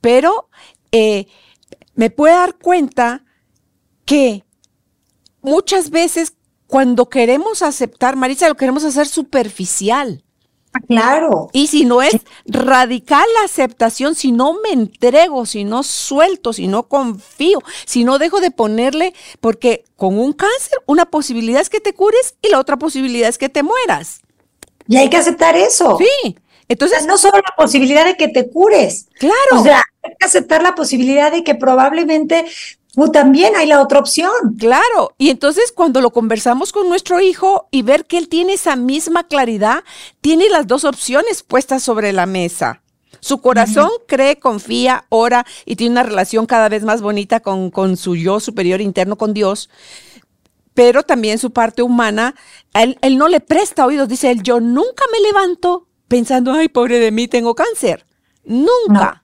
Pero 0.00 0.48
eh, 0.92 1.26
me 1.96 2.10
puedo 2.10 2.36
dar 2.36 2.54
cuenta 2.58 3.24
que 4.04 4.44
muchas 5.42 5.90
veces 5.90 6.34
cuando 6.74 7.08
queremos 7.08 7.62
aceptar, 7.62 8.16
Marisa, 8.16 8.48
lo 8.48 8.56
queremos 8.56 8.82
hacer 8.82 9.06
superficial. 9.06 10.24
Ah, 10.72 10.80
claro. 10.80 11.48
Y 11.52 11.68
si 11.68 11.84
no 11.84 12.02
es 12.02 12.16
radical 12.46 13.24
la 13.38 13.44
aceptación, 13.44 14.16
si 14.16 14.32
no 14.32 14.54
me 14.54 14.70
entrego, 14.70 15.46
si 15.46 15.62
no 15.62 15.84
suelto, 15.84 16.52
si 16.52 16.66
no 16.66 16.88
confío, 16.88 17.62
si 17.86 18.02
no 18.02 18.18
dejo 18.18 18.40
de 18.40 18.50
ponerle, 18.50 19.14
porque 19.40 19.84
con 19.94 20.18
un 20.18 20.32
cáncer, 20.32 20.80
una 20.86 21.04
posibilidad 21.04 21.60
es 21.60 21.70
que 21.70 21.78
te 21.78 21.94
cures 21.94 22.34
y 22.42 22.48
la 22.48 22.58
otra 22.58 22.76
posibilidad 22.76 23.28
es 23.28 23.38
que 23.38 23.48
te 23.48 23.62
mueras. 23.62 24.22
Y 24.88 24.96
hay 24.96 25.08
que 25.08 25.18
aceptar 25.18 25.54
eso. 25.54 25.96
Sí. 25.96 26.36
Entonces, 26.66 27.06
no 27.06 27.18
solo 27.18 27.36
la 27.36 27.54
posibilidad 27.56 28.04
de 28.04 28.16
que 28.16 28.26
te 28.26 28.50
cures. 28.50 29.06
Claro. 29.20 29.60
O 29.60 29.62
sea, 29.62 29.80
hay 30.02 30.14
que 30.18 30.26
aceptar 30.26 30.60
la 30.60 30.74
posibilidad 30.74 31.30
de 31.30 31.44
que 31.44 31.54
probablemente 31.54 32.46
también 33.12 33.56
hay 33.56 33.66
la 33.66 33.80
otra 33.80 33.98
opción. 33.98 34.30
Claro, 34.58 35.14
y 35.18 35.30
entonces 35.30 35.72
cuando 35.72 36.00
lo 36.00 36.10
conversamos 36.10 36.72
con 36.72 36.88
nuestro 36.88 37.20
hijo 37.20 37.68
y 37.70 37.82
ver 37.82 38.06
que 38.06 38.18
él 38.18 38.28
tiene 38.28 38.54
esa 38.54 38.76
misma 38.76 39.26
claridad, 39.26 39.82
tiene 40.20 40.48
las 40.48 40.66
dos 40.66 40.84
opciones 40.84 41.42
puestas 41.42 41.82
sobre 41.82 42.12
la 42.12 42.26
mesa. 42.26 42.82
Su 43.20 43.38
corazón 43.38 43.88
cree, 44.06 44.38
confía, 44.38 45.06
ora 45.08 45.46
y 45.64 45.76
tiene 45.76 45.92
una 45.92 46.02
relación 46.02 46.46
cada 46.46 46.68
vez 46.68 46.84
más 46.84 47.00
bonita 47.00 47.40
con, 47.40 47.70
con 47.70 47.96
su 47.96 48.16
yo 48.16 48.38
superior 48.38 48.80
interno, 48.80 49.16
con 49.16 49.32
Dios. 49.32 49.70
Pero 50.74 51.04
también 51.04 51.38
su 51.38 51.50
parte 51.50 51.82
humana, 51.82 52.34
él, 52.74 52.98
él 53.00 53.16
no 53.16 53.28
le 53.28 53.40
presta 53.40 53.86
oídos. 53.86 54.08
Dice 54.08 54.30
él, 54.30 54.42
yo 54.42 54.60
nunca 54.60 55.04
me 55.10 55.20
levanto 55.20 55.88
pensando, 56.06 56.52
ay, 56.52 56.68
pobre 56.68 56.98
de 56.98 57.12
mí, 57.12 57.26
tengo 57.26 57.54
cáncer. 57.54 58.04
Nunca. 58.44 59.23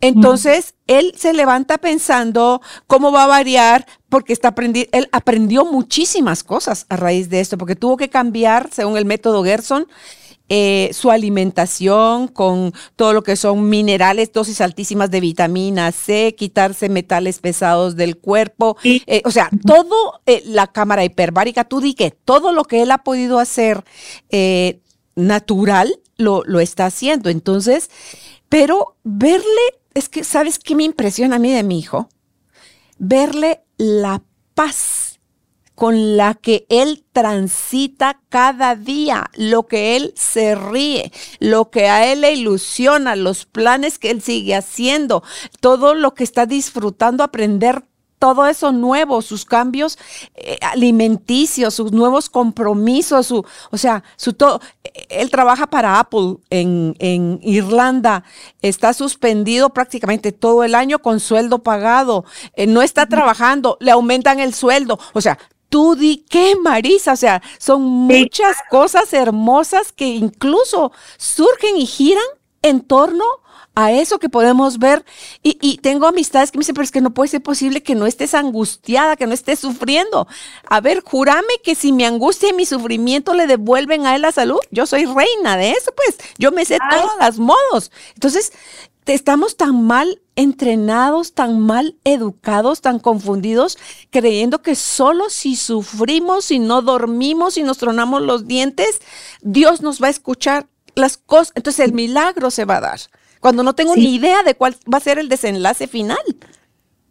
Entonces, 0.00 0.74
él 0.86 1.12
se 1.16 1.32
levanta 1.32 1.78
pensando 1.78 2.60
cómo 2.86 3.12
va 3.12 3.24
a 3.24 3.28
variar, 3.28 3.86
porque 4.08 4.32
está 4.32 4.48
aprendi 4.48 4.88
él 4.92 5.08
aprendió 5.12 5.64
muchísimas 5.64 6.44
cosas 6.44 6.86
a 6.88 6.96
raíz 6.96 7.28
de 7.28 7.40
esto, 7.40 7.58
porque 7.58 7.76
tuvo 7.76 7.96
que 7.96 8.08
cambiar, 8.08 8.70
según 8.72 8.96
el 8.96 9.04
método 9.04 9.44
Gerson, 9.44 9.86
eh, 10.48 10.90
su 10.92 11.10
alimentación 11.10 12.28
con 12.28 12.72
todo 12.94 13.12
lo 13.12 13.22
que 13.24 13.34
son 13.34 13.68
minerales, 13.68 14.32
dosis 14.32 14.60
altísimas 14.60 15.10
de 15.10 15.18
vitamina 15.18 15.90
C, 15.90 16.36
quitarse 16.38 16.88
metales 16.88 17.40
pesados 17.40 17.96
del 17.96 18.16
cuerpo, 18.16 18.76
eh, 18.84 19.22
o 19.24 19.32
sea, 19.32 19.50
todo 19.66 20.20
eh, 20.24 20.44
la 20.46 20.68
cámara 20.68 21.02
hiperbárica, 21.02 21.64
tú 21.64 21.80
di 21.80 21.94
que 21.94 22.12
todo 22.12 22.52
lo 22.52 22.62
que 22.62 22.82
él 22.82 22.92
ha 22.92 22.98
podido 22.98 23.40
hacer 23.40 23.82
natural 25.16 25.98
lo, 26.16 26.44
lo 26.44 26.60
está 26.60 26.86
haciendo. 26.86 27.28
Entonces, 27.28 27.90
pero 28.48 28.96
verle, 29.04 29.44
es 29.94 30.08
que, 30.08 30.24
¿sabes 30.24 30.58
qué 30.58 30.74
me 30.74 30.84
impresiona 30.84 31.36
a 31.36 31.40
mí 31.40 31.52
de 31.52 31.62
mi 31.62 31.78
hijo? 31.78 32.08
Verle 32.98 33.62
la 33.76 34.22
paz 34.54 35.06
con 35.76 36.16
la 36.16 36.34
que 36.34 36.66
él 36.70 37.04
transita 37.12 38.22
cada 38.30 38.74
día, 38.76 39.30
lo 39.36 39.66
que 39.66 39.94
él 39.96 40.14
se 40.16 40.54
ríe, 40.54 41.12
lo 41.38 41.70
que 41.70 41.88
a 41.88 42.10
él 42.10 42.22
le 42.22 42.32
ilusiona, 42.32 43.14
los 43.14 43.44
planes 43.44 43.98
que 43.98 44.10
él 44.10 44.22
sigue 44.22 44.54
haciendo, 44.54 45.22
todo 45.60 45.94
lo 45.94 46.14
que 46.14 46.24
está 46.24 46.46
disfrutando, 46.46 47.22
aprender 47.22 47.84
todo 48.18 48.46
eso 48.46 48.72
nuevo, 48.72 49.22
sus 49.22 49.44
cambios 49.44 49.98
eh, 50.34 50.58
alimenticios, 50.62 51.74
sus 51.74 51.92
nuevos 51.92 52.28
compromisos, 52.30 53.26
su, 53.26 53.44
o 53.70 53.78
sea, 53.78 54.02
su 54.16 54.32
todo. 54.32 54.60
Él 55.08 55.30
trabaja 55.30 55.66
para 55.66 55.98
Apple 55.98 56.36
en, 56.50 56.96
en, 56.98 57.38
Irlanda, 57.42 58.24
está 58.62 58.94
suspendido 58.94 59.70
prácticamente 59.70 60.32
todo 60.32 60.64
el 60.64 60.74
año 60.74 61.00
con 61.00 61.20
sueldo 61.20 61.62
pagado, 61.62 62.24
eh, 62.54 62.66
no 62.66 62.82
está 62.82 63.06
trabajando, 63.06 63.76
le 63.80 63.90
aumentan 63.90 64.40
el 64.40 64.54
sueldo, 64.54 64.98
o 65.12 65.20
sea. 65.20 65.38
Tú 65.68 65.96
di 65.96 66.24
qué, 66.30 66.54
Marisa, 66.54 67.14
o 67.14 67.16
sea, 67.16 67.42
son 67.58 67.82
muchas 67.82 68.56
cosas 68.70 69.12
hermosas 69.12 69.90
que 69.90 70.06
incluso 70.06 70.92
surgen 71.18 71.76
y 71.76 71.86
giran 71.86 72.22
en 72.62 72.82
torno 72.82 73.24
a 73.24 73.45
eso 73.76 74.18
que 74.18 74.28
podemos 74.28 74.78
ver. 74.78 75.04
Y, 75.42 75.78
tengo 75.78 76.06
amistades 76.06 76.50
que 76.50 76.58
me 76.58 76.62
dicen, 76.62 76.74
pero 76.74 76.84
es 76.84 76.90
que 76.90 77.00
no 77.00 77.12
puede 77.12 77.28
ser 77.28 77.42
posible 77.42 77.82
que 77.82 77.94
no 77.94 78.06
estés 78.06 78.34
angustiada, 78.34 79.16
que 79.16 79.26
no 79.26 79.34
estés 79.34 79.58
sufriendo. 79.58 80.26
A 80.68 80.80
ver, 80.80 81.02
júrame 81.02 81.52
que 81.62 81.74
si 81.74 81.92
mi 81.92 82.04
angustia 82.04 82.48
y 82.48 82.54
mi 82.54 82.66
sufrimiento 82.66 83.34
le 83.34 83.46
devuelven 83.46 84.06
a 84.06 84.16
él 84.16 84.22
la 84.22 84.32
salud, 84.32 84.58
yo 84.70 84.86
soy 84.86 85.04
reina 85.04 85.56
de 85.56 85.72
eso, 85.72 85.92
pues 85.94 86.16
yo 86.38 86.52
me 86.52 86.64
sé 86.64 86.78
todos 86.90 87.12
los 87.20 87.38
modos. 87.38 87.92
Entonces, 88.14 88.52
estamos 89.04 89.56
tan 89.56 89.84
mal 89.84 90.22
entrenados, 90.34 91.34
tan 91.34 91.60
mal 91.60 91.96
educados, 92.04 92.80
tan 92.80 92.98
confundidos, 92.98 93.78
creyendo 94.10 94.62
que 94.62 94.74
solo 94.74 95.30
si 95.30 95.54
sufrimos, 95.54 96.46
si 96.46 96.58
no 96.58 96.82
dormimos, 96.82 97.58
y 97.58 97.62
nos 97.62 97.78
tronamos 97.78 98.22
los 98.22 98.46
dientes, 98.46 99.00
Dios 99.42 99.82
nos 99.82 100.02
va 100.02 100.08
a 100.08 100.10
escuchar 100.10 100.66
las 100.94 101.18
cosas. 101.18 101.52
Entonces 101.54 101.84
el 101.84 101.92
milagro 101.92 102.50
se 102.50 102.64
va 102.64 102.78
a 102.78 102.80
dar 102.80 103.00
cuando 103.46 103.62
no 103.62 103.76
tengo 103.76 103.94
ni 103.94 104.12
idea 104.16 104.42
de 104.42 104.56
cuál 104.56 104.74
va 104.92 104.98
a 104.98 105.00
ser 105.00 105.20
el 105.20 105.28
desenlace 105.28 105.86
final. 105.86 106.18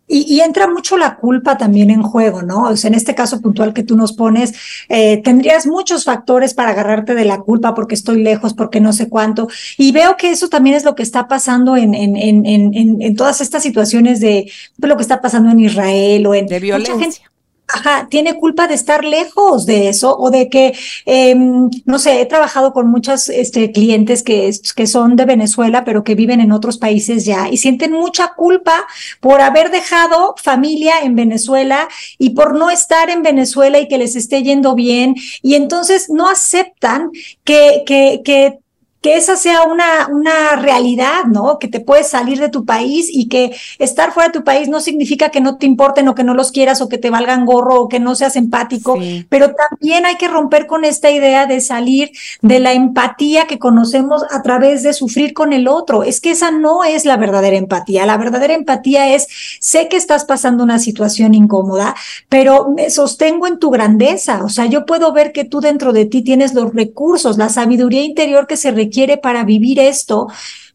Y, 0.06 0.42
entra 0.42 0.68
mucho 0.68 0.98
la 0.98 1.16
culpa 1.16 1.58
también 1.58 1.90
en 1.90 2.04
juego, 2.04 2.42
¿no? 2.42 2.64
O 2.64 2.76
sea, 2.76 2.90
en 2.90 2.94
este 2.94 3.16
caso 3.16 3.40
puntual 3.40 3.74
que 3.74 3.84
tú 3.84 3.96
nos 3.96 4.12
pones, 4.12 4.54
eh, 4.90 5.22
tendrías 5.24 5.66
muchos 5.66 6.04
factores 6.04 6.54
para 6.54 6.72
agarrarte 6.72 7.16
de 7.16 7.24
la 7.24 7.40
culpa 7.40 7.74
porque 7.74 7.96
estoy 7.96 8.22
lejos, 8.22 8.54
porque 8.54 8.82
no 8.82 8.92
sé 8.92 9.08
cuánto. 9.08 9.48
Y 9.78 9.94
veo 9.94 10.18
que 10.18 10.30
eso 10.30 10.50
también 10.50 10.76
es 10.76 10.84
lo 10.84 10.94
que 10.94 11.04
está 11.04 11.30
pasando 11.30 11.78
en, 11.78 11.94
en, 11.94 12.18
en, 12.18 12.46
en, 12.46 13.02
en 13.02 13.16
todas 13.16 13.40
estas 13.40 13.64
situaciones 13.64 14.20
de, 14.20 14.52
lo 14.78 14.98
que 14.98 15.04
está 15.04 15.22
pasando 15.22 15.52
en 15.52 15.62
Israel 15.62 16.28
o 16.28 16.36
en... 16.36 16.48
De 16.48 16.60
violencia 16.60 17.32
ajá, 17.68 18.08
tiene 18.10 18.36
culpa 18.36 18.68
de 18.68 18.76
estar 18.76 19.04
lejos 19.04 19.66
de 19.66 19.90
eso 19.90 20.16
o 20.18 20.30
de 20.30 20.50
que, 20.50 20.74
em, 21.06 21.70
no 21.86 22.00
sé, 22.00 22.22
he 22.22 22.26
trabajado 22.26 22.74
con 22.74 22.88
muchos 22.88 23.30
este, 23.30 23.72
clientes 23.72 24.24
que, 24.24 24.52
que 24.76 24.88
son 24.88 25.16
de 25.16 25.26
Venezuela, 25.26 25.84
pero 25.84 26.04
que 26.04 26.16
viven 26.16 26.42
en 26.42 26.52
otros 26.52 26.78
países 26.78 27.26
ya 27.26 27.50
y 27.50 27.58
sienten 27.58 27.92
mucha 27.92 28.34
culpa 28.36 28.86
por 29.20 29.42
haber 29.42 29.72
dejado 29.72 30.36
familia 30.42 31.00
en 31.04 31.16
Venezuela 31.16 31.88
y 32.18 32.32
por 32.32 32.56
no 32.56 32.70
estar 32.70 33.10
en 33.10 33.24
Venezuela 33.24 33.80
y 33.80 33.88
que 33.88 33.98
les 33.98 34.16
esté 34.16 34.44
yendo 34.44 34.76
bien. 34.76 35.16
Y 35.42 35.56
entonces 35.56 36.10
no 36.10 36.30
aceptan 36.30 37.12
que, 37.44 37.84
que, 37.86 38.22
que 38.24 38.60
que 39.06 39.18
esa 39.18 39.36
sea 39.36 39.66
una, 39.66 40.08
una 40.10 40.56
realidad, 40.56 41.26
¿no? 41.26 41.60
Que 41.60 41.68
te 41.68 41.80
puedes 41.80 42.08
salir 42.08 42.40
de 42.40 42.50
tu 42.50 42.66
país 42.66 43.08
y 43.08 43.28
que 43.30 43.56
estar 43.78 44.12
fuera 44.12 44.30
de 44.30 44.40
tu 44.40 44.44
país 44.44 44.68
no 44.68 44.80
significa 44.80 45.30
que 45.30 45.42
no 45.42 45.60
te 45.60 45.68
importen 45.68 46.08
o 46.08 46.16
que 46.16 46.24
no 46.24 46.34
los 46.34 46.52
quieras 46.52 46.82
o 46.82 46.90
que 46.90 46.98
te 46.98 47.12
valgan 47.12 47.46
gorro 47.46 47.82
o 47.82 47.88
que 47.88 48.00
no 48.00 48.16
seas 48.16 48.36
empático, 48.36 48.98
pero 49.30 49.52
también 49.54 50.08
hay 50.08 50.16
que 50.16 50.28
romper 50.28 50.66
con 50.66 50.86
esta 50.86 51.12
idea 51.12 51.46
de 51.46 51.62
salir 51.62 52.14
de 52.42 52.60
la 52.60 52.74
empatía 52.74 53.46
que 53.46 53.60
conocemos 53.60 54.24
a 54.32 54.42
través 54.42 54.82
de 54.82 54.92
sufrir 54.92 55.36
con 55.36 55.54
el 55.54 55.68
otro. 55.68 56.02
Es 56.02 56.20
que 56.20 56.32
esa 56.32 56.50
no 56.50 56.84
es 56.84 57.06
la 57.06 57.18
verdadera 57.18 57.58
empatía. 57.58 58.08
La 58.08 58.18
verdadera 58.18 58.56
empatía 58.56 59.14
es, 59.14 59.28
sé 59.60 59.88
que 59.88 59.98
estás 59.98 60.26
pasando 60.26 60.64
una 60.64 60.80
situación 60.80 61.36
incómoda, 61.36 61.94
pero 62.28 62.72
me 62.76 62.90
sostengo 62.90 63.46
en 63.46 63.60
tu 63.60 63.70
grandeza. 63.70 64.44
O 64.44 64.50
sea, 64.50 64.66
yo 64.66 64.88
puedo 64.88 65.14
ver 65.14 65.32
que 65.32 65.44
tú 65.44 65.62
dentro 65.62 65.94
de 65.94 66.08
ti 66.08 66.24
tienes 66.24 66.56
los 66.56 66.74
recursos, 66.74 67.38
la 67.38 67.50
sabiduría 67.50 68.04
interior 68.04 68.48
que 68.48 68.58
se 68.58 68.72
requiere 68.72 68.95
para 69.22 69.44
vivir 69.44 69.80
esto 69.80 70.28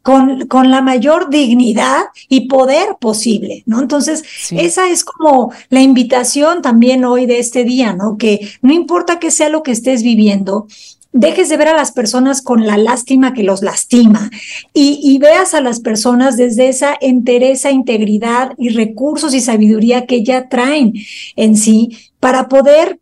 con, 0.03 0.47
con 0.47 0.71
la 0.71 0.81
mayor 0.81 1.31
dignidad 1.31 2.05
y 2.29 2.49
poder 2.49 2.97
posible, 3.01 3.62
¿no? 3.66 3.81
Entonces, 3.81 4.25
esa 4.51 4.89
es 4.89 5.05
como 5.05 5.53
la 5.68 5.83
invitación 5.83 6.62
también 6.62 7.05
hoy 7.05 7.27
de 7.27 7.39
este 7.39 7.64
día, 7.64 7.93
¿no? 7.93 8.16
Que 8.16 8.51
no 8.62 8.73
importa 8.73 9.18
qué 9.18 9.31
sea 9.31 9.49
lo 9.49 9.62
que 9.62 9.73
estés 9.73 10.03
viviendo, 10.03 10.66
dejes 11.12 11.49
de 11.49 11.57
ver 11.57 11.68
a 11.68 11.77
las 11.77 11.93
personas 11.93 12.41
con 12.41 12.66
la 12.66 12.79
lástima 12.79 13.35
que 13.35 13.43
los 13.43 13.62
lastima 13.62 14.31
y, 14.73 15.01
y, 15.03 15.18
veas 15.18 15.55
a 15.55 15.61
las 15.61 15.81
personas 15.81 16.37
desde 16.37 16.68
esa 16.68 16.97
entereza, 17.01 17.71
integridad 17.71 18.53
y 18.57 18.68
recursos 18.68 19.35
y 19.35 19.41
sabiduría 19.41 20.07
que 20.07 20.23
ya 20.23 20.49
traen 20.49 20.93
en 21.35 21.57
sí 21.57 21.99
para 22.21 22.49
poder 22.49 23.01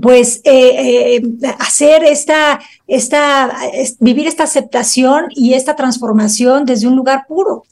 pues 0.00 0.40
eh, 0.44 1.16
eh, 1.16 1.22
hacer 1.58 2.04
esta, 2.04 2.60
esta, 2.86 3.56
vivir 4.00 4.26
esta 4.26 4.44
aceptación 4.44 5.26
y 5.30 5.54
esta 5.54 5.76
transformación 5.76 6.64
desde 6.64 6.86
un 6.86 6.96
lugar 6.96 7.26
puro. 7.26 7.64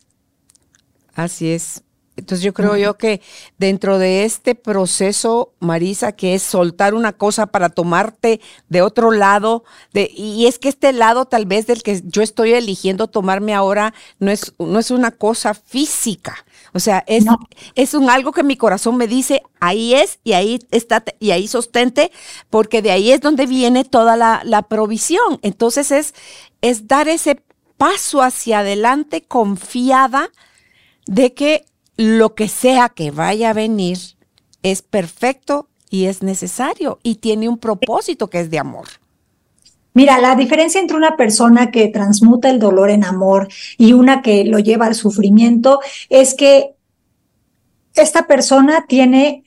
Así 1.15 1.51
es. 1.51 1.83
Entonces 2.15 2.45
yo 2.45 2.53
creo 2.53 2.77
yo 2.77 2.99
que 2.99 3.23
dentro 3.57 3.99
de 3.99 4.25
este 4.25 4.55
proceso, 4.55 5.55
Marisa, 5.61 6.13
que 6.13 6.35
es 6.35 6.43
soltar 6.43 6.93
una 6.93 7.15
cosa 7.15 7.47
para 7.47 7.71
tomarte 7.71 8.41
de 8.69 8.83
otro 8.83 9.13
lado, 9.13 9.65
de, 9.95 10.11
y 10.15 10.47
es 10.47 10.59
que 10.59 10.69
este 10.69 10.93
lado 10.93 11.25
tal 11.25 11.47
vez 11.47 11.67
del 11.67 11.83
que 11.83 12.03
yo 12.05 12.23
estoy 12.23 12.53
eligiendo 12.53 13.07
tomarme 13.07 13.55
ahora 13.55 13.95
no 14.19 14.31
es, 14.31 14.55
no 14.59 14.79
es 14.79 14.91
una 14.91 15.11
cosa 15.11 15.55
física, 15.55 16.45
o 16.75 16.81
sea, 16.81 17.05
es, 17.07 17.25
es 17.75 17.95
un 17.95 18.09
algo 18.09 18.33
que 18.33 18.43
mi 18.43 18.57
corazón 18.57 18.97
me 18.97 19.07
dice, 19.07 19.43
ahí 19.61 19.95
es 19.95 20.18
y 20.25 20.33
ahí 20.33 20.59
está 20.70 21.05
y 21.20 21.33
ahí 21.33 21.47
sostente, 21.47 22.11
porque 22.49 22.81
de 22.81 22.91
ahí 22.91 23.12
es 23.12 23.20
donde 23.20 23.47
viene 23.47 23.85
toda 23.85 24.16
la, 24.16 24.41
la 24.45 24.62
provisión. 24.62 25.39
Entonces 25.43 25.91
es, 25.91 26.14
es 26.62 26.89
dar 26.89 27.09
ese 27.09 27.43
paso 27.77 28.23
hacia 28.23 28.61
adelante 28.61 29.23
confiada 29.23 30.31
de 31.07 31.35
que 31.35 31.64
lo 31.97 32.35
que 32.35 32.49
sea 32.49 32.89
que 32.89 33.11
vaya 33.11 33.51
a 33.51 33.55
venir 33.55 33.99
es 34.62 34.83
perfecto 34.83 35.68
y 35.91 36.07
es 36.07 36.23
necesario 36.23 36.99
y 37.03 37.16
tiene 37.16 37.49
un 37.49 37.59
propósito 37.59 38.31
que 38.31 38.41
es 38.41 38.51
de 38.51 38.59
amor. 38.59 38.89
Mira, 39.95 40.18
la 40.20 40.34
diferencia 40.36 40.80
entre 40.80 40.97
una 40.97 41.16
persona 41.16 41.70
que 41.70 41.88
transmuta 41.88 42.49
el 42.49 42.59
dolor 42.59 42.90
en 42.90 43.05
amor 43.05 43.49
y 43.76 43.93
una 43.93 44.22
que 44.22 44.45
lo 44.45 44.59
lleva 44.59 44.86
al 44.86 44.95
sufrimiento 44.95 45.80
es 46.09 46.34
que 46.34 46.74
esta 47.95 48.26
persona 48.26 48.86
tiene 48.88 49.45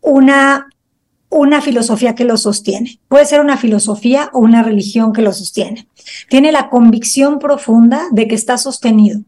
una, 0.00 0.68
una 1.28 1.60
filosofía 1.60 2.14
que 2.14 2.24
lo 2.24 2.38
sostiene. 2.38 3.00
Puede 3.08 3.26
ser 3.26 3.40
una 3.40 3.58
filosofía 3.58 4.30
o 4.32 4.38
una 4.38 4.62
religión 4.62 5.12
que 5.12 5.22
lo 5.22 5.32
sostiene. 5.32 5.86
Tiene 6.30 6.52
la 6.52 6.70
convicción 6.70 7.38
profunda 7.38 8.06
de 8.12 8.28
que 8.28 8.34
está 8.34 8.56
sostenido, 8.56 9.20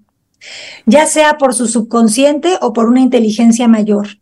ya 0.87 1.07
sea 1.07 1.37
por 1.37 1.55
su 1.55 1.69
subconsciente 1.69 2.57
o 2.63 2.73
por 2.73 2.89
una 2.89 3.01
inteligencia 3.01 3.69
mayor. 3.69 4.19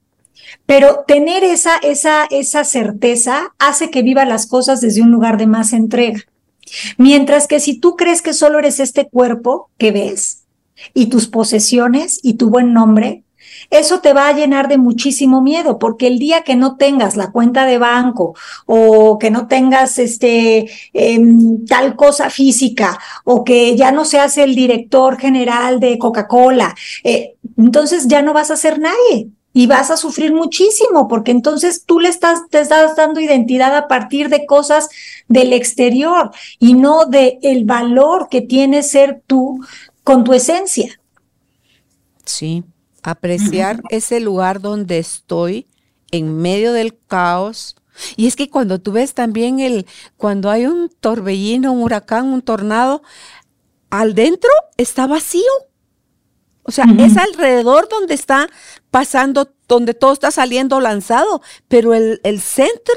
Pero 0.67 1.05
tener 1.07 1.45
esa, 1.45 1.77
esa, 1.79 2.27
esa 2.31 2.65
certeza 2.65 3.55
hace 3.59 3.91
que 3.91 4.03
viva 4.03 4.25
las 4.25 4.47
cosas 4.47 4.81
desde 4.81 5.03
un 5.03 5.11
lugar 5.11 5.39
de 5.39 5.47
más 5.47 5.73
entrega. 5.73 6.21
Mientras 6.97 7.47
que 7.47 7.61
si 7.61 7.79
tú 7.79 7.97
crees 7.97 8.23
que 8.23 8.33
solo 8.33 8.59
eres 8.59 8.81
este 8.81 9.09
cuerpo 9.09 9.71
que 9.79 9.93
ves 9.93 10.45
y 10.95 11.07
tus 11.07 11.27
posesiones 11.29 12.21
y 12.23 12.35
tu 12.35 12.51
buen 12.51 12.73
nombre, 12.73 13.25
eso 13.71 14.01
te 14.01 14.13
va 14.13 14.29
a 14.29 14.33
llenar 14.33 14.69
de 14.69 14.77
muchísimo 14.77 15.41
miedo, 15.41 15.79
porque 15.79 16.07
el 16.07 16.19
día 16.19 16.43
que 16.43 16.57
no 16.57 16.77
tengas 16.77 17.17
la 17.17 17.33
cuenta 17.33 17.65
de 17.65 17.79
banco 17.79 18.35
o 18.67 19.19
que 19.19 19.31
no 19.31 19.47
tengas 19.47 19.99
este 19.99 20.71
em, 20.93 21.65
tal 21.67 21.97
cosa 21.97 22.31
física 22.31 22.99
o 23.25 23.45
que 23.45 23.77
ya 23.77 23.93
no 23.93 24.05
seas 24.05 24.37
el 24.37 24.55
director 24.55 25.19
general 25.19 25.81
de 25.81 25.99
Coca-Cola, 25.99 26.75
eh, 27.05 27.35
entonces 27.57 28.09
ya 28.09 28.23
no 28.23 28.33
vas 28.33 28.51
a 28.51 28.57
ser 28.57 28.79
nadie 28.79 29.31
y 29.55 29.67
vas 29.67 29.91
a 29.91 29.97
sufrir 29.97 30.33
muchísimo 30.33 31.09
porque 31.09 31.31
entonces 31.31 31.85
tú 31.85 32.01
le 32.01 32.09
estás 32.09 32.49
te 32.49 32.61
estás 32.61 32.97
dando 32.97 33.21
identidad 33.21 33.77
a 33.77 33.87
partir 33.87 34.29
de 34.29 34.47
cosas 34.47 34.89
del 35.29 35.53
exterior 35.53 36.31
y 36.59 36.75
no 36.75 37.07
de 37.07 37.39
el 37.43 37.65
valor 37.65 38.29
que 38.31 38.41
tiene 38.41 38.83
ser 38.83 39.23
tú 39.27 39.61
con 40.05 40.25
tu 40.25 40.33
esencia. 40.33 41.01
Sí, 42.25 42.65
apreciar 43.03 43.81
ese 43.91 44.21
lugar 44.21 44.61
donde 44.61 44.99
estoy 44.99 45.67
en 46.11 46.41
medio 46.41 46.73
del 46.73 46.97
caos. 46.97 47.77
Y 48.17 48.27
es 48.27 48.37
que 48.37 48.49
cuando 48.49 48.81
tú 48.81 48.93
ves 48.93 49.15
también 49.15 49.61
el 49.61 49.87
cuando 50.17 50.51
hay 50.51 50.67
un 50.67 50.89
torbellino, 50.89 51.73
un 51.73 51.83
huracán, 51.83 52.27
un 52.27 52.43
tornado, 52.43 53.03
al 53.91 54.15
dentro 54.15 54.51
está 54.77 55.07
vacío. 55.07 55.53
O 56.65 56.71
sea, 56.71 56.85
es 56.99 57.17
alrededor 57.17 57.89
donde 57.89 58.15
está 58.15 58.49
pasando, 58.91 59.53
donde 59.67 59.95
todo 59.95 60.13
está 60.13 60.31
saliendo 60.31 60.81
lanzado, 60.81 61.43
pero 61.67 61.93
el, 61.93 62.21
el 62.23 62.41
centro 62.41 62.95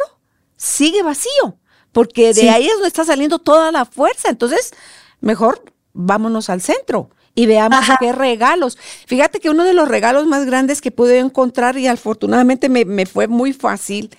sigue 0.55 1.01
vacío, 1.01 1.57
porque 1.95 2.33
de 2.33 2.49
ahí 2.49 2.67
es 2.67 2.73
donde 2.73 2.89
está 2.89 3.05
saliendo 3.05 3.39
toda 3.39 3.71
la 3.71 3.85
fuerza. 3.85 4.27
Entonces, 4.27 4.73
mejor 5.21 5.63
vámonos 5.93 6.49
al 6.49 6.59
centro 6.59 7.09
y 7.33 7.45
veamos 7.45 7.85
qué 8.01 8.11
regalos. 8.11 8.77
Fíjate 9.07 9.39
que 9.39 9.49
uno 9.49 9.63
de 9.63 9.73
los 9.73 9.87
regalos 9.87 10.27
más 10.27 10.45
grandes 10.45 10.81
que 10.81 10.91
pude 10.91 11.19
encontrar 11.19 11.77
y 11.77 11.87
afortunadamente 11.87 12.67
me, 12.67 12.83
me 12.83 13.05
fue 13.05 13.29
muy 13.29 13.53
fácil. 13.53 14.09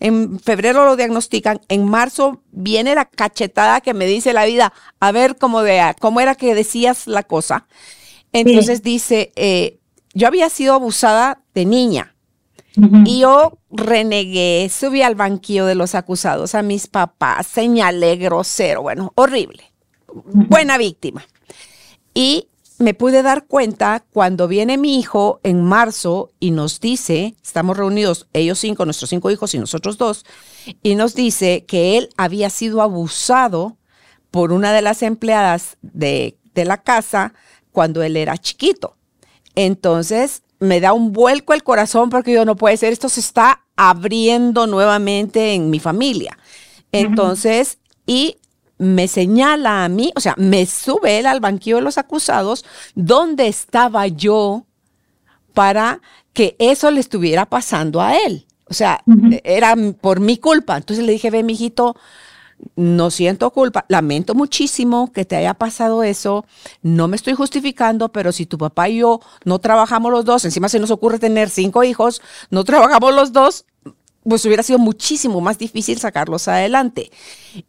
En 0.00 0.40
febrero 0.40 0.86
lo 0.86 0.96
diagnostican, 0.96 1.60
en 1.68 1.84
marzo 1.84 2.40
viene 2.52 2.94
la 2.94 3.04
cachetada 3.04 3.82
que 3.82 3.92
me 3.92 4.06
dice 4.06 4.32
la 4.32 4.46
vida, 4.46 4.72
a 4.98 5.12
ver 5.12 5.36
cómo, 5.36 5.60
de, 5.60 5.94
cómo 6.00 6.22
era 6.22 6.36
que 6.36 6.54
decías 6.54 7.06
la 7.06 7.22
cosa. 7.22 7.66
Entonces 8.32 8.82
dice, 8.82 9.34
eh, 9.36 9.78
yo 10.14 10.26
había 10.26 10.48
sido 10.48 10.72
abusada 10.72 11.42
de 11.52 11.66
niña 11.66 12.15
y 13.04 13.20
yo 13.20 13.58
renegué, 13.70 14.70
subí 14.70 15.02
al 15.02 15.14
banquillo 15.14 15.66
de 15.66 15.74
los 15.74 15.94
acusados 15.94 16.54
a 16.54 16.62
mis 16.62 16.86
papás, 16.86 17.46
señalé 17.46 18.16
grosero, 18.16 18.82
bueno, 18.82 19.12
horrible, 19.14 19.72
buena 20.12 20.76
víctima. 20.76 21.26
Y 22.12 22.48
me 22.78 22.94
pude 22.94 23.22
dar 23.22 23.46
cuenta 23.46 24.04
cuando 24.12 24.48
viene 24.48 24.76
mi 24.76 24.98
hijo 24.98 25.40
en 25.42 25.62
marzo 25.62 26.30
y 26.38 26.50
nos 26.50 26.80
dice, 26.80 27.34
estamos 27.42 27.76
reunidos, 27.76 28.28
ellos 28.32 28.58
cinco, 28.58 28.84
nuestros 28.84 29.10
cinco 29.10 29.30
hijos 29.30 29.54
y 29.54 29.58
nosotros 29.58 29.96
dos, 29.96 30.24
y 30.82 30.94
nos 30.94 31.14
dice 31.14 31.64
que 31.66 31.96
él 31.96 32.10
había 32.16 32.50
sido 32.50 32.82
abusado 32.82 33.78
por 34.30 34.52
una 34.52 34.72
de 34.72 34.82
las 34.82 35.02
empleadas 35.02 35.78
de, 35.80 36.36
de 36.54 36.64
la 36.66 36.82
casa 36.82 37.32
cuando 37.72 38.02
él 38.02 38.16
era 38.16 38.36
chiquito. 38.36 38.96
Entonces 39.54 40.42
me 40.58 40.80
da 40.80 40.92
un 40.92 41.12
vuelco 41.12 41.54
el 41.54 41.62
corazón 41.62 42.10
porque 42.10 42.32
yo 42.32 42.44
no 42.44 42.56
puede 42.56 42.76
ser, 42.76 42.92
esto 42.92 43.08
se 43.08 43.20
está 43.20 43.64
abriendo 43.76 44.66
nuevamente 44.66 45.54
en 45.54 45.70
mi 45.70 45.80
familia. 45.80 46.38
Entonces, 46.92 47.78
y 48.06 48.38
me 48.78 49.08
señala 49.08 49.84
a 49.84 49.88
mí, 49.88 50.12
o 50.16 50.20
sea, 50.20 50.34
me 50.38 50.66
sube 50.66 51.18
él 51.18 51.26
al 51.26 51.40
banquillo 51.40 51.76
de 51.76 51.82
los 51.82 51.98
acusados, 51.98 52.64
donde 52.94 53.48
estaba 53.48 54.06
yo 54.06 54.66
para 55.54 56.00
que 56.32 56.56
eso 56.58 56.90
le 56.90 57.00
estuviera 57.00 57.46
pasando 57.46 58.00
a 58.00 58.16
él. 58.16 58.46
O 58.68 58.74
sea, 58.74 59.02
era 59.44 59.74
por 60.00 60.20
mi 60.20 60.38
culpa. 60.38 60.76
Entonces 60.76 61.04
le 61.04 61.12
dije, 61.12 61.30
ve, 61.30 61.42
mijito, 61.42 61.96
no 62.74 63.10
siento 63.10 63.50
culpa, 63.50 63.84
lamento 63.88 64.34
muchísimo 64.34 65.12
que 65.12 65.24
te 65.24 65.36
haya 65.36 65.54
pasado 65.54 66.02
eso, 66.02 66.44
no 66.82 67.08
me 67.08 67.16
estoy 67.16 67.34
justificando, 67.34 68.10
pero 68.10 68.32
si 68.32 68.46
tu 68.46 68.58
papá 68.58 68.88
y 68.88 68.98
yo 68.98 69.20
no 69.44 69.58
trabajamos 69.58 70.12
los 70.12 70.24
dos, 70.24 70.44
encima 70.44 70.68
se 70.68 70.78
nos 70.78 70.90
ocurre 70.90 71.18
tener 71.18 71.50
cinco 71.50 71.84
hijos, 71.84 72.22
no 72.50 72.64
trabajamos 72.64 73.14
los 73.14 73.32
dos, 73.32 73.66
pues 74.28 74.44
hubiera 74.44 74.62
sido 74.62 74.78
muchísimo 74.78 75.40
más 75.40 75.58
difícil 75.58 75.98
sacarlos 75.98 76.48
adelante. 76.48 77.10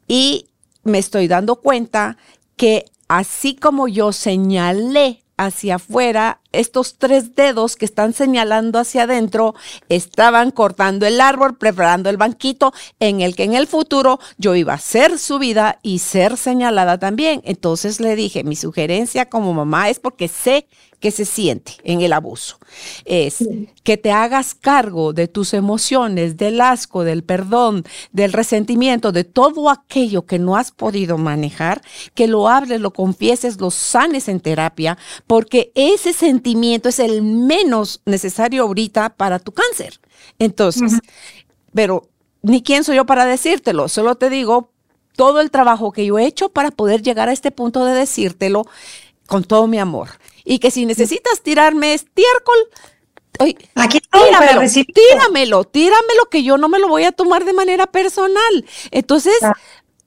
Y 0.07 0.47
me 0.83 0.97
estoy 0.97 1.27
dando 1.27 1.57
cuenta 1.57 2.17
que 2.55 2.85
así 3.07 3.55
como 3.55 3.87
yo 3.87 4.11
señalé 4.11 5.23
hacia 5.37 5.75
afuera 5.75 6.41
estos 6.51 6.97
tres 6.97 7.35
dedos 7.35 7.75
que 7.75 7.85
están 7.85 8.13
señalando 8.13 8.79
hacia 8.79 9.03
adentro 9.03 9.53
estaban 9.89 10.51
cortando 10.51 11.05
el 11.05 11.21
árbol, 11.21 11.57
preparando 11.57 12.09
el 12.09 12.17
banquito 12.17 12.73
en 12.99 13.21
el 13.21 13.35
que 13.35 13.43
en 13.43 13.53
el 13.53 13.67
futuro 13.67 14.19
yo 14.37 14.55
iba 14.55 14.73
a 14.73 14.79
ser 14.79 15.19
subida 15.19 15.79
y 15.83 15.99
ser 15.99 16.35
señalada 16.37 16.97
también. 16.97 17.41
Entonces 17.45 17.99
le 17.99 18.15
dije, 18.15 18.43
mi 18.43 18.55
sugerencia 18.55 19.29
como 19.29 19.53
mamá 19.53 19.89
es 19.89 19.99
porque 19.99 20.27
sé 20.27 20.67
que 20.99 21.11
se 21.11 21.25
siente 21.25 21.73
en 21.83 22.01
el 22.01 22.11
abuso. 22.11 22.57
Es 23.05 23.47
que 23.83 23.97
te 23.97 24.11
hagas 24.11 24.55
cargo 24.55 25.13
de 25.13 25.27
tus 25.27 25.53
emociones, 25.53 26.37
del 26.37 26.59
asco, 26.59 27.03
del 27.03 27.23
perdón, 27.23 27.83
del 28.11 28.33
resentimiento, 28.33 29.11
de 29.11 29.23
todo 29.23 29.69
aquello 29.69 30.25
que 30.25 30.39
no 30.39 30.55
has 30.55 30.71
podido 30.71 31.17
manejar, 31.17 31.81
que 32.15 32.27
lo 32.27 32.49
hables, 32.49 32.81
lo 32.81 32.93
confieses, 32.93 33.59
lo 33.61 33.69
sanes 33.69 34.27
en 34.27 34.39
terapia, 34.39 34.97
porque 35.27 35.71
ese 35.75 36.13
sentimiento 36.13 36.89
es 36.89 36.99
el 36.99 37.21
menos 37.21 38.01
necesario 38.05 38.63
ahorita 38.63 39.09
para 39.15 39.39
tu 39.39 39.51
cáncer. 39.51 39.99
Entonces, 40.39 40.99
pero 41.73 42.09
ni 42.41 42.63
quién 42.63 42.83
soy 42.83 42.95
yo 42.95 43.05
para 43.05 43.25
decírtelo, 43.25 43.87
solo 43.87 44.15
te 44.15 44.29
digo 44.31 44.71
todo 45.15 45.41
el 45.41 45.51
trabajo 45.51 45.91
que 45.91 46.05
yo 46.05 46.17
he 46.17 46.25
hecho 46.25 46.49
para 46.49 46.71
poder 46.71 47.01
llegar 47.01 47.29
a 47.29 47.33
este 47.33 47.51
punto 47.51 47.85
de 47.85 47.93
decírtelo 47.93 48.65
con 49.27 49.43
todo 49.43 49.67
mi 49.67 49.77
amor 49.77 50.09
y 50.47 50.59
que 50.59 50.71
si 50.71 50.85
necesitas 50.85 51.41
tirarme 51.41 51.93
estiércol, 51.93 52.57
Aquí 53.75 53.99
tíramelo, 53.99 54.61
tíramelo, 54.95 55.63
tíramelo, 55.65 56.25
que 56.31 56.41
yo 56.41 56.57
no 56.57 56.69
me 56.69 56.79
lo 56.79 56.87
voy 56.87 57.03
a 57.03 57.11
tomar 57.11 57.45
de 57.45 57.53
manera 57.53 57.85
personal. 57.85 58.65
Entonces, 58.89 59.35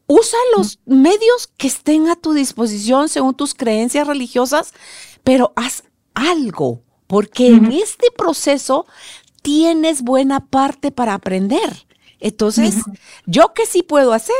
usa 0.09 0.39
los 0.57 0.81
medios 0.85 1.49
que 1.57 1.69
estén 1.69 2.09
a 2.09 2.17
tu 2.17 2.33
disposición 2.33 3.09
según 3.09 3.35
tus 3.35 3.55
creencias 3.55 4.09
religiosas, 4.09 4.75
pero 5.23 5.53
haz 5.55 5.85
algo, 6.15 6.83
porque 7.07 7.47
en 7.49 7.71
este 7.71 8.11
proceso 8.11 8.87
tienes 9.43 10.03
buena 10.03 10.47
parte 10.47 10.91
para 10.91 11.15
aprender. 11.15 11.87
Entonces, 12.19 12.75
yo 13.27 13.53
qué 13.55 13.65
sí 13.65 13.85
puedo 13.85 14.13
hacer, 14.13 14.35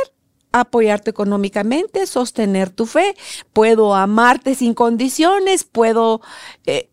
apoyarte 0.51 1.09
económicamente, 1.09 2.05
sostener 2.07 2.69
tu 2.69 2.85
fe, 2.85 3.15
puedo 3.53 3.95
amarte 3.95 4.55
sin 4.55 4.73
condiciones, 4.73 5.63
puedo 5.63 6.21
eh, 6.65 6.89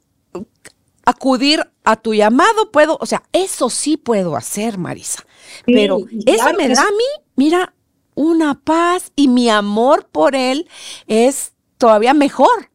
acudir 1.04 1.70
a 1.84 1.96
tu 1.96 2.14
llamado, 2.14 2.70
puedo, 2.70 2.98
o 3.00 3.06
sea, 3.06 3.22
eso 3.32 3.70
sí 3.70 3.96
puedo 3.96 4.36
hacer, 4.36 4.78
Marisa. 4.78 5.24
Pero 5.64 6.00
eso 6.26 6.52
me 6.56 6.68
da 6.68 6.82
a 6.82 6.90
mí, 6.90 7.24
mira, 7.34 7.74
una 8.14 8.54
paz 8.54 9.12
y 9.16 9.28
mi 9.28 9.48
amor 9.48 10.06
por 10.06 10.34
él 10.34 10.68
es 11.06 11.52
todavía 11.78 12.12
mejor 12.12 12.70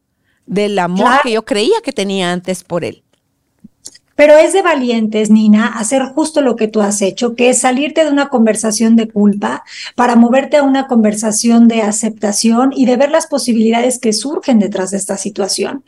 del 0.46 0.78
amor 0.78 1.20
que 1.22 1.32
yo 1.32 1.44
creía 1.44 1.80
que 1.82 1.92
tenía 1.92 2.32
antes 2.32 2.64
por 2.64 2.84
él. 2.84 3.03
Pero 4.16 4.36
es 4.36 4.52
de 4.52 4.62
valientes, 4.62 5.30
Nina, 5.30 5.66
hacer 5.66 6.02
justo 6.14 6.40
lo 6.40 6.54
que 6.54 6.68
tú 6.68 6.80
has 6.80 7.02
hecho, 7.02 7.34
que 7.34 7.50
es 7.50 7.58
salirte 7.58 8.04
de 8.04 8.10
una 8.10 8.28
conversación 8.28 8.94
de 8.94 9.08
culpa 9.08 9.64
para 9.96 10.14
moverte 10.14 10.56
a 10.56 10.62
una 10.62 10.86
conversación 10.86 11.66
de 11.66 11.82
aceptación 11.82 12.72
y 12.74 12.86
de 12.86 12.96
ver 12.96 13.10
las 13.10 13.26
posibilidades 13.26 13.98
que 13.98 14.12
surgen 14.12 14.60
detrás 14.60 14.92
de 14.92 14.98
esta 14.98 15.16
situación. 15.16 15.84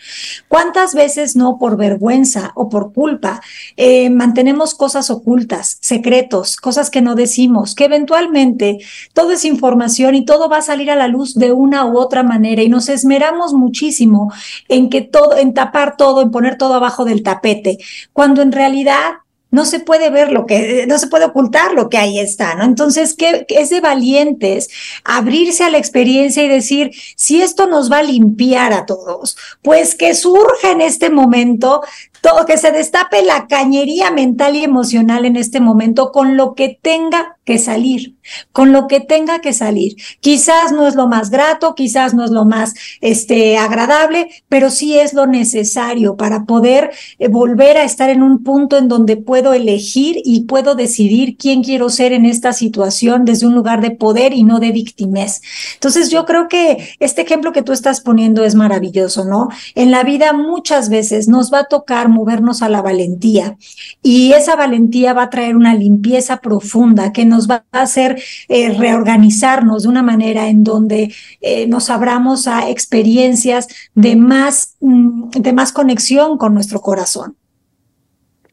¿Cuántas 0.49 0.95
veces 0.95 1.37
no 1.37 1.59
por 1.59 1.77
vergüenza 1.77 2.53
o 2.57 2.68
por 2.68 2.93
culpa 2.93 3.41
eh, 3.77 4.11
mantenemos 4.11 4.74
cosas 4.74 5.11
ocultas, 5.11 5.79
secretos, 5.81 6.57
cosas 6.57 6.91
que 6.91 7.03
no 7.03 7.14
decimos, 7.14 7.74
que 7.74 7.85
eventualmente 7.85 8.79
todo 9.12 9.33
es 9.33 9.45
información 9.45 10.14
y 10.16 10.24
todo 10.24 10.49
va 10.49 10.59
a 10.59 10.62
salir 10.62 10.91
a 10.91 10.97
la 10.97 11.09
luz 11.09 11.35
de 11.35 11.53
una 11.53 11.87
u 11.87 11.97
otra 11.99 12.24
manera 12.24 12.62
y 12.62 12.68
nos 12.68 12.89
esmeramos 12.89 13.55
muchísimo 13.55 14.33
en 14.68 14.91
que 14.91 15.03
todo, 15.03 15.37
en 15.37 15.55
tapar 15.55 15.97
todo, 15.97 16.22
en 16.22 16.31
poner 16.33 16.59
todo 16.59 16.74
abajo 16.74 17.05
del 17.05 17.22
tapete 17.22 17.79
cuando 18.16 18.40
en 18.40 18.50
realidad 18.50 19.16
no 19.50 19.66
se 19.66 19.78
puede 19.78 20.08
ver 20.08 20.32
lo 20.32 20.46
que, 20.46 20.86
no 20.88 20.98
se 20.98 21.08
puede 21.08 21.26
ocultar 21.26 21.74
lo 21.74 21.90
que 21.90 21.98
ahí 21.98 22.18
está, 22.18 22.54
¿no? 22.54 22.64
Entonces, 22.64 23.14
¿qué, 23.14 23.44
es 23.50 23.68
de 23.68 23.82
valientes 23.82 24.70
abrirse 25.04 25.64
a 25.64 25.70
la 25.70 25.76
experiencia 25.76 26.42
y 26.42 26.48
decir, 26.48 26.92
si 27.14 27.42
esto 27.42 27.66
nos 27.66 27.92
va 27.92 27.98
a 27.98 28.02
limpiar 28.02 28.72
a 28.72 28.86
todos, 28.86 29.36
pues 29.60 29.94
que 29.94 30.14
surja 30.14 30.70
en 30.70 30.80
este 30.80 31.10
momento, 31.10 31.82
todo, 32.20 32.46
que 32.46 32.58
se 32.58 32.72
destape 32.72 33.22
la 33.22 33.46
cañería 33.46 34.10
mental 34.10 34.56
y 34.56 34.64
emocional 34.64 35.24
en 35.24 35.36
este 35.36 35.60
momento 35.60 36.12
con 36.12 36.36
lo 36.36 36.54
que 36.54 36.78
tenga 36.80 37.36
que 37.46 37.58
salir, 37.58 38.16
con 38.52 38.72
lo 38.72 38.88
que 38.88 38.98
tenga 38.98 39.40
que 39.40 39.52
salir. 39.52 39.94
Quizás 40.20 40.72
no 40.72 40.88
es 40.88 40.96
lo 40.96 41.06
más 41.06 41.30
grato, 41.30 41.76
quizás 41.76 42.12
no 42.12 42.24
es 42.24 42.32
lo 42.32 42.44
más 42.44 42.74
este, 43.00 43.56
agradable, 43.56 44.28
pero 44.48 44.68
sí 44.68 44.98
es 44.98 45.14
lo 45.14 45.28
necesario 45.28 46.16
para 46.16 46.44
poder 46.44 46.90
eh, 47.20 47.28
volver 47.28 47.76
a 47.76 47.84
estar 47.84 48.10
en 48.10 48.24
un 48.24 48.42
punto 48.42 48.76
en 48.76 48.88
donde 48.88 49.16
puedo 49.16 49.54
elegir 49.54 50.20
y 50.24 50.40
puedo 50.42 50.74
decidir 50.74 51.36
quién 51.36 51.62
quiero 51.62 51.88
ser 51.88 52.12
en 52.12 52.26
esta 52.26 52.52
situación 52.52 53.24
desde 53.24 53.46
un 53.46 53.54
lugar 53.54 53.80
de 53.80 53.92
poder 53.92 54.32
y 54.32 54.42
no 54.42 54.58
de 54.58 54.72
víctimas. 54.72 55.40
Entonces 55.74 56.10
yo 56.10 56.26
creo 56.26 56.48
que 56.48 56.96
este 56.98 57.22
ejemplo 57.22 57.52
que 57.52 57.62
tú 57.62 57.72
estás 57.72 58.00
poniendo 58.00 58.44
es 58.44 58.56
maravilloso, 58.56 59.24
¿no? 59.24 59.50
En 59.76 59.92
la 59.92 60.02
vida 60.02 60.32
muchas 60.32 60.88
veces 60.88 61.28
nos 61.28 61.52
va 61.52 61.60
a 61.60 61.64
tocar 61.64 62.08
movernos 62.16 62.62
a 62.62 62.68
la 62.68 62.82
valentía 62.82 63.56
y 64.02 64.32
esa 64.32 64.56
valentía 64.56 65.12
va 65.12 65.24
a 65.24 65.30
traer 65.30 65.54
una 65.54 65.74
limpieza 65.74 66.38
profunda 66.38 67.12
que 67.12 67.24
nos 67.26 67.48
va 67.48 67.64
a 67.72 67.82
hacer 67.82 68.20
eh, 68.48 68.72
reorganizarnos 68.72 69.82
de 69.82 69.88
una 69.88 70.02
manera 70.02 70.48
en 70.48 70.64
donde 70.64 71.14
eh, 71.40 71.66
nos 71.66 71.90
abramos 71.90 72.46
a 72.46 72.70
experiencias 72.70 73.68
de 73.94 74.16
más, 74.16 74.76
mm, 74.80 75.30
de 75.30 75.52
más 75.52 75.72
conexión 75.72 76.38
con 76.38 76.54
nuestro 76.54 76.80
corazón. 76.80 77.36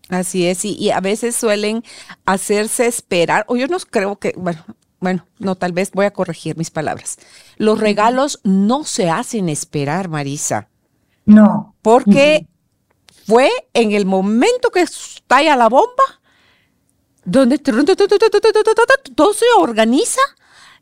Así 0.09 0.45
es, 0.45 0.65
y, 0.65 0.91
a 0.91 0.99
veces 0.99 1.35
suelen 1.35 1.83
hacerse 2.25 2.85
esperar, 2.85 3.45
o 3.47 3.55
yo 3.55 3.67
no 3.67 3.77
creo 3.89 4.17
que, 4.17 4.33
bueno, 4.37 4.59
bueno, 4.99 5.25
no, 5.39 5.55
tal 5.55 5.71
vez 5.71 5.91
voy 5.91 6.05
a 6.05 6.11
corregir 6.11 6.57
mis 6.57 6.69
palabras. 6.69 7.17
Los 7.57 7.79
regalos 7.79 8.39
no 8.43 8.83
se 8.83 9.09
hacen 9.09 9.49
esperar, 9.49 10.07
Marisa. 10.07 10.69
No. 11.25 11.75
Porque 11.81 12.47
fue 13.25 13.49
en 13.73 13.91
el 13.91 14.05
momento 14.05 14.69
que 14.69 14.81
estalla 14.81 15.55
la 15.55 15.69
bomba 15.69 16.03
donde 17.25 17.57
todo 17.57 19.33
se 19.33 19.45
organiza 19.57 20.21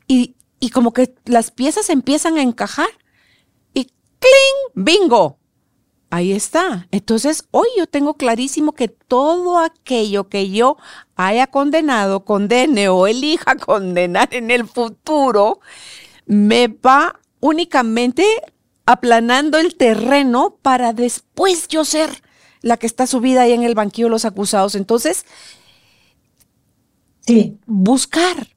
y, 0.08 0.34
y 0.58 0.70
como 0.70 0.92
que 0.92 1.14
las 1.24 1.50
piezas 1.50 1.88
empiezan 1.90 2.36
a 2.36 2.42
encajar 2.42 2.88
y 3.74 3.84
¡cling! 3.84 4.72
¡Bingo! 4.74 5.38
Ahí 6.10 6.32
está. 6.32 6.88
Entonces, 6.90 7.44
hoy 7.52 7.68
yo 7.78 7.86
tengo 7.86 8.14
clarísimo 8.14 8.72
que 8.72 8.88
todo 8.88 9.58
aquello 9.58 10.28
que 10.28 10.50
yo 10.50 10.76
haya 11.16 11.46
condenado, 11.46 12.26
condene 12.26 12.90
o 12.90 13.06
elija 13.06 13.56
condenar 13.56 14.28
en 14.34 14.50
el 14.50 14.68
futuro, 14.68 15.60
me 16.26 16.68
va 16.68 17.18
únicamente 17.40 18.26
aplanando 18.84 19.56
el 19.58 19.74
terreno 19.74 20.58
para 20.60 20.92
después 20.92 21.66
yo 21.68 21.82
ser 21.84 22.22
la 22.62 22.76
que 22.76 22.86
está 22.86 23.06
subida 23.06 23.42
ahí 23.42 23.52
en 23.52 23.62
el 23.62 23.74
banquillo 23.74 24.06
de 24.06 24.12
los 24.12 24.24
acusados. 24.24 24.74
Entonces, 24.74 25.26
Sí. 27.26 27.58
Buscar 27.66 28.48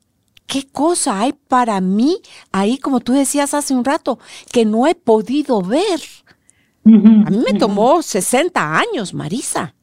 qué 0.48 0.68
cosa 0.68 1.20
hay 1.22 1.34
para 1.34 1.80
mí 1.82 2.18
ahí, 2.52 2.78
como 2.78 3.00
tú 3.00 3.14
decías 3.14 3.54
hace 3.54 3.74
un 3.74 3.86
rato, 3.86 4.20
que 4.52 4.66
no 4.66 4.88
he 4.88 4.96
podido 4.96 5.62
ver. 5.62 6.02
a 6.86 7.30
mí 7.32 7.38
me 7.52 7.58
tomó 7.58 8.02
60 8.04 8.78
años, 8.78 9.14
Marisa. 9.14 9.74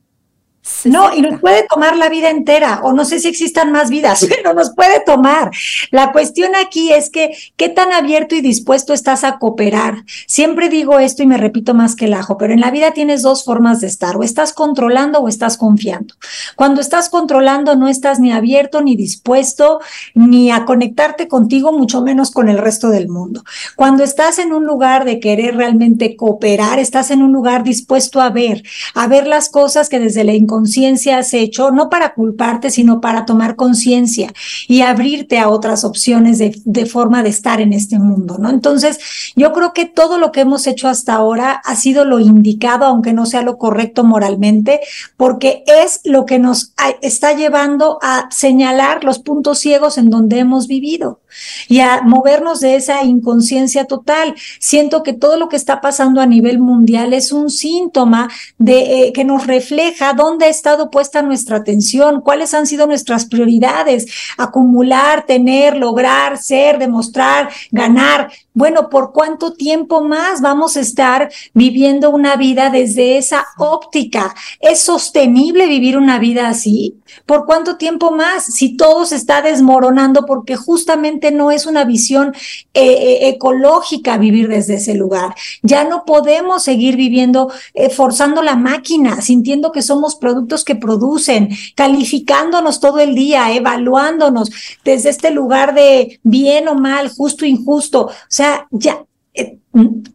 No, 0.85 1.13
y 1.15 1.23
nos 1.23 1.41
puede 1.41 1.67
tomar 1.67 1.97
la 1.97 2.09
vida 2.09 2.31
entera, 2.31 2.81
o 2.85 2.93
no 2.93 3.05
sé 3.05 3.19
si 3.19 3.29
existan 3.29 3.73
más 3.73 3.91
vidas, 3.91 4.27
pero 4.29 4.55
nos 4.55 4.71
puede 4.71 5.01
tomar. 5.01 5.51
La 5.91 6.13
cuestión 6.13 6.53
aquí 6.55 6.93
es 6.93 7.11
que, 7.11 7.37
¿qué 7.57 7.69
tan 7.69 7.93
abierto 7.93 8.37
y 8.37 8.41
dispuesto 8.41 8.93
estás 8.93 9.25
a 9.25 9.39
cooperar? 9.39 10.05
Siempre 10.27 10.69
digo 10.69 11.01
esto 11.01 11.23
y 11.23 11.27
me 11.27 11.37
repito 11.37 11.75
más 11.75 11.97
que 11.97 12.05
el 12.05 12.15
ajo, 12.15 12.37
pero 12.37 12.53
en 12.53 12.61
la 12.61 12.71
vida 12.71 12.93
tienes 12.93 13.23
dos 13.23 13.45
formas 13.45 13.81
de 13.81 13.89
estar, 13.89 14.17
o 14.17 14.23
estás 14.23 14.53
controlando 14.53 15.19
o 15.19 15.29
estás 15.29 15.57
confiando. 15.57 16.15
Cuando 16.55 16.81
estás 16.81 17.09
controlando 17.09 17.75
no 17.75 17.89
estás 17.89 18.21
ni 18.21 18.33
abierto 18.33 18.83
ni 18.83 18.95
dispuesto 18.95 19.81
ni 20.15 20.51
a 20.51 20.65
conectarte 20.65 21.27
contigo, 21.27 21.73
mucho 21.73 22.03
menos 22.03 22.31
con 22.31 22.49
el 22.49 22.59
resto 22.59 22.89
del 22.91 23.09
mundo. 23.09 23.45
Cuando 23.75 24.05
estás 24.05 24.39
en 24.39 24.53
un 24.53 24.65
lugar 24.65 25.05
de 25.05 25.19
querer 25.19 25.57
realmente 25.57 26.17
cooperar, 26.17 26.79
estás 26.79 27.11
en 27.11 27.23
un 27.23 27.33
lugar 27.33 27.65
dispuesto 27.65 28.21
a 28.21 28.31
ver, 28.31 28.63
a 28.95 29.07
ver 29.09 29.27
las 29.27 29.49
cosas 29.49 29.89
que 29.89 29.99
desde 29.99 30.25
la 30.25 30.35
inconsciencia 30.53 31.19
has 31.19 31.33
hecho, 31.33 31.71
no 31.71 31.89
para 31.89 32.13
culparte, 32.13 32.71
sino 32.71 33.01
para 33.01 33.25
tomar 33.25 33.57
conciencia 33.57 34.33
y 34.69 34.83
abrirte 34.83 35.39
a 35.39 35.49
otras 35.49 35.85
opciones 35.85 36.39
de, 36.39 36.61
de, 36.65 36.87
forma 36.87 37.23
de 37.23 37.31
estar 37.31 37.61
en 37.61 37.73
este 37.73 37.99
mundo, 37.99 38.37
¿no? 38.39 38.51
Entonces, 38.51 38.99
yo 39.35 39.53
creo 39.53 39.73
que 39.73 39.87
todo 39.87 40.19
lo 40.19 40.31
que 40.31 40.41
hemos 40.41 40.67
hecho 40.67 40.89
hasta 40.89 41.15
ahora 41.15 41.53
ha 41.65 41.75
sido 41.77 42.05
lo 42.05 42.21
indicado, 42.21 42.85
aunque 42.85 43.15
no 43.15 43.25
sea 43.25 43.43
lo 43.43 43.57
correcto 43.57 44.05
moralmente, 44.05 44.81
porque 45.17 45.65
es 45.67 46.01
lo 46.05 46.27
que 46.27 46.39
nos 46.39 46.75
está 47.01 47.33
llevando 47.33 47.99
a 48.03 48.29
señalar 48.31 49.05
los 49.05 49.19
puntos 49.19 49.59
ciegos 49.59 49.97
en 49.97 50.11
donde 50.11 50.39
hemos 50.39 50.67
vivido 50.69 51.21
y 51.69 51.81
a 51.81 52.03
movernos 52.03 52.61
de 52.61 52.77
esa 52.77 53.03
inconsciencia 53.05 53.87
total. 53.87 54.35
Siento 54.59 55.03
que 55.03 55.13
todo 55.13 55.39
lo 55.39 55.49
que 55.49 55.57
está 55.57 55.81
pasando 55.81 56.21
a 56.21 56.27
nivel 56.27 56.59
mundial 56.59 57.13
es 57.13 57.33
un 57.33 57.51
síntoma 57.51 58.29
de 58.59 59.07
eh, 59.07 59.13
que 59.13 59.25
nos 59.25 59.47
refleja 59.47 60.13
dónde 60.15 60.41
ha 60.43 60.49
estado 60.49 60.90
puesta 60.90 61.22
nuestra 61.22 61.59
atención, 61.59 62.20
cuáles 62.20 62.55
han 62.55 62.66
sido 62.66 62.86
nuestras 62.86 63.26
prioridades, 63.26 64.07
acumular, 64.36 65.24
tener, 65.26 65.76
lograr, 65.76 66.38
ser, 66.38 66.78
demostrar, 66.78 67.51
ganar. 67.70 68.30
Bueno, 68.55 68.91
¿por 68.91 69.13
cuánto 69.13 69.55
tiempo 69.55 70.03
más 70.03 70.43
vamos 70.43 70.77
a 70.77 70.81
estar 70.81 71.33
viviendo 71.55 72.11
una 72.11 72.37
vida 72.37 72.69
desde 72.69 73.17
esa 73.17 73.47
óptica? 73.57 74.35
¿Es 74.61 74.81
sostenible 74.81 75.67
vivir 75.69 75.97
una 75.97 76.19
vida 76.19 76.49
así? 76.49 76.99
¿Por 77.25 77.47
cuánto 77.47 77.77
tiempo 77.77 78.11
más? 78.11 78.45
Si 78.45 78.77
todo 78.77 79.07
se 79.07 79.17
está 79.17 79.41
desmoronando 79.41 80.27
porque 80.27 80.57
justamente 80.57 81.31
no 81.31 81.51
es 81.51 81.65
una 81.65 81.85
visión 81.85 82.35
eh, 82.75 82.83
eh, 82.83 83.29
ecológica 83.29 84.19
vivir 84.19 84.49
desde 84.49 84.75
ese 84.75 84.95
lugar. 84.95 85.35
Ya 85.63 85.85
no 85.85 86.05
podemos 86.05 86.63
seguir 86.63 86.97
viviendo 86.97 87.51
eh, 87.73 87.89
forzando 87.89 88.43
la 88.43 88.57
máquina, 88.57 89.23
sintiendo 89.23 89.73
que 89.73 89.81
somos 89.81 90.17
productos 90.17 90.65
que 90.65 90.75
producen, 90.75 91.51
calificándonos 91.75 92.81
todo 92.81 92.99
el 92.99 93.15
día, 93.15 93.53
evaluándonos 93.55 94.51
desde 94.85 95.09
este 95.09 95.31
lugar 95.31 95.75
de 95.75 96.21
bien 96.23 96.69
o 96.69 96.75
mal, 96.75 97.09
justo 97.09 97.45
o 97.45 97.49
injusto. 97.49 98.07
O 98.07 98.13
sea, 98.29 98.41
ya 98.70 99.05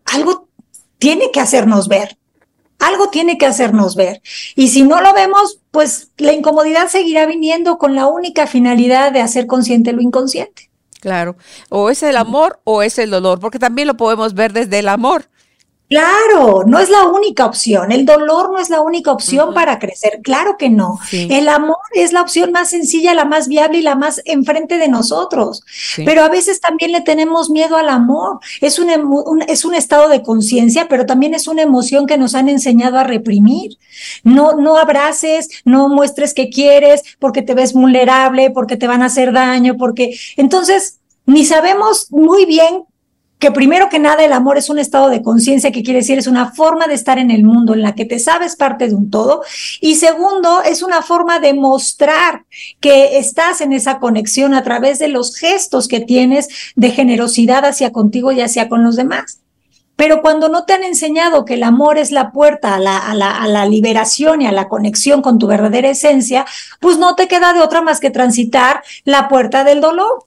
algo 0.06 0.48
tiene 1.00 1.32
que 1.32 1.40
hacernos 1.40 1.88
ver. 1.88 2.18
Algo 2.80 3.10
tiene 3.10 3.38
que 3.38 3.48
hacernos 3.48 3.96
ver. 3.96 4.22
Y 4.56 4.68
si 4.68 4.84
no 4.84 5.02
lo 5.02 5.14
vemos, 5.14 5.60
pues 5.72 6.12
la 6.18 6.34
incomodidad 6.34 6.90
seguirá 6.90 7.26
viniendo 7.26 7.78
con 7.78 7.96
la 7.96 8.08
única 8.08 8.46
finalidad 8.46 9.12
de 9.12 9.22
hacer 9.22 9.48
consciente 9.48 9.94
lo 9.94 10.02
inconsciente. 10.02 10.70
Claro, 11.00 11.38
o 11.70 11.90
es 11.90 12.04
el 12.04 12.18
amor 12.18 12.60
o 12.64 12.84
es 12.84 12.98
el 12.98 13.10
dolor, 13.10 13.40
porque 13.40 13.60
también 13.60 13.88
lo 13.88 13.98
podemos 13.98 14.34
ver 14.34 14.54
desde 14.54 14.80
el 14.80 14.90
amor. 14.90 15.30
Claro, 15.90 16.64
no 16.66 16.80
es 16.80 16.90
la 16.90 17.06
única 17.06 17.46
opción. 17.46 17.94
El 17.94 18.06
dolor 18.06 18.52
no 18.52 18.60
es 18.60 18.70
la 18.70 18.82
única 18.82 19.12
opción 19.14 19.54
para 19.54 19.80
crecer. 19.80 20.20
Claro 20.22 20.58
que 20.58 20.70
no. 20.70 21.00
El 21.14 21.48
amor 21.48 21.78
es 21.94 22.12
la 22.12 22.22
opción 22.22 22.52
más 22.52 22.72
sencilla, 22.72 23.14
la 23.14 23.24
más 23.24 23.48
viable 23.48 23.78
y 23.78 23.84
la 23.84 23.96
más 23.96 24.22
enfrente 24.26 24.78
de 24.78 24.90
nosotros. 24.90 25.64
Pero 25.96 26.24
a 26.24 26.30
veces 26.30 26.60
también 26.60 26.92
le 26.92 27.00
tenemos 27.02 27.50
miedo 27.50 27.78
al 27.78 27.88
amor. 27.88 28.40
Es 28.60 28.80
un, 28.80 28.90
es 29.48 29.64
un 29.64 29.76
estado 29.76 30.10
de 30.10 30.24
conciencia, 30.24 30.90
pero 30.90 31.06
también 31.06 31.34
es 31.34 31.48
una 31.48 31.62
emoción 31.62 32.06
que 32.06 32.18
nos 32.18 32.36
han 32.36 32.50
enseñado 32.50 32.98
a 32.98 33.06
reprimir. 33.06 33.78
No, 34.24 34.54
no 34.54 34.76
abraces, 34.76 35.48
no 35.64 35.88
muestres 35.88 36.34
que 36.34 36.50
quieres 36.50 37.02
porque 37.18 37.42
te 37.42 37.54
ves 37.54 37.72
vulnerable, 37.72 38.52
porque 38.52 38.76
te 38.76 38.88
van 38.88 39.04
a 39.04 39.06
hacer 39.06 39.32
daño, 39.32 39.78
porque 39.78 40.20
entonces 40.36 41.00
ni 41.26 41.46
sabemos 41.46 42.12
muy 42.12 42.46
bien 42.46 42.84
que 43.40 43.52
primero 43.52 43.90
que 43.90 44.00
nada 44.00 44.24
el 44.26 44.34
amor 44.34 44.58
es 44.58 44.70
un 44.70 44.80
estado 44.80 45.10
de 45.10 45.22
conciencia, 45.22 45.72
que 45.72 45.84
quiere 45.84 46.00
decir 46.00 46.18
es 46.18 46.28
una 46.28 46.52
forma 46.52 46.88
de 46.88 46.96
estar 46.96 47.20
en 47.20 47.30
el 47.30 47.44
mundo 47.44 47.74
en 47.74 47.82
la 47.82 47.94
que 47.94 48.06
te 48.06 48.20
sabes 48.20 48.56
parte 48.56 48.88
de 48.88 48.96
un 48.96 49.12
todo. 49.12 49.44
Y 49.80 49.96
segundo, 49.96 50.64
es 50.64 50.82
una 50.82 51.02
forma 51.02 51.40
de 51.40 51.54
mostrar 51.54 52.46
que 52.80 53.18
estás 53.18 53.62
en 53.62 53.74
esa 53.74 54.00
conexión 54.00 54.54
a 54.54 54.64
través 54.64 54.98
de 55.00 55.08
los 55.08 55.36
gestos 55.36 55.88
que 55.88 56.00
tienes 56.00 56.48
de 56.76 56.90
generosidad 56.90 57.66
hacia 57.66 57.92
contigo 57.92 58.32
y 58.32 58.42
hacia 58.42 58.70
con 58.70 58.84
los 58.84 58.96
demás. 58.96 59.40
Pero 59.96 60.22
cuando 60.22 60.48
no 60.48 60.64
te 60.64 60.74
han 60.74 60.84
enseñado 60.84 61.44
que 61.44 61.56
el 61.56 61.64
amor 61.64 61.98
es 61.98 62.12
la 62.12 62.32
puerta 62.32 62.76
a 62.76 62.80
la, 62.80 62.98
a 62.98 63.16
la, 63.16 63.32
a 63.32 63.48
la 63.48 63.66
liberación 63.66 64.44
y 64.44 64.48
a 64.48 64.52
la 64.52 64.68
conexión 64.68 65.24
con 65.24 65.40
tu 65.40 65.48
verdadera 65.48 65.90
esencia, 65.90 66.46
pues 66.80 67.00
no 67.00 67.16
te 67.16 67.28
queda 67.28 67.52
de 67.54 67.62
otra 67.62 67.82
más 67.82 68.00
que 68.00 68.12
transitar 68.12 68.84
la 69.06 69.28
puerta 69.28 69.64
del 69.64 69.82
dolor. 69.82 70.27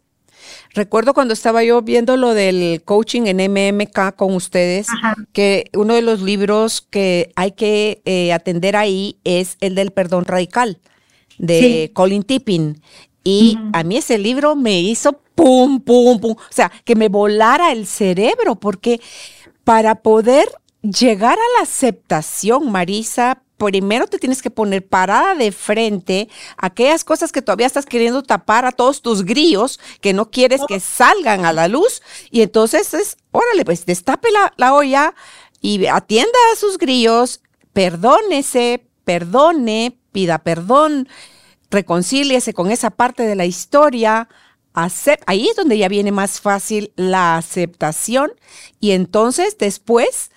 Recuerdo 0.72 1.14
cuando 1.14 1.34
estaba 1.34 1.64
yo 1.64 1.82
viendo 1.82 2.16
lo 2.16 2.32
del 2.32 2.82
coaching 2.84 3.22
en 3.26 3.38
MMK 3.38 4.14
con 4.14 4.34
ustedes, 4.34 4.86
que 5.32 5.64
uno 5.74 5.94
de 5.94 6.02
los 6.02 6.22
libros 6.22 6.86
que 6.88 7.32
hay 7.34 7.52
que 7.52 8.02
eh, 8.04 8.32
atender 8.32 8.76
ahí 8.76 9.16
es 9.24 9.56
el 9.60 9.74
del 9.74 9.90
perdón 9.90 10.26
radical 10.26 10.78
de 11.38 11.90
Colin 11.94 12.22
Tipping. 12.22 12.80
Y 13.24 13.58
a 13.72 13.82
mí 13.82 13.96
ese 13.96 14.16
libro 14.18 14.56
me 14.56 14.80
hizo 14.80 15.20
pum, 15.34 15.80
pum, 15.80 16.20
pum. 16.20 16.32
O 16.32 16.52
sea, 16.52 16.70
que 16.84 16.94
me 16.94 17.08
volara 17.08 17.72
el 17.72 17.86
cerebro, 17.86 18.56
porque 18.56 19.00
para 19.64 19.96
poder 19.96 20.48
llegar 20.82 21.34
a 21.34 21.58
la 21.58 21.64
aceptación, 21.64 22.70
Marisa, 22.70 23.42
primero 23.60 24.06
te 24.06 24.18
tienes 24.18 24.40
que 24.40 24.50
poner 24.50 24.86
parada 24.86 25.34
de 25.34 25.52
frente 25.52 26.30
a 26.56 26.66
aquellas 26.66 27.04
cosas 27.04 27.30
que 27.30 27.42
todavía 27.42 27.66
estás 27.66 27.84
queriendo 27.84 28.22
tapar 28.22 28.64
a 28.64 28.72
todos 28.72 29.02
tus 29.02 29.22
grillos 29.22 29.78
que 30.00 30.14
no 30.14 30.30
quieres 30.30 30.62
que 30.66 30.80
salgan 30.80 31.44
a 31.44 31.52
la 31.52 31.68
luz. 31.68 32.00
Y 32.30 32.40
entonces 32.40 32.94
es, 32.94 33.18
órale, 33.32 33.66
pues 33.66 33.84
destape 33.84 34.28
la, 34.56 34.72
olla 34.72 35.14
y 35.60 35.84
atienda 35.86 36.38
a 36.52 36.56
sus 36.56 36.78
grillos, 36.78 37.42
perdónese, 37.74 38.86
perdone, 39.04 39.98
pida 40.10 40.38
perdón, 40.38 41.06
reconcíliese 41.70 42.54
con 42.54 42.70
esa 42.70 42.88
parte 42.88 43.24
de 43.24 43.36
la 43.36 43.44
historia. 43.44 44.30
ahí 45.26 45.48
es 45.48 45.56
donde 45.56 45.76
ya 45.76 45.88
viene 45.88 46.12
más 46.12 46.40
fácil 46.40 46.92
la 46.96 47.36
aceptación 47.36 48.32
y 48.80 48.92
entonces 48.92 49.58
después 49.58 50.30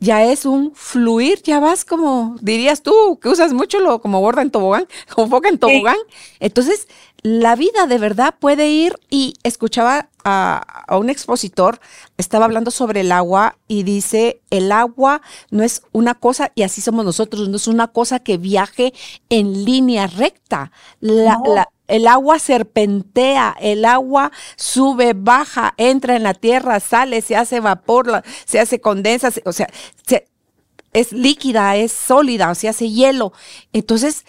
ya 0.00 0.24
es 0.24 0.46
un 0.46 0.72
fluir, 0.74 1.42
ya 1.42 1.60
vas 1.60 1.84
como, 1.84 2.36
dirías 2.40 2.82
tú, 2.82 3.18
que 3.20 3.28
usas 3.28 3.52
mucho 3.52 3.80
lo 3.80 4.00
como 4.00 4.20
borda 4.20 4.42
en 4.42 4.50
tobogán, 4.50 4.86
como 5.14 5.28
foca 5.28 5.48
en 5.48 5.58
tobogán. 5.58 5.96
Entonces, 6.40 6.88
la 7.22 7.56
vida 7.56 7.86
de 7.86 7.98
verdad 7.98 8.34
puede 8.38 8.68
ir 8.68 8.94
y 9.10 9.34
escuchaba 9.42 10.08
a, 10.24 10.84
a, 10.86 10.98
un 10.98 11.10
expositor, 11.10 11.80
estaba 12.16 12.44
hablando 12.44 12.70
sobre 12.70 13.00
el 13.00 13.12
agua 13.12 13.56
y 13.66 13.82
dice, 13.82 14.40
el 14.50 14.70
agua 14.70 15.20
no 15.50 15.64
es 15.64 15.82
una 15.92 16.14
cosa, 16.14 16.52
y 16.54 16.62
así 16.62 16.80
somos 16.80 17.04
nosotros, 17.04 17.48
no 17.48 17.56
es 17.56 17.66
una 17.66 17.88
cosa 17.88 18.20
que 18.20 18.38
viaje 18.38 18.92
en 19.30 19.64
línea 19.64 20.06
recta. 20.06 20.70
La, 21.00 21.40
la, 21.44 21.68
el 21.88 22.06
agua 22.06 22.38
serpentea, 22.38 23.56
el 23.60 23.84
agua 23.84 24.30
sube, 24.56 25.14
baja, 25.14 25.74
entra 25.76 26.16
en 26.16 26.22
la 26.22 26.34
tierra, 26.34 26.80
sale, 26.80 27.22
se 27.22 27.34
hace 27.34 27.60
vapor, 27.60 28.22
se 28.44 28.60
hace 28.60 28.80
condensa, 28.80 29.32
o 29.44 29.52
sea, 29.52 29.68
es 30.92 31.12
líquida, 31.12 31.76
es 31.76 31.92
sólida, 31.92 32.54
se 32.54 32.68
hace 32.68 32.90
hielo. 32.90 33.32
Entonces, 33.72 34.24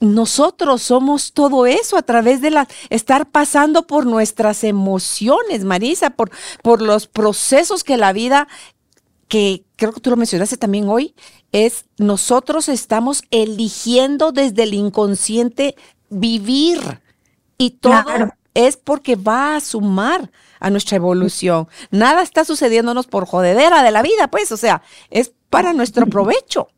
nosotros 0.00 0.82
somos 0.82 1.32
todo 1.32 1.66
eso 1.66 1.96
a 1.96 2.02
través 2.02 2.40
de 2.40 2.50
la, 2.50 2.68
estar 2.88 3.30
pasando 3.30 3.86
por 3.86 4.06
nuestras 4.06 4.64
emociones, 4.64 5.64
Marisa, 5.64 6.10
por, 6.10 6.30
por 6.62 6.80
los 6.80 7.06
procesos 7.06 7.84
que 7.84 7.98
la 7.98 8.12
vida, 8.12 8.48
que 9.28 9.64
creo 9.76 9.92
que 9.92 10.00
tú 10.00 10.10
lo 10.10 10.16
mencionaste 10.16 10.56
también 10.56 10.88
hoy, 10.88 11.14
es 11.52 11.84
nosotros 11.98 12.68
estamos 12.68 13.22
eligiendo 13.30 14.32
desde 14.32 14.62
el 14.62 14.74
inconsciente 14.74 15.76
vivir. 16.10 17.00
Y 17.56 17.70
todo 17.70 18.04
es 18.54 18.76
porque 18.76 19.16
va 19.16 19.56
a 19.56 19.60
sumar 19.60 20.30
a 20.58 20.70
nuestra 20.70 20.96
evolución. 20.96 21.68
Nada 21.90 22.22
está 22.22 22.44
sucediéndonos 22.44 23.06
por 23.06 23.26
jodedera 23.26 23.82
de 23.82 23.90
la 23.90 24.02
vida, 24.02 24.28
pues, 24.28 24.52
o 24.52 24.56
sea, 24.56 24.82
es 25.10 25.32
para 25.48 25.72
nuestro 25.72 26.06
provecho. 26.10 26.68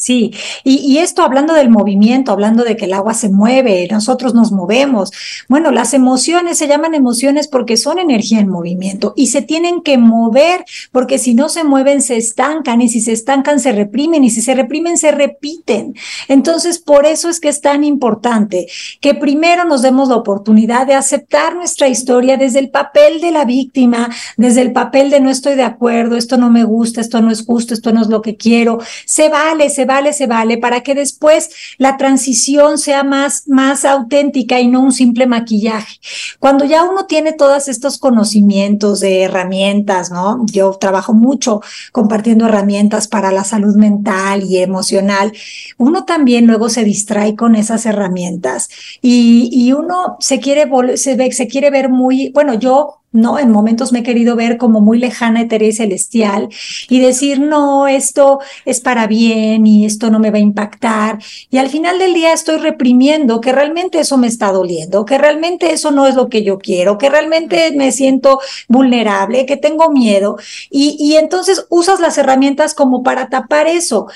Sí, 0.00 0.32
y, 0.62 0.98
esto 0.98 1.24
hablando 1.24 1.54
del 1.54 1.70
movimiento, 1.70 2.30
hablando 2.30 2.62
de 2.62 2.76
que 2.76 2.84
el 2.84 2.92
agua 2.92 3.14
se 3.14 3.30
mueve, 3.30 3.88
nosotros 3.90 4.32
nos 4.32 4.52
movemos. 4.52 5.10
Bueno, 5.48 5.72
las 5.72 5.92
emociones 5.92 6.56
se 6.56 6.68
llaman 6.68 6.94
emociones 6.94 7.48
porque 7.48 7.76
son 7.76 7.98
energía 7.98 8.38
en 8.38 8.48
movimiento 8.48 9.12
y 9.16 9.26
se 9.26 9.42
tienen 9.42 9.82
que 9.82 9.98
mover 9.98 10.64
porque 10.92 11.18
si 11.18 11.34
no 11.34 11.48
se 11.48 11.64
mueven 11.64 12.00
se 12.00 12.16
estancan 12.16 12.80
y 12.80 12.88
si 12.88 13.00
se 13.00 13.10
estancan 13.10 13.58
se 13.58 13.72
reprimen 13.72 14.22
y 14.22 14.30
si 14.30 14.40
se 14.40 14.54
reprimen 14.54 14.98
se 14.98 15.10
repiten. 15.10 15.96
Entonces, 16.28 16.78
por 16.78 17.04
eso 17.04 17.28
es 17.28 17.40
que 17.40 17.48
es 17.48 17.60
tan 17.60 17.82
importante 17.82 18.68
que 19.00 19.14
primero 19.14 19.64
nos 19.64 19.82
demos 19.82 20.08
la 20.10 20.14
oportunidad 20.14 20.86
de 20.86 20.94
aceptar 20.94 21.56
nuestra 21.56 21.88
historia 21.88 22.36
desde 22.36 22.60
el 22.60 22.70
papel 22.70 23.20
de 23.20 23.32
la 23.32 23.44
víctima, 23.44 24.10
desde 24.36 24.62
el 24.62 24.70
papel 24.70 25.10
de 25.10 25.18
no 25.18 25.28
estoy 25.28 25.56
de 25.56 25.64
acuerdo, 25.64 26.16
esto 26.16 26.36
no 26.36 26.50
me 26.50 26.62
gusta, 26.62 27.00
esto 27.00 27.20
no 27.20 27.32
es 27.32 27.44
justo, 27.44 27.74
esto 27.74 27.92
no 27.92 28.00
es 28.00 28.06
lo 28.06 28.22
que 28.22 28.36
quiero. 28.36 28.78
Se 29.04 29.28
vale, 29.28 29.70
se 29.70 29.87
vale, 29.88 30.12
se 30.12 30.28
vale, 30.28 30.56
para 30.58 30.82
que 30.82 30.94
después 30.94 31.50
la 31.78 31.96
transición 31.96 32.78
sea 32.78 33.02
más, 33.02 33.48
más 33.48 33.84
auténtica 33.84 34.60
y 34.60 34.68
no 34.68 34.80
un 34.80 34.92
simple 34.92 35.26
maquillaje. 35.26 35.98
Cuando 36.38 36.64
ya 36.64 36.84
uno 36.84 37.06
tiene 37.06 37.32
todos 37.32 37.66
estos 37.66 37.98
conocimientos 37.98 39.00
de 39.00 39.22
herramientas, 39.22 40.12
¿no? 40.12 40.46
Yo 40.46 40.70
trabajo 40.78 41.12
mucho 41.12 41.60
compartiendo 41.90 42.46
herramientas 42.46 43.08
para 43.08 43.32
la 43.32 43.42
salud 43.42 43.74
mental 43.74 44.44
y 44.44 44.58
emocional. 44.58 45.32
Uno 45.76 46.04
también 46.04 46.46
luego 46.46 46.68
se 46.68 46.84
distrae 46.84 47.34
con 47.34 47.56
esas 47.56 47.86
herramientas 47.86 48.68
y, 49.02 49.48
y 49.50 49.72
uno 49.72 50.16
se 50.20 50.38
quiere, 50.38 50.70
se, 50.96 51.32
se 51.32 51.48
quiere 51.48 51.70
ver 51.70 51.88
muy, 51.88 52.30
bueno, 52.30 52.54
yo 52.54 53.00
¿no? 53.12 53.38
En 53.38 53.50
momentos 53.50 53.92
me 53.92 54.00
he 54.00 54.02
querido 54.02 54.36
ver 54.36 54.58
como 54.58 54.80
muy 54.80 54.98
lejana, 54.98 55.40
etérea 55.40 55.68
y 55.68 55.72
celestial 55.72 56.48
y 56.88 57.00
decir, 57.00 57.40
no, 57.40 57.88
esto 57.88 58.40
es 58.64 58.80
para 58.80 59.06
bien 59.06 59.66
y 59.66 59.86
esto 59.86 60.10
no 60.10 60.18
me 60.18 60.30
va 60.30 60.38
a 60.38 60.40
impactar. 60.40 61.18
Y 61.50 61.58
al 61.58 61.70
final 61.70 61.98
del 61.98 62.14
día 62.14 62.32
estoy 62.32 62.58
reprimiendo 62.58 63.40
que 63.40 63.52
realmente 63.52 64.00
eso 64.00 64.18
me 64.18 64.26
está 64.26 64.52
doliendo, 64.52 65.04
que 65.04 65.18
realmente 65.18 65.72
eso 65.72 65.90
no 65.90 66.06
es 66.06 66.14
lo 66.14 66.28
que 66.28 66.42
yo 66.42 66.58
quiero, 66.58 66.98
que 66.98 67.08
realmente 67.08 67.72
me 67.74 67.92
siento 67.92 68.40
vulnerable, 68.68 69.46
que 69.46 69.56
tengo 69.56 69.90
miedo. 69.90 70.36
Y, 70.70 70.96
y 70.98 71.16
entonces 71.16 71.66
usas 71.70 72.00
las 72.00 72.18
herramientas 72.18 72.74
como 72.74 73.02
para 73.02 73.28
tapar 73.28 73.66
eso. 73.66 74.06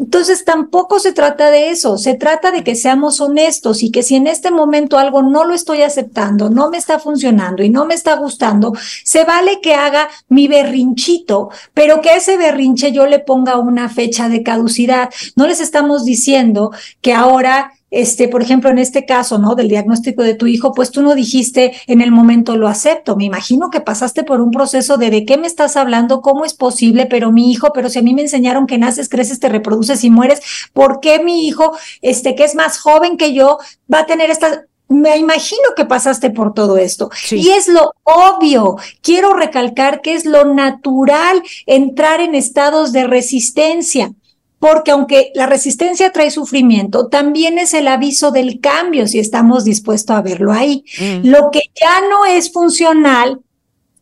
Entonces 0.00 0.46
tampoco 0.46 0.98
se 0.98 1.12
trata 1.12 1.50
de 1.50 1.68
eso, 1.68 1.98
se 1.98 2.14
trata 2.14 2.50
de 2.50 2.64
que 2.64 2.74
seamos 2.74 3.20
honestos 3.20 3.82
y 3.82 3.90
que 3.90 4.02
si 4.02 4.16
en 4.16 4.28
este 4.28 4.50
momento 4.50 4.96
algo 4.96 5.22
no 5.22 5.44
lo 5.44 5.52
estoy 5.52 5.82
aceptando, 5.82 6.48
no 6.48 6.70
me 6.70 6.78
está 6.78 6.98
funcionando 6.98 7.62
y 7.62 7.68
no 7.68 7.84
me 7.84 7.92
está 7.92 8.16
gustando, 8.16 8.72
se 9.04 9.24
vale 9.24 9.60
que 9.60 9.74
haga 9.74 10.08
mi 10.30 10.48
berrinchito, 10.48 11.50
pero 11.74 12.00
que 12.00 12.08
a 12.08 12.16
ese 12.16 12.38
berrinche 12.38 12.92
yo 12.92 13.04
le 13.04 13.18
ponga 13.18 13.58
una 13.58 13.90
fecha 13.90 14.30
de 14.30 14.42
caducidad. 14.42 15.10
No 15.36 15.46
les 15.46 15.60
estamos 15.60 16.06
diciendo 16.06 16.70
que 17.02 17.12
ahora 17.12 17.74
este, 17.90 18.28
por 18.28 18.42
ejemplo, 18.42 18.70
en 18.70 18.78
este 18.78 19.04
caso, 19.04 19.38
¿no? 19.38 19.54
Del 19.54 19.68
diagnóstico 19.68 20.22
de 20.22 20.34
tu 20.34 20.46
hijo, 20.46 20.72
pues 20.72 20.90
tú 20.90 21.02
no 21.02 21.14
dijiste 21.14 21.72
en 21.86 22.00
el 22.00 22.10
momento 22.10 22.56
lo 22.56 22.68
acepto. 22.68 23.16
Me 23.16 23.24
imagino 23.24 23.70
que 23.70 23.80
pasaste 23.80 24.24
por 24.24 24.40
un 24.40 24.50
proceso 24.50 24.96
de 24.96 25.10
de 25.10 25.24
qué 25.24 25.36
me 25.36 25.46
estás 25.46 25.76
hablando, 25.76 26.22
cómo 26.22 26.44
es 26.44 26.54
posible, 26.54 27.06
pero 27.06 27.32
mi 27.32 27.50
hijo, 27.50 27.72
pero 27.74 27.88
si 27.90 27.98
a 27.98 28.02
mí 28.02 28.14
me 28.14 28.22
enseñaron 28.22 28.66
que 28.66 28.78
naces, 28.78 29.08
creces, 29.08 29.40
te 29.40 29.48
reproduces 29.48 30.04
y 30.04 30.10
mueres, 30.10 30.40
¿por 30.72 31.00
qué 31.00 31.22
mi 31.22 31.46
hijo, 31.46 31.76
este, 32.00 32.34
que 32.34 32.44
es 32.44 32.54
más 32.54 32.78
joven 32.78 33.16
que 33.16 33.34
yo, 33.34 33.58
va 33.92 34.00
a 34.00 34.06
tener 34.06 34.30
esta, 34.30 34.64
me 34.88 35.16
imagino 35.16 35.62
que 35.76 35.84
pasaste 35.84 36.30
por 36.30 36.52
todo 36.52 36.76
esto. 36.76 37.10
Y 37.30 37.50
es 37.50 37.68
lo 37.68 37.92
obvio. 38.02 38.76
Quiero 39.02 39.34
recalcar 39.34 40.00
que 40.00 40.14
es 40.14 40.24
lo 40.24 40.52
natural 40.52 41.42
entrar 41.66 42.20
en 42.20 42.34
estados 42.34 42.92
de 42.92 43.06
resistencia 43.06 44.12
porque 44.60 44.92
aunque 44.92 45.32
la 45.34 45.46
resistencia 45.46 46.12
trae 46.12 46.30
sufrimiento, 46.30 47.08
también 47.08 47.58
es 47.58 47.74
el 47.74 47.88
aviso 47.88 48.30
del 48.30 48.60
cambio 48.60 49.08
si 49.08 49.18
estamos 49.18 49.64
dispuestos 49.64 50.14
a 50.14 50.20
verlo 50.20 50.52
ahí. 50.52 50.84
Mm. 51.00 51.28
Lo 51.28 51.50
que 51.50 51.62
ya 51.80 52.02
no 52.08 52.26
es 52.26 52.52
funcional 52.52 53.40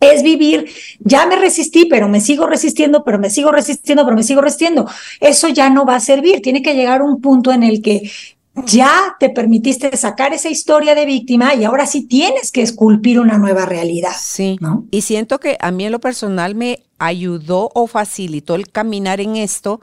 es 0.00 0.22
vivir, 0.22 0.68
ya 0.98 1.26
me 1.26 1.36
resistí, 1.36 1.86
pero 1.86 2.08
me 2.08 2.20
sigo 2.20 2.46
resistiendo, 2.46 3.04
pero 3.04 3.20
me 3.20 3.30
sigo 3.30 3.52
resistiendo, 3.52 4.04
pero 4.04 4.16
me 4.16 4.24
sigo 4.24 4.40
resistiendo. 4.40 4.88
Eso 5.20 5.48
ya 5.48 5.70
no 5.70 5.86
va 5.86 5.94
a 5.94 6.00
servir. 6.00 6.42
Tiene 6.42 6.60
que 6.60 6.74
llegar 6.74 7.02
un 7.02 7.20
punto 7.20 7.52
en 7.52 7.62
el 7.62 7.80
que 7.80 8.10
ya 8.66 9.16
te 9.20 9.30
permitiste 9.30 9.96
sacar 9.96 10.34
esa 10.34 10.48
historia 10.48 10.96
de 10.96 11.06
víctima 11.06 11.54
y 11.54 11.62
ahora 11.62 11.86
sí 11.86 12.02
tienes 12.02 12.50
que 12.50 12.62
esculpir 12.62 13.20
una 13.20 13.38
nueva 13.38 13.64
realidad. 13.64 14.12
Sí, 14.18 14.56
¿no? 14.60 14.86
y 14.90 15.02
siento 15.02 15.38
que 15.38 15.56
a 15.60 15.70
mí 15.70 15.84
en 15.84 15.92
lo 15.92 16.00
personal 16.00 16.56
me 16.56 16.80
ayudó 16.98 17.70
o 17.74 17.86
facilitó 17.86 18.56
el 18.56 18.68
caminar 18.68 19.20
en 19.20 19.36
esto 19.36 19.80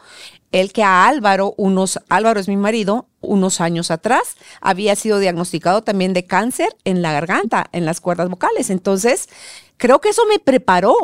el 0.56 0.72
que 0.72 0.84
a 0.84 1.06
Álvaro, 1.06 1.54
unos, 1.58 2.00
Álvaro 2.08 2.40
es 2.40 2.48
mi 2.48 2.56
marido, 2.56 3.10
unos 3.20 3.60
años 3.60 3.92
atrás, 3.92 4.38
había 4.62 4.96
sido 4.96 5.20
diagnosticado 5.20 5.84
también 5.84 6.14
de 6.14 6.26
cáncer 6.26 6.70
en 6.86 7.02
la 7.02 7.12
garganta, 7.12 7.68
en 7.74 7.84
las 7.84 8.00
cuerdas 8.00 8.30
vocales. 8.30 8.70
Entonces, 8.70 9.28
creo 9.76 10.00
que 10.00 10.10
eso 10.10 10.26
me 10.28 10.40
preparó, 10.40 10.96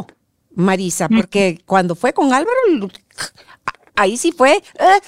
Marisa, 0.55 1.09
porque 1.09 1.61
cuando 1.65 1.95
fue 1.95 2.13
con 2.13 2.31
Álvaro, 2.31 2.55
ahí 3.95 4.15
sí 4.15 4.31
fue, 4.31 4.55
eh, 4.55 4.63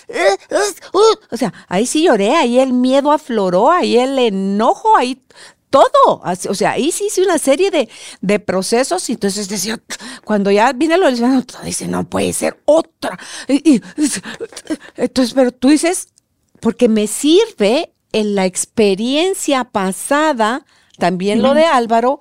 eh, 0.10 0.38
eh, 0.50 0.58
uh, 0.94 1.34
o 1.34 1.38
sea, 1.38 1.54
ahí 1.70 1.86
sí 1.86 2.04
lloré, 2.04 2.36
ahí 2.36 2.60
el 2.60 2.74
miedo 2.74 3.14
afloró, 3.14 3.72
ahí 3.72 3.98
el 3.98 4.20
enojo, 4.20 4.98
ahí 4.98 5.22
todo. 5.74 6.22
O 6.50 6.54
sea, 6.54 6.74
ahí 6.74 6.92
sí 6.92 7.06
hice 7.08 7.24
una 7.24 7.40
serie 7.40 7.72
de, 7.72 7.90
de 8.22 8.40
procesos 8.40 9.10
y 9.10 9.14
entonces 9.14 9.50
decía, 9.50 9.82
cuando 10.24 10.52
ya 10.52 10.72
viene 10.72 11.00
lo 11.00 11.10
dice, 11.10 11.88
no 11.88 12.04
puede 12.08 12.32
ser 12.32 12.62
otra. 12.66 13.18
Y, 13.48 13.82
entonces, 14.98 15.34
pero 15.34 15.52
tú 15.52 15.70
dices, 15.70 16.10
porque 16.60 16.88
me 16.90 17.08
sirve 17.08 17.92
en 18.12 18.36
la 18.36 18.46
experiencia 18.46 19.64
pasada, 19.64 20.64
también 21.00 21.42
lo 21.42 21.56
de 21.56 21.66
Álvaro, 21.66 22.20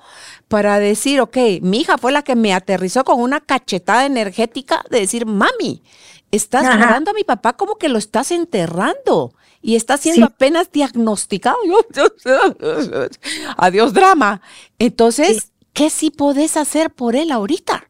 para 0.49 0.79
decir, 0.79 1.21
ok, 1.21 1.37
mi 1.61 1.81
hija 1.81 1.99
fue 1.99 2.11
la 2.11 2.23
que 2.23 2.37
me 2.37 2.55
aterrizó 2.55 3.05
con 3.05 3.21
una 3.21 3.41
cachetada 3.41 4.07
energética 4.07 4.83
de 4.89 5.01
decir, 5.01 5.27
mami, 5.27 5.83
estás 6.31 6.65
llorando 6.65 7.11
a 7.11 7.15
mi 7.15 7.25
papá 7.25 7.53
como 7.53 7.77
que 7.77 7.91
lo 7.91 7.99
estás 7.99 8.31
enterrando 8.31 9.35
y 9.63 9.77
está 9.77 9.97
siendo 9.97 10.27
apenas 10.27 10.71
diagnosticado. 10.71 11.57
Adiós 13.57 13.93
drama. 13.93 14.43
Entonces, 14.79 15.53
¿qué 15.73 15.89
sí 15.89 16.11
podés 16.11 16.57
hacer 16.57 16.91
por 16.91 17.15
él 17.17 17.31
ahorita? 17.31 17.89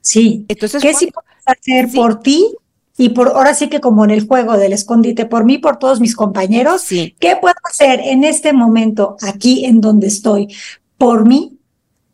Sí. 0.00 0.44
Entonces, 0.48 0.82
¿qué 0.82 0.92
sí 0.92 1.10
puedes 1.12 1.42
hacer 1.46 1.88
por 1.94 2.20
ti? 2.20 2.56
Y 2.98 3.10
por 3.10 3.28
ahora 3.28 3.54
sí 3.54 3.68
que 3.68 3.80
como 3.80 4.04
en 4.04 4.10
el 4.10 4.26
juego 4.26 4.56
del 4.56 4.72
escondite, 4.72 5.26
por 5.26 5.44
mí, 5.44 5.58
por 5.58 5.78
todos 5.78 6.00
mis 6.00 6.16
compañeros, 6.16 6.86
¿qué 6.88 7.36
puedo 7.40 7.56
hacer 7.70 8.00
en 8.00 8.24
este 8.24 8.52
momento, 8.52 9.16
aquí 9.20 9.66
en 9.66 9.80
donde 9.80 10.06
estoy, 10.06 10.54
por 10.96 11.26
mí 11.26 11.58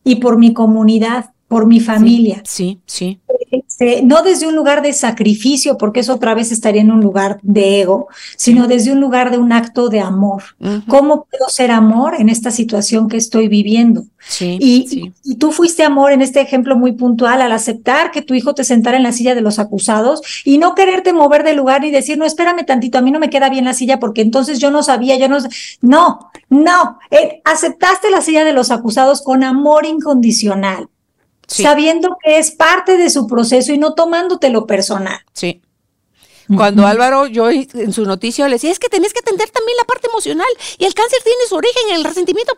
y 0.04 0.16
por 0.16 0.38
mi 0.38 0.52
comunidad, 0.52 1.31
por 1.52 1.66
mi 1.66 1.80
familia? 1.80 2.40
Sí, 2.46 2.80
sí. 2.86 3.20
Este, 3.50 4.00
no 4.02 4.22
desde 4.22 4.46
un 4.46 4.56
lugar 4.56 4.80
de 4.80 4.94
sacrificio, 4.94 5.76
porque 5.76 6.00
eso 6.00 6.14
otra 6.14 6.34
vez 6.34 6.50
estaría 6.50 6.80
en 6.80 6.90
un 6.90 7.02
lugar 7.02 7.38
de 7.42 7.82
ego, 7.82 8.08
sino 8.38 8.66
desde 8.66 8.90
un 8.90 9.02
lugar 9.02 9.30
de 9.30 9.36
un 9.36 9.52
acto 9.52 9.90
de 9.90 10.00
amor. 10.00 10.44
¿Cómo 10.88 11.26
puedo 11.30 11.50
ser 11.50 11.70
amor 11.70 12.14
en 12.18 12.30
esta 12.30 12.50
situación 12.50 13.06
que 13.06 13.18
estoy 13.18 13.48
viviendo? 13.48 14.04
y, 14.40 15.12
y, 15.24 15.34
tú 15.34 15.50
fuiste 15.50 15.82
amor 15.82 16.12
en 16.12 16.22
este 16.22 16.40
ejemplo 16.40 16.76
muy 16.76 16.92
puntual 16.92 17.42
al 17.42 17.50
aceptar 17.50 18.12
que 18.12 18.22
tu 18.22 18.34
hijo 18.34 18.54
te 18.54 18.62
sentara 18.62 18.96
en 18.96 19.02
la 19.02 19.10
silla 19.10 19.34
de 19.34 19.40
los 19.40 19.58
acusados 19.58 20.22
y 20.44 20.58
no 20.58 20.76
quererte 20.76 21.12
mover 21.12 21.42
del 21.42 21.56
lugar 21.56 21.84
y 21.84 21.90
decir, 21.90 22.16
no, 22.16 22.24
espérame 22.24 22.64
tantito, 22.64 22.98
a 22.98 23.02
mí 23.02 23.10
no 23.10 23.18
me 23.18 23.30
queda 23.30 23.50
bien 23.50 23.64
la 23.64 23.74
silla 23.74 23.98
porque 23.98 24.22
entonces 24.22 24.58
yo 24.60 24.70
no 24.70 24.82
sabía, 24.82 25.18
yo 25.18 25.28
no... 25.28 25.38
No, 25.80 26.30
no, 26.48 26.98
eh, 27.10 27.40
aceptaste 27.44 28.10
la 28.10 28.20
silla 28.20 28.44
de 28.44 28.52
los 28.52 28.70
acusados 28.70 29.22
con 29.22 29.42
amor 29.42 29.86
incondicional 29.86 30.88
sabiendo 31.52 32.16
que 32.22 32.38
es 32.38 32.50
parte 32.50 32.96
de 32.96 33.10
su 33.10 33.26
proceso 33.26 33.72
y 33.72 33.78
no 33.78 33.94
tomándotelo 33.94 34.66
personal. 34.66 35.20
Sí. 35.32 35.62
Cuando 36.54 36.86
Álvaro, 36.86 37.26
yo 37.26 37.50
en 37.50 37.92
su 37.92 38.04
noticia 38.04 38.46
le 38.46 38.56
decía, 38.56 38.70
es 38.70 38.78
que 38.78 38.88
tenés 38.88 39.12
que 39.12 39.20
atender 39.20 39.48
también 39.50 39.76
la 39.76 39.84
parte 39.84 40.08
emocional 40.08 40.48
y 40.76 40.84
el 40.84 40.94
cáncer 40.94 41.20
tiene 41.22 41.38
su 41.48 41.54
origen 41.54 41.82
en 41.90 41.96
el 41.96 42.04
resentimiento. 42.04 42.54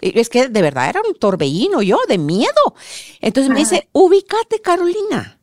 Es 0.00 0.28
que 0.28 0.48
de 0.48 0.62
verdad 0.62 0.88
era 0.88 1.02
un 1.06 1.14
torbellino 1.14 1.82
yo, 1.82 1.98
de 2.08 2.18
miedo. 2.18 2.74
Entonces 3.20 3.50
me 3.50 3.60
dice, 3.60 3.88
ubícate 3.92 4.60
Carolina. 4.60 5.38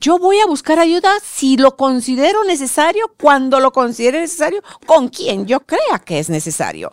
Yo 0.00 0.18
voy 0.18 0.38
a 0.38 0.46
buscar 0.46 0.78
ayuda 0.78 1.10
si 1.24 1.56
lo 1.56 1.76
considero 1.76 2.44
necesario, 2.44 3.12
cuando 3.20 3.58
lo 3.58 3.72
considere 3.72 4.20
necesario, 4.20 4.62
con 4.86 5.08
quien 5.08 5.46
yo 5.46 5.60
crea 5.60 5.98
que 6.04 6.20
es 6.20 6.30
necesario. 6.30 6.92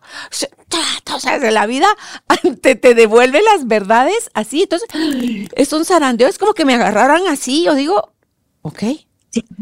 O 1.14 1.20
sea, 1.20 1.38
la 1.38 1.66
vida 1.66 1.88
te, 2.62 2.76
te 2.76 2.96
devuelve 2.96 3.42
las 3.42 3.68
verdades 3.68 4.30
así. 4.34 4.64
Entonces, 4.64 4.88
es 5.56 5.74
un 5.74 5.86
zarandeo, 5.86 6.28
es 6.28 6.38
como 6.38 6.54
que 6.54 6.66
me 6.66 6.76
agarraran 6.76 7.28
así. 7.28 7.64
Yo 7.64 7.76
digo, 7.76 8.14
ok, 8.62 8.84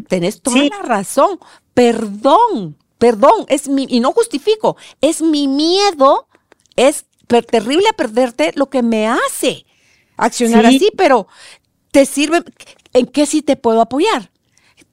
tenés 0.07 0.41
toda 0.41 0.63
la 0.65 0.79
razón. 0.79 1.39
Perdón, 1.73 2.77
perdón, 2.97 3.45
es 3.47 3.67
mi, 3.67 3.85
y 3.89 3.99
no 3.99 4.11
justifico, 4.11 4.77
es 5.01 5.21
mi 5.21 5.47
miedo, 5.47 6.27
es 6.75 7.05
terrible 7.27 7.87
a 7.89 7.93
perderte 7.93 8.51
lo 8.55 8.69
que 8.69 8.83
me 8.83 9.07
hace 9.07 9.65
accionar 10.17 10.65
así, 10.65 10.91
pero 10.95 11.27
te 11.91 12.05
sirve, 12.05 12.43
¿en 12.93 13.07
qué 13.07 13.25
sí 13.25 13.41
te 13.41 13.55
puedo 13.55 13.81
apoyar? 13.81 14.31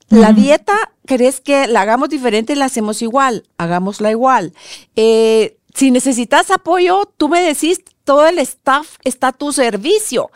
La 0.08 0.32
dieta, 0.32 0.74
¿crees 1.06 1.40
que 1.40 1.68
la 1.68 1.82
hagamos 1.82 2.08
diferente? 2.08 2.56
La 2.56 2.64
hacemos 2.64 3.00
igual, 3.00 3.44
hagámosla 3.58 4.10
igual. 4.10 4.54
Eh, 4.96 5.59
si 5.74 5.90
necesitas 5.90 6.50
apoyo, 6.50 7.04
tú 7.16 7.28
me 7.28 7.42
decís, 7.42 7.80
todo 8.04 8.26
el 8.26 8.38
staff 8.38 8.96
está 9.04 9.28
a 9.28 9.32
tu 9.32 9.52
servicio. 9.52 10.30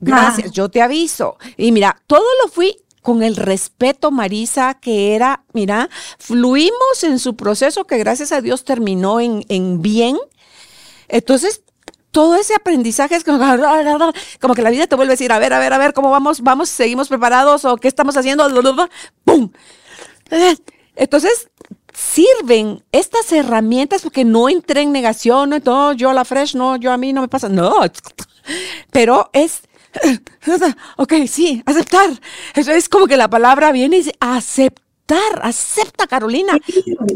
Gracias, 0.00 0.52
yo 0.52 0.70
te 0.70 0.80
aviso. 0.80 1.36
Y 1.56 1.72
mira, 1.72 2.00
todo 2.06 2.24
lo 2.42 2.50
fui 2.50 2.76
con 3.02 3.22
el 3.22 3.36
respeto, 3.36 4.10
Marisa, 4.10 4.74
que 4.74 5.14
era, 5.14 5.44
mira, 5.52 5.88
fluimos 6.18 7.02
en 7.02 7.18
su 7.18 7.36
proceso 7.36 7.84
que 7.84 7.98
gracias 7.98 8.32
a 8.32 8.40
Dios 8.40 8.64
terminó 8.64 9.20
en, 9.20 9.44
en 9.48 9.82
bien. 9.82 10.18
Entonces, 11.08 11.62
todo 12.10 12.36
ese 12.36 12.54
aprendizaje 12.54 13.16
es 13.16 13.24
como, 13.24 13.38
como, 14.40 14.54
que 14.54 14.62
la 14.62 14.70
vida 14.70 14.86
te 14.86 14.96
vuelve 14.96 15.12
a 15.12 15.14
decir, 15.14 15.32
a 15.32 15.38
ver, 15.38 15.52
a 15.52 15.58
ver, 15.58 15.72
a 15.72 15.78
ver, 15.78 15.92
¿cómo 15.92 16.10
vamos? 16.10 16.40
¿Vamos? 16.40 16.68
¿Seguimos 16.68 17.08
preparados? 17.08 17.64
¿O 17.64 17.76
qué 17.76 17.88
estamos 17.88 18.16
haciendo? 18.16 18.48
¡Pum! 19.24 19.50
Entonces, 20.96 21.49
sirven 21.92 22.82
estas 22.92 23.32
herramientas 23.32 24.02
porque 24.02 24.24
no 24.24 24.48
entré 24.48 24.82
en 24.82 24.92
negación, 24.92 25.50
no, 25.64 25.92
yo 25.92 26.12
la 26.12 26.24
fresh, 26.24 26.54
no, 26.54 26.76
yo 26.76 26.92
a 26.92 26.96
mí 26.96 27.12
no 27.12 27.20
me 27.22 27.28
pasa, 27.28 27.48
no, 27.48 27.80
pero 28.90 29.30
es, 29.32 29.62
ok, 30.96 31.12
sí, 31.26 31.62
aceptar. 31.66 32.10
Eso 32.54 32.72
es 32.72 32.88
como 32.88 33.06
que 33.06 33.16
la 33.16 33.28
palabra 33.28 33.72
viene 33.72 33.96
y 33.96 33.98
dice, 34.00 34.14
aceptar, 34.20 35.40
acepta 35.42 36.06
Carolina, 36.06 36.58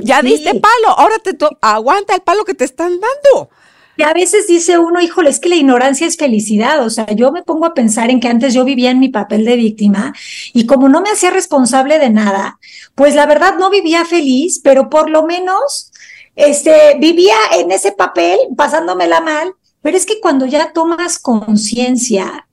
ya 0.00 0.22
diste 0.22 0.54
palo, 0.54 0.88
ahora 0.88 1.18
te 1.18 1.36
aguanta 1.60 2.14
el 2.14 2.22
palo 2.22 2.44
que 2.44 2.54
te 2.54 2.64
están 2.64 2.98
dando. 3.00 3.50
Y 3.97 4.03
a 4.03 4.12
veces 4.12 4.47
dice 4.47 4.78
uno, 4.78 5.01
híjole, 5.01 5.30
es 5.30 5.40
que 5.40 5.49
la 5.49 5.55
ignorancia 5.55 6.07
es 6.07 6.16
felicidad. 6.16 6.84
O 6.84 6.90
sea, 6.90 7.07
yo 7.14 7.32
me 7.32 7.42
pongo 7.42 7.66
a 7.66 7.74
pensar 7.74 8.11
en 8.11 8.20
que 8.20 8.28
antes 8.28 8.55
yo 8.55 8.64
vivía 8.64 8.90
en 8.90 8.99
mi 8.99 9.09
papel 9.09 9.45
de 9.45 9.57
víctima 9.57 10.12
y 10.53 10.66
como 10.66 10.88
no 10.88 11.01
me 11.01 11.11
hacía 11.11 11.30
responsable 11.30 11.99
de 11.99 12.11
nada, 12.11 12.59
pues 12.95 13.14
la 13.14 13.26
verdad 13.26 13.55
no 13.59 13.70
vivía 13.70 14.05
feliz, 14.05 14.61
pero 14.62 14.90
por 14.90 15.11
lo 15.11 15.24
menos 15.24 15.92
este, 16.34 16.97
vivía 16.99 17.36
en 17.57 17.70
ese 17.70 17.92
papel 17.92 18.38
pasándomela 18.57 19.20
mal. 19.20 19.53
Pero 19.80 19.97
es 19.97 20.07
que 20.07 20.20
cuando 20.20 20.47
ya 20.47 20.72
tomas 20.72 21.18
conciencia, 21.18 22.49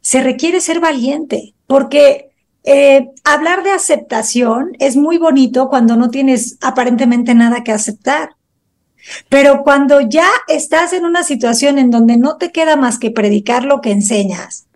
se 0.00 0.20
requiere 0.20 0.60
ser 0.60 0.80
valiente, 0.80 1.54
porque 1.66 2.30
eh, 2.64 3.10
hablar 3.24 3.62
de 3.62 3.70
aceptación 3.70 4.72
es 4.78 4.96
muy 4.96 5.18
bonito 5.18 5.68
cuando 5.68 5.96
no 5.96 6.10
tienes 6.10 6.58
aparentemente 6.60 7.34
nada 7.34 7.62
que 7.62 7.72
aceptar. 7.72 8.30
Pero 9.28 9.62
cuando 9.62 10.00
ya 10.00 10.28
estás 10.48 10.92
en 10.92 11.04
una 11.04 11.22
situación 11.22 11.78
en 11.78 11.90
donde 11.90 12.16
no 12.16 12.36
te 12.36 12.52
queda 12.52 12.76
más 12.76 12.98
que 12.98 13.10
predicar 13.10 13.64
lo 13.64 13.80
que 13.80 13.90
enseñas, 13.90 14.66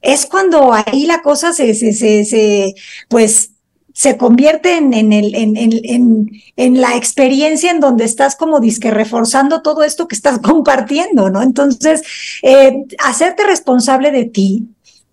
es 0.00 0.26
cuando 0.26 0.72
ahí 0.72 1.06
la 1.06 1.22
cosa 1.22 1.52
se, 1.52 1.74
se, 1.74 1.92
se, 1.92 2.74
pues 3.08 3.50
se 3.98 4.16
convierte 4.16 4.76
en, 4.76 4.94
en, 4.94 5.12
el, 5.12 5.34
en, 5.34 5.56
en, 5.56 6.30
en, 6.54 6.80
la 6.80 6.96
experiencia 6.96 7.72
en 7.72 7.80
donde 7.80 8.04
estás 8.04 8.36
como 8.36 8.60
disque 8.60 8.92
reforzando 8.92 9.60
todo 9.60 9.82
esto 9.82 10.06
que 10.06 10.14
estás 10.14 10.38
compartiendo, 10.42 11.30
¿no? 11.30 11.42
Entonces, 11.42 12.02
eh, 12.42 12.84
hacerte 13.04 13.44
responsable 13.44 14.12
de 14.12 14.26
ti, 14.26 14.68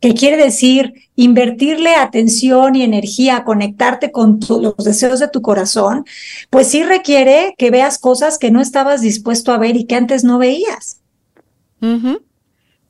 que 0.06 0.14
quiere 0.14 0.38
decir 0.38 1.10
invertirle 1.16 1.96
atención 1.96 2.76
y 2.76 2.84
energía, 2.84 3.44
conectarte 3.44 4.12
con 4.12 4.40
los 4.48 4.76
deseos 4.78 5.20
de 5.20 5.30
tu 5.30 5.42
corazón, 5.42 6.06
pues 6.52 6.68
sí 6.68 6.84
requiere 6.84 7.56
que 7.58 7.72
veas 7.72 7.98
cosas 7.98 8.38
que 8.38 8.52
no 8.52 8.62
estabas 8.62 9.02
dispuesto 9.02 9.52
a 9.52 9.58
ver 9.58 9.76
y 9.76 9.86
que 9.86 9.96
antes 9.96 10.24
no 10.24 10.38
veías. 10.38 11.00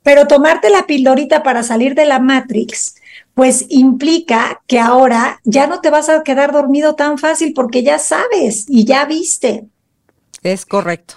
Pero 0.02 0.26
tomarte 0.26 0.68
la 0.68 0.84
pildorita 0.84 1.42
para 1.42 1.62
salir 1.62 1.94
de 1.94 2.04
la 2.04 2.18
Matrix, 2.18 2.96
pues 3.32 3.64
implica 3.70 4.60
que 4.66 4.78
ahora 4.78 5.40
ya 5.44 5.66
no 5.66 5.80
te 5.80 5.88
vas 5.88 6.10
a 6.10 6.22
quedar 6.22 6.52
dormido 6.52 6.96
tan 6.96 7.16
fácil 7.16 7.54
porque 7.54 7.82
ya 7.82 7.98
sabes 7.98 8.66
y 8.68 8.84
ya 8.84 9.06
viste. 9.06 9.64
Es 10.42 10.66
correcto. 10.66 11.14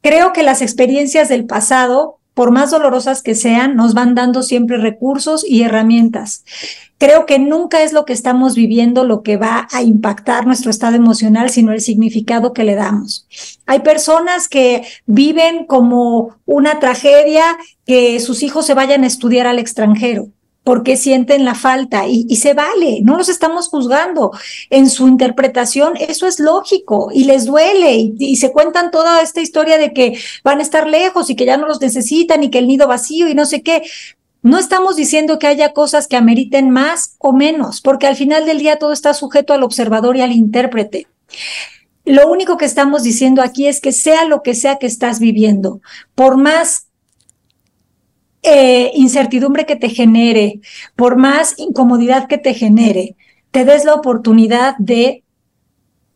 Creo 0.00 0.32
que 0.32 0.42
las 0.42 0.62
experiencias 0.62 1.28
del 1.28 1.44
pasado 1.44 2.19
por 2.40 2.52
más 2.52 2.70
dolorosas 2.70 3.20
que 3.20 3.34
sean, 3.34 3.76
nos 3.76 3.92
van 3.92 4.14
dando 4.14 4.42
siempre 4.42 4.78
recursos 4.78 5.44
y 5.46 5.60
herramientas. 5.62 6.42
Creo 6.96 7.26
que 7.26 7.38
nunca 7.38 7.82
es 7.82 7.92
lo 7.92 8.06
que 8.06 8.14
estamos 8.14 8.54
viviendo 8.54 9.04
lo 9.04 9.22
que 9.22 9.36
va 9.36 9.68
a 9.70 9.82
impactar 9.82 10.46
nuestro 10.46 10.70
estado 10.70 10.96
emocional, 10.96 11.50
sino 11.50 11.70
el 11.70 11.82
significado 11.82 12.54
que 12.54 12.64
le 12.64 12.76
damos. 12.76 13.28
Hay 13.66 13.80
personas 13.80 14.48
que 14.48 14.84
viven 15.04 15.66
como 15.66 16.38
una 16.46 16.80
tragedia 16.80 17.58
que 17.84 18.18
sus 18.20 18.42
hijos 18.42 18.64
se 18.64 18.72
vayan 18.72 19.04
a 19.04 19.08
estudiar 19.08 19.46
al 19.46 19.58
extranjero 19.58 20.28
porque 20.64 20.96
sienten 20.96 21.44
la 21.44 21.54
falta 21.54 22.06
y, 22.06 22.36
se 22.36 22.54
vale, 22.54 23.00
no 23.02 23.16
los 23.16 23.28
estamos 23.28 23.68
juzgando. 23.68 24.30
En 24.68 24.90
su 24.90 25.08
interpretación 25.08 25.94
eso 25.96 26.26
es 26.26 26.38
lógico 26.38 27.10
y 27.12 27.24
les 27.24 27.46
duele 27.46 27.94
y, 27.94 28.14
y, 28.18 28.36
se 28.36 28.52
cuentan 28.52 28.90
toda 28.90 29.22
esta 29.22 29.40
historia 29.40 29.78
de 29.78 29.92
que 29.92 30.18
van 30.44 30.58
a 30.58 30.62
estar 30.62 30.86
lejos 30.86 31.30
y 31.30 31.36
que 31.36 31.46
ya 31.46 31.56
no 31.56 31.66
los 31.66 31.80
necesitan 31.80 32.44
y 32.44 32.50
que 32.50 32.58
el 32.58 32.68
nido 32.68 32.86
vacío 32.86 33.28
y 33.28 33.34
no 33.34 33.46
sé 33.46 33.62
qué. 33.62 33.82
No 34.42 34.58
estamos 34.58 34.96
diciendo 34.96 35.38
que 35.38 35.46
haya 35.46 35.72
cosas 35.72 36.08
que 36.08 36.16
ameriten 36.16 36.70
más 36.70 37.14
o 37.18 37.32
menos, 37.32 37.82
porque 37.82 38.06
al 38.06 38.16
final 38.16 38.46
del 38.46 38.58
día 38.58 38.78
todo 38.78 38.92
está 38.92 39.12
sujeto 39.12 39.52
al 39.52 39.62
observador 39.62 40.16
y 40.16 40.22
al 40.22 40.32
intérprete. 40.32 41.08
Lo 42.06 42.30
único 42.30 42.56
que 42.56 42.64
estamos 42.64 43.02
diciendo 43.02 43.42
aquí 43.42 43.66
es 43.66 43.80
que 43.80 43.92
sea 43.92 44.24
lo 44.24 44.42
que 44.42 44.54
sea 44.54 44.78
que 44.78 44.86
estás 44.86 45.20
viviendo, 45.20 45.80
por 46.14 46.38
más 46.38 46.86
eh, 48.42 48.90
incertidumbre 48.94 49.66
que 49.66 49.76
te 49.76 49.90
genere, 49.90 50.60
por 50.96 51.16
más 51.16 51.54
incomodidad 51.58 52.26
que 52.26 52.38
te 52.38 52.54
genere, 52.54 53.16
te 53.50 53.64
des 53.64 53.84
la 53.84 53.94
oportunidad 53.94 54.76
de 54.78 55.24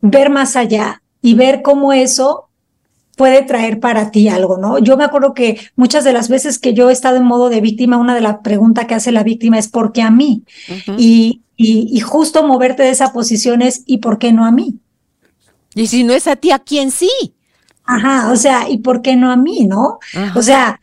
ver 0.00 0.30
más 0.30 0.56
allá 0.56 1.02
y 1.20 1.34
ver 1.34 1.62
cómo 1.62 1.92
eso 1.92 2.48
puede 3.16 3.42
traer 3.42 3.80
para 3.80 4.10
ti 4.10 4.28
algo, 4.28 4.58
¿no? 4.58 4.78
Yo 4.78 4.96
me 4.96 5.04
acuerdo 5.04 5.34
que 5.34 5.60
muchas 5.76 6.04
de 6.04 6.12
las 6.12 6.28
veces 6.28 6.58
que 6.58 6.74
yo 6.74 6.90
he 6.90 6.92
estado 6.92 7.16
en 7.16 7.24
modo 7.24 7.48
de 7.48 7.60
víctima, 7.60 7.96
una 7.96 8.14
de 8.14 8.20
las 8.20 8.38
preguntas 8.38 8.86
que 8.86 8.94
hace 8.94 9.12
la 9.12 9.22
víctima 9.22 9.58
es 9.58 9.68
¿por 9.68 9.92
qué 9.92 10.02
a 10.02 10.10
mí? 10.10 10.44
y, 10.98 11.42
y, 11.56 12.00
justo 12.00 12.46
moverte 12.46 12.82
de 12.82 12.90
esa 12.90 13.12
posición 13.12 13.62
es 13.62 13.82
¿y 13.86 13.98
por 13.98 14.18
qué 14.18 14.32
no 14.32 14.44
a 14.44 14.50
mí? 14.50 14.80
Y 15.74 15.86
si 15.86 16.04
no 16.04 16.12
es 16.12 16.26
a 16.26 16.36
ti, 16.36 16.50
¿a 16.50 16.58
quién 16.58 16.90
sí? 16.90 17.10
Ajá, 17.84 18.32
o 18.32 18.36
sea, 18.36 18.68
¿y 18.68 18.78
por 18.78 19.02
qué 19.02 19.14
no 19.14 19.30
a 19.30 19.36
mí, 19.36 19.66
no? 19.66 19.98
O 20.34 20.42
sea, 20.42 20.80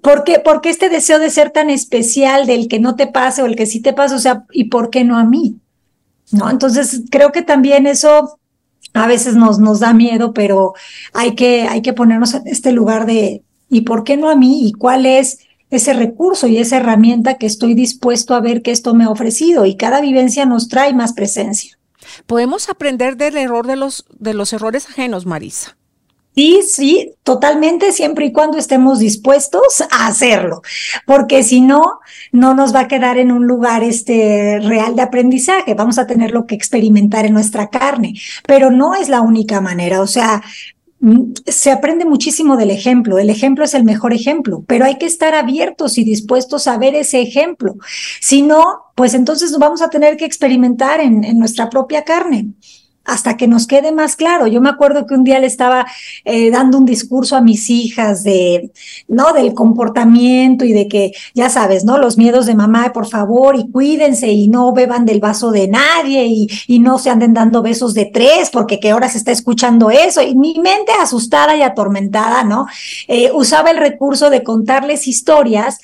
¿Por 0.00 0.24
qué, 0.24 0.38
¿Por 0.38 0.60
qué 0.60 0.70
este 0.70 0.88
deseo 0.88 1.18
de 1.18 1.30
ser 1.30 1.50
tan 1.50 1.70
especial 1.70 2.46
del 2.46 2.68
que 2.68 2.80
no 2.80 2.96
te 2.96 3.06
pase 3.06 3.42
o 3.42 3.46
el 3.46 3.56
que 3.56 3.66
sí 3.66 3.80
te 3.80 3.92
pasa? 3.92 4.16
O 4.16 4.20
sea, 4.20 4.44
¿y 4.52 4.64
por 4.64 4.90
qué 4.90 5.04
no 5.04 5.18
a 5.18 5.24
mí? 5.24 5.56
¿No? 6.30 6.48
Entonces, 6.50 7.02
creo 7.10 7.30
que 7.30 7.42
también 7.42 7.86
eso 7.86 8.38
a 8.94 9.06
veces 9.06 9.34
nos, 9.34 9.58
nos 9.58 9.80
da 9.80 9.92
miedo, 9.92 10.32
pero 10.32 10.74
hay 11.12 11.34
que, 11.34 11.62
hay 11.68 11.82
que 11.82 11.92
ponernos 11.92 12.34
en 12.34 12.46
este 12.46 12.72
lugar 12.72 13.06
de, 13.06 13.42
¿y 13.68 13.82
por 13.82 14.04
qué 14.04 14.16
no 14.16 14.30
a 14.30 14.36
mí? 14.36 14.66
¿Y 14.66 14.72
cuál 14.72 15.06
es 15.06 15.40
ese 15.70 15.92
recurso 15.94 16.46
y 16.46 16.58
esa 16.58 16.76
herramienta 16.78 17.38
que 17.38 17.46
estoy 17.46 17.74
dispuesto 17.74 18.34
a 18.34 18.40
ver 18.40 18.62
que 18.62 18.70
esto 18.70 18.94
me 18.94 19.04
ha 19.04 19.10
ofrecido? 19.10 19.66
Y 19.66 19.76
cada 19.76 20.00
vivencia 20.00 20.46
nos 20.46 20.68
trae 20.68 20.94
más 20.94 21.12
presencia. 21.12 21.78
Podemos 22.26 22.68
aprender 22.68 23.16
del 23.16 23.36
error 23.36 23.66
de 23.66 23.76
los, 23.76 24.04
de 24.18 24.34
los 24.34 24.52
errores 24.52 24.88
ajenos, 24.88 25.26
Marisa. 25.26 25.76
Sí, 26.34 26.60
sí, 26.66 27.12
totalmente, 27.24 27.92
siempre 27.92 28.24
y 28.26 28.32
cuando 28.32 28.56
estemos 28.56 28.98
dispuestos 28.98 29.82
a 29.90 30.06
hacerlo, 30.06 30.62
porque 31.06 31.42
si 31.42 31.60
no, 31.60 32.00
no 32.32 32.54
nos 32.54 32.74
va 32.74 32.80
a 32.80 32.88
quedar 32.88 33.18
en 33.18 33.30
un 33.30 33.46
lugar 33.46 33.84
este 33.84 34.58
real 34.60 34.96
de 34.96 35.02
aprendizaje, 35.02 35.74
vamos 35.74 35.98
a 35.98 36.06
tenerlo 36.06 36.46
que 36.46 36.54
experimentar 36.54 37.26
en 37.26 37.34
nuestra 37.34 37.68
carne, 37.68 38.14
pero 38.46 38.70
no 38.70 38.94
es 38.94 39.10
la 39.10 39.20
única 39.20 39.60
manera, 39.60 40.00
o 40.00 40.06
sea, 40.06 40.42
mm, 41.00 41.32
se 41.46 41.70
aprende 41.70 42.06
muchísimo 42.06 42.56
del 42.56 42.70
ejemplo, 42.70 43.18
el 43.18 43.28
ejemplo 43.28 43.66
es 43.66 43.74
el 43.74 43.84
mejor 43.84 44.14
ejemplo, 44.14 44.64
pero 44.66 44.86
hay 44.86 44.96
que 44.96 45.06
estar 45.06 45.34
abiertos 45.34 45.98
y 45.98 46.04
dispuestos 46.04 46.66
a 46.66 46.78
ver 46.78 46.94
ese 46.94 47.20
ejemplo, 47.20 47.76
si 48.22 48.40
no, 48.40 48.64
pues 48.94 49.12
entonces 49.12 49.54
vamos 49.58 49.82
a 49.82 49.90
tener 49.90 50.16
que 50.16 50.24
experimentar 50.24 51.00
en, 51.00 51.24
en 51.24 51.38
nuestra 51.38 51.68
propia 51.68 52.04
carne 52.04 52.54
hasta 53.04 53.36
que 53.36 53.48
nos 53.48 53.66
quede 53.66 53.92
más 53.92 54.16
claro. 54.16 54.46
Yo 54.46 54.60
me 54.60 54.68
acuerdo 54.68 55.06
que 55.06 55.14
un 55.14 55.24
día 55.24 55.38
le 55.40 55.46
estaba 55.46 55.86
eh, 56.24 56.50
dando 56.50 56.78
un 56.78 56.84
discurso 56.84 57.36
a 57.36 57.40
mis 57.40 57.68
hijas 57.70 58.22
de, 58.24 58.70
¿no? 59.08 59.32
Del 59.32 59.54
comportamiento 59.54 60.64
y 60.64 60.72
de 60.72 60.88
que, 60.88 61.12
ya 61.34 61.48
sabes, 61.48 61.84
¿no? 61.84 61.98
Los 61.98 62.16
miedos 62.16 62.46
de 62.46 62.54
mamá, 62.54 62.92
por 62.92 63.06
favor, 63.06 63.56
y 63.56 63.70
cuídense 63.70 64.28
y 64.28 64.48
no 64.48 64.72
beban 64.72 65.04
del 65.04 65.20
vaso 65.20 65.50
de 65.50 65.68
nadie 65.68 66.26
y, 66.26 66.48
y 66.66 66.78
no 66.78 66.98
se 66.98 67.10
anden 67.10 67.34
dando 67.34 67.62
besos 67.62 67.94
de 67.94 68.06
tres 68.06 68.50
porque 68.50 68.78
que 68.78 68.90
ahora 68.90 69.08
se 69.08 69.18
está 69.18 69.32
escuchando 69.32 69.90
eso. 69.90 70.22
Y 70.22 70.34
mi 70.34 70.54
mente 70.60 70.92
asustada 71.00 71.56
y 71.56 71.62
atormentada, 71.62 72.44
¿no? 72.44 72.66
Eh, 73.08 73.30
usaba 73.32 73.70
el 73.70 73.78
recurso 73.78 74.30
de 74.30 74.42
contarles 74.42 75.06
historias 75.06 75.78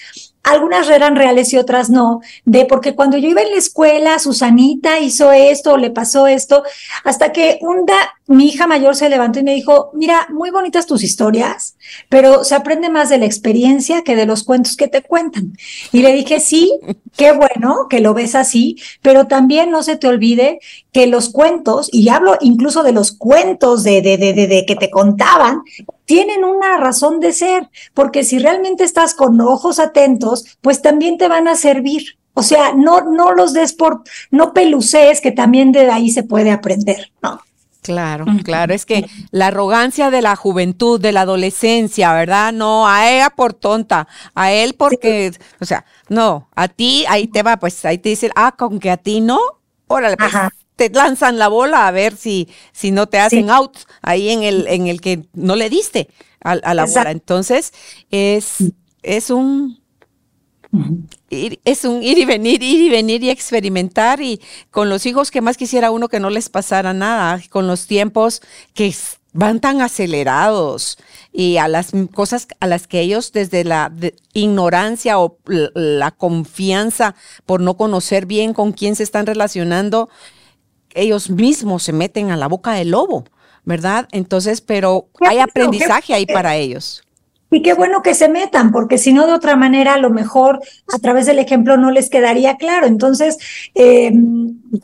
algunas 0.49 0.89
eran 0.89 1.17
reales 1.17 1.53
y 1.53 1.59
otras 1.59 1.91
no, 1.91 2.21
de 2.45 2.65
porque 2.65 2.95
cuando 2.95 3.17
yo 3.17 3.29
iba 3.29 3.43
en 3.43 3.51
la 3.51 3.57
escuela, 3.57 4.19
Susanita 4.19 4.99
hizo 4.99 5.33
esto, 5.33 5.77
le 5.77 5.91
pasó 5.91 6.27
esto, 6.27 6.63
hasta 7.05 7.33
que 7.33 7.59
un 7.63 7.87
mi 8.27 8.49
hija 8.49 8.67
mayor 8.67 8.95
se 8.95 9.09
levantó 9.09 9.41
y 9.41 9.43
me 9.43 9.55
dijo, 9.55 9.91
mira, 9.95 10.27
muy 10.31 10.51
bonitas 10.51 10.87
tus 10.87 11.03
historias, 11.03 11.77
pero 12.11 12.45
se 12.45 12.55
aprende 12.55 12.91
más 12.91 13.09
de 13.09 13.17
la 13.17 13.25
experiencia 13.25 14.03
que 14.03 14.17
de 14.17 14.27
los 14.27 14.45
cuentos 14.45 14.77
que 14.77 14.87
te 14.87 15.03
cuentan. 15.03 15.55
Y 15.93 16.03
le 16.03 16.13
dije, 16.13 16.39
sí, 16.39 16.79
qué 17.17 17.33
bueno 17.33 17.87
que 17.89 18.01
lo 18.01 18.13
ves 18.13 18.35
así, 18.35 18.77
pero 19.01 19.27
también 19.27 19.71
no 19.71 19.83
se 19.83 19.97
te 19.97 20.09
olvide 20.09 20.61
que 20.93 21.07
los 21.07 21.31
cuentos, 21.31 21.89
y 21.91 22.09
hablo 22.11 22.37
incluso 22.41 22.83
de 22.83 22.93
los 22.93 23.13
cuentos 23.13 23.83
de, 23.83 24.03
de, 24.03 24.19
de, 24.19 24.35
de, 24.35 24.67
que 24.67 24.77
te 24.77 24.91
contaban, 24.91 25.63
tienen 26.09 26.43
una 26.43 26.79
razón 26.79 27.21
de 27.21 27.35
ser, 27.35 27.69
porque 27.93 28.25
si 28.25 28.39
realmente 28.39 28.83
estás 28.83 29.13
con 29.13 29.39
ojos 29.43 29.79
atentos, 29.79 30.57
pues 30.63 30.81
también 30.81 31.19
te 31.19 31.29
van 31.29 31.49
a 31.49 31.55
servir. 31.55 32.17
O 32.33 32.43
sea, 32.43 32.73
no, 32.73 33.03
no 33.03 33.33
los 33.33 33.53
des 33.53 33.75
por, 33.75 34.05
no 34.31 34.55
pelucees, 34.55 35.21
que 35.21 35.33
también 35.33 35.71
de 35.71 35.91
ahí 35.91 36.11
se 36.11 36.23
puede 36.23 36.51
aprender, 36.51 37.13
¿no? 37.23 37.43
Claro, 37.83 38.25
claro, 38.43 38.73
es 38.73 38.87
que 38.87 39.07
la 39.33 39.49
arrogancia 39.49 40.11
de 40.11 40.23
la 40.23 40.35
juventud, 40.35 40.99
de 40.99 41.13
la 41.13 41.23
adolescencia, 41.23 42.15
¿verdad? 42.15 42.55
No, 42.55 42.89
a 42.89 43.11
ella 43.11 43.29
por 43.29 43.53
tonta, 43.53 44.09
a 44.35 44.51
él 44.51 44.75
porque, 44.79 45.33
o 45.61 45.67
sea, 45.67 45.85
no, 46.09 46.49
a 46.57 46.69
ti 46.69 47.05
ahí 47.09 47.27
te 47.27 47.43
va, 47.43 47.59
pues 47.59 47.85
ahí 47.85 47.99
te 47.99 48.09
dice, 48.09 48.31
ah, 48.35 48.55
con 48.57 48.81
que 48.81 48.91
a 48.91 48.97
ti 48.97 49.21
no, 49.21 49.39
órale, 49.87 50.17
pues, 50.17 50.33
te 50.79 50.91
lanzan 50.91 51.39
la 51.39 51.49
bola 51.49 51.89
a 51.89 51.91
ver 51.91 52.17
si, 52.17 52.49
si 52.73 52.93
no 52.93 53.09
te 53.09 53.19
hacen 53.19 53.51
out 53.51 53.77
ahí 54.01 54.31
en 54.31 54.45
el, 54.45 54.69
en 54.69 54.87
el 54.87 55.01
que 55.01 55.25
no 55.35 55.57
le 55.57 55.69
diste 55.69 56.09
a, 56.41 56.55
la 56.55 56.87
bola. 56.87 57.11
Entonces, 57.11 57.73
es, 58.11 58.73
es 59.03 59.31
un 59.31 59.83
es 61.65 61.85
un 61.85 62.03
ir 62.03 62.19
y 62.19 62.25
venir, 62.27 62.63
ir 62.63 62.81
y 62.81 62.91
venir 62.91 63.25
y 63.25 63.31
experimentar 63.31 64.21
y 64.21 64.41
con 64.71 64.89
los 64.89 65.05
hijos 65.07 65.31
que 65.31 65.41
más 65.41 65.57
quisiera 65.57 65.91
uno 65.91 66.09
que 66.09 66.21
no 66.21 66.31
les 66.31 66.49
pasara 66.49 66.93
nada, 66.93 67.43
con 67.51 67.67
los 67.67 67.87
tiempos 67.87 68.43
que 68.75 68.95
van 69.33 69.61
tan 69.61 69.81
acelerados 69.81 70.99
y 71.33 71.57
a 71.57 71.69
las 71.69 71.93
cosas 72.15 72.47
a 72.61 72.67
las 72.67 72.87
que 72.87 73.01
ellos 73.01 73.33
desde 73.33 73.65
la 73.65 73.93
ignorancia 74.33 75.19
o 75.19 75.39
la 75.47 76.11
confianza 76.13 77.15
por 77.47 77.61
no 77.61 77.77
conocer 77.77 78.27
bien 78.27 78.53
con 78.53 78.73
quién 78.73 78.95
se 78.95 79.03
están 79.03 79.27
relacionando, 79.27 80.11
ellos 80.95 81.31
mismos 81.31 81.83
se 81.83 81.93
meten 81.93 82.31
a 82.31 82.37
la 82.37 82.49
boca 82.49 82.73
del 82.73 82.91
lobo, 82.91 83.25
¿verdad? 83.65 84.09
Entonces, 84.13 84.61
pero 84.61 85.09
hay 85.21 85.39
aprendizaje 85.39 86.15
ahí 86.15 86.27
para 86.27 86.57
ellos. 86.57 87.03
Y 87.51 87.63
qué 87.63 87.73
bueno 87.73 88.03
que 88.03 88.15
se 88.15 88.29
metan, 88.29 88.73
porque 88.73 88.99
si 88.99 89.15
no, 89.15 89.27
de 89.27 89.33
otra 89.33 89.57
manera, 89.57 89.95
a 89.95 89.99
lo 89.99 90.11
mejor 90.11 90.61
a 90.93 90.99
través 90.99 91.25
del 91.25 91.39
ejemplo 91.39 91.79
no 91.79 91.91
les 91.91 92.11
quedaría 92.11 92.57
claro. 92.57 92.87
Entonces, 92.87 93.39
eh, 93.75 94.13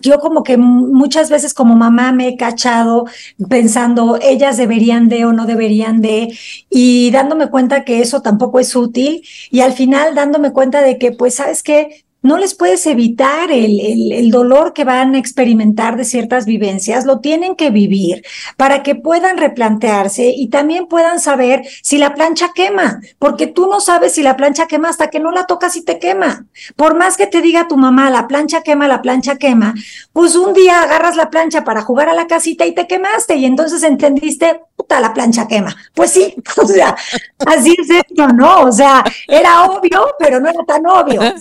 yo 0.01 0.19
como 0.19 0.43
que 0.43 0.57
muchas 0.57 1.29
veces 1.29 1.53
como 1.53 1.77
mamá 1.77 2.13
me 2.13 2.29
he 2.29 2.37
cachado 2.39 3.05
pensando, 3.51 4.19
ellas 4.23 4.57
deberían 4.57 5.11
de 5.11 5.27
o 5.27 5.35
no 5.35 5.45
deberían 5.45 6.01
de, 6.01 6.35
y 6.71 7.11
dándome 7.11 7.51
cuenta 7.51 7.85
que 7.85 8.01
eso 8.01 8.23
tampoco 8.23 8.59
es 8.61 8.75
útil, 8.75 9.23
y 9.51 9.61
al 9.61 9.75
final 9.75 10.15
dándome 10.15 10.53
cuenta 10.53 10.81
de 10.81 10.99
que, 10.99 11.13
pues, 11.13 11.35
¿sabes 11.35 11.63
qué? 11.63 12.05
No 12.25 12.39
les 12.39 12.55
puedes 12.55 12.87
evitar 12.87 13.53
el, 13.53 14.11
el, 14.11 14.31
dolor 14.31 14.73
que 14.73 14.85
van 14.85 15.15
a 15.15 15.19
experimentar 15.19 15.99
de 15.99 16.07
ciertas 16.07 16.47
vivencias, 16.47 17.05
lo 17.05 17.21
tienen 17.21 17.55
que 17.55 17.69
vivir 17.69 18.25
para 18.57 18.83
que 18.83 18.95
puedan 18.95 19.37
replantearse 19.37 20.33
y 20.35 20.49
también 20.49 20.87
puedan 20.87 21.21
saber 21.21 21.63
si 21.83 21.99
la 21.99 22.15
plancha 22.15 22.53
quema, 22.55 23.01
porque 23.19 23.47
tú 23.47 23.67
no 23.67 23.79
sabes 23.81 24.15
si 24.15 24.23
la 24.23 24.37
plancha 24.37 24.67
quema 24.67 24.89
hasta 24.89 25.11
que 25.11 25.21
no 25.21 25.33
la 25.33 25.45
tocas 25.45 25.77
y 25.77 25.85
te 25.85 25.99
quema. 25.99 26.47
Por 26.77 26.97
más 26.97 27.19
que 27.19 27.27
te 27.27 27.43
diga 27.43 27.69
tu 27.69 27.77
mamá, 27.77 28.11
la 28.11 28.27
plancha 28.27 28.63
quema, 28.63 28.89
la 28.89 29.03
plancha 29.03 29.37
quema, 29.37 29.75
pues 30.15 30.35
un 30.35 30.55
día 30.55 30.83
agarras 30.83 31.17
la 31.17 31.29
plancha 31.29 31.63
para 31.63 31.83
jugar 31.83 32.09
a 32.09 32.15
la 32.15 32.27
casita 32.27 32.65
y 32.65 32.73
te 32.73 32.87
quemaste 32.87 33.37
y 33.37 33.45
entonces 33.45 33.83
entendiste, 33.83 34.63
puta, 34.77 34.99
la 34.99 35.13
plancha 35.13 35.47
quema. 35.47 35.77
Pues 35.93 36.13
sí, 36.13 36.35
o 36.57 36.67
sea, 36.67 36.97
así 37.47 37.77
es 37.79 37.91
esto, 37.91 38.29
¿no? 38.29 38.63
O 38.63 38.73
sea, 38.73 39.05
era 39.29 39.65
obvio, 39.65 40.07
pero 40.19 40.41
no 40.41 40.49
era 40.49 40.65
tan 40.67 40.87
obvio. 40.87 41.21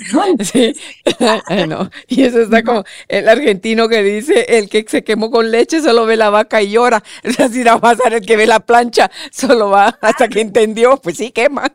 Sí. 0.44 0.73
Y 2.08 2.24
eso 2.24 2.42
está 2.42 2.64
como 2.64 2.84
el 3.08 3.28
argentino 3.30 3.88
que 3.88 4.04
dice, 4.04 4.46
el 4.58 4.70
que 4.70 4.86
se 4.88 5.04
quemó 5.04 5.32
con 5.32 5.52
leche 5.52 5.82
solo 5.82 6.06
ve 6.06 6.18
la 6.18 6.30
vaca 6.30 6.62
y 6.62 6.72
llora. 6.72 7.04
Es 7.24 7.40
así, 7.40 7.64
va 7.64 7.74
a 7.74 7.80
pasar 7.80 8.14
el 8.14 8.26
que 8.26 8.38
ve 8.38 8.48
la 8.48 8.60
plancha, 8.60 9.10
solo 9.32 9.70
va 9.70 9.98
hasta 10.02 10.28
que 10.28 10.42
entendió, 10.42 10.98
pues 10.98 11.18
sí, 11.18 11.32
quema. 11.32 11.72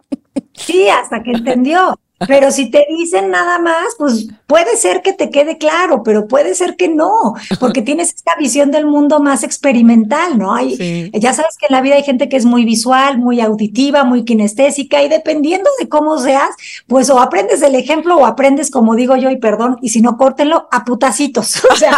Sí, 0.54 0.88
hasta 0.88 1.22
que 1.22 1.32
entendió. 1.32 1.98
Pero 2.26 2.50
si 2.50 2.70
te 2.70 2.84
dicen 2.88 3.30
nada 3.30 3.58
más, 3.60 3.94
pues 3.96 4.28
puede 4.46 4.76
ser 4.76 5.02
que 5.02 5.12
te 5.12 5.30
quede 5.30 5.56
claro, 5.56 6.02
pero 6.02 6.26
puede 6.26 6.54
ser 6.54 6.76
que 6.76 6.88
no, 6.88 7.34
porque 7.60 7.80
tienes 7.80 8.12
esta 8.14 8.34
visión 8.36 8.70
del 8.72 8.86
mundo 8.86 9.20
más 9.20 9.44
experimental, 9.44 10.36
¿no? 10.36 10.54
Hay, 10.54 11.10
Ya 11.14 11.32
sabes 11.32 11.56
que 11.56 11.66
en 11.66 11.74
la 11.74 11.80
vida 11.80 11.94
hay 11.94 12.02
gente 12.02 12.28
que 12.28 12.36
es 12.36 12.44
muy 12.44 12.64
visual, 12.64 13.18
muy 13.18 13.40
auditiva, 13.40 14.02
muy 14.02 14.24
kinestésica, 14.24 15.02
y 15.02 15.08
dependiendo 15.08 15.70
de 15.78 15.88
cómo 15.88 16.18
seas, 16.18 16.50
pues 16.88 17.08
o 17.10 17.20
aprendes 17.20 17.60
del 17.60 17.76
ejemplo 17.76 18.16
o 18.16 18.26
aprendes, 18.26 18.70
como 18.70 18.96
digo 18.96 19.16
yo, 19.16 19.30
y 19.30 19.36
perdón, 19.36 19.78
y 19.80 19.90
si 19.90 20.00
no, 20.00 20.16
córtenlo 20.16 20.68
a 20.72 20.84
putacitos. 20.84 21.62
O 21.70 21.76
sea, 21.76 21.96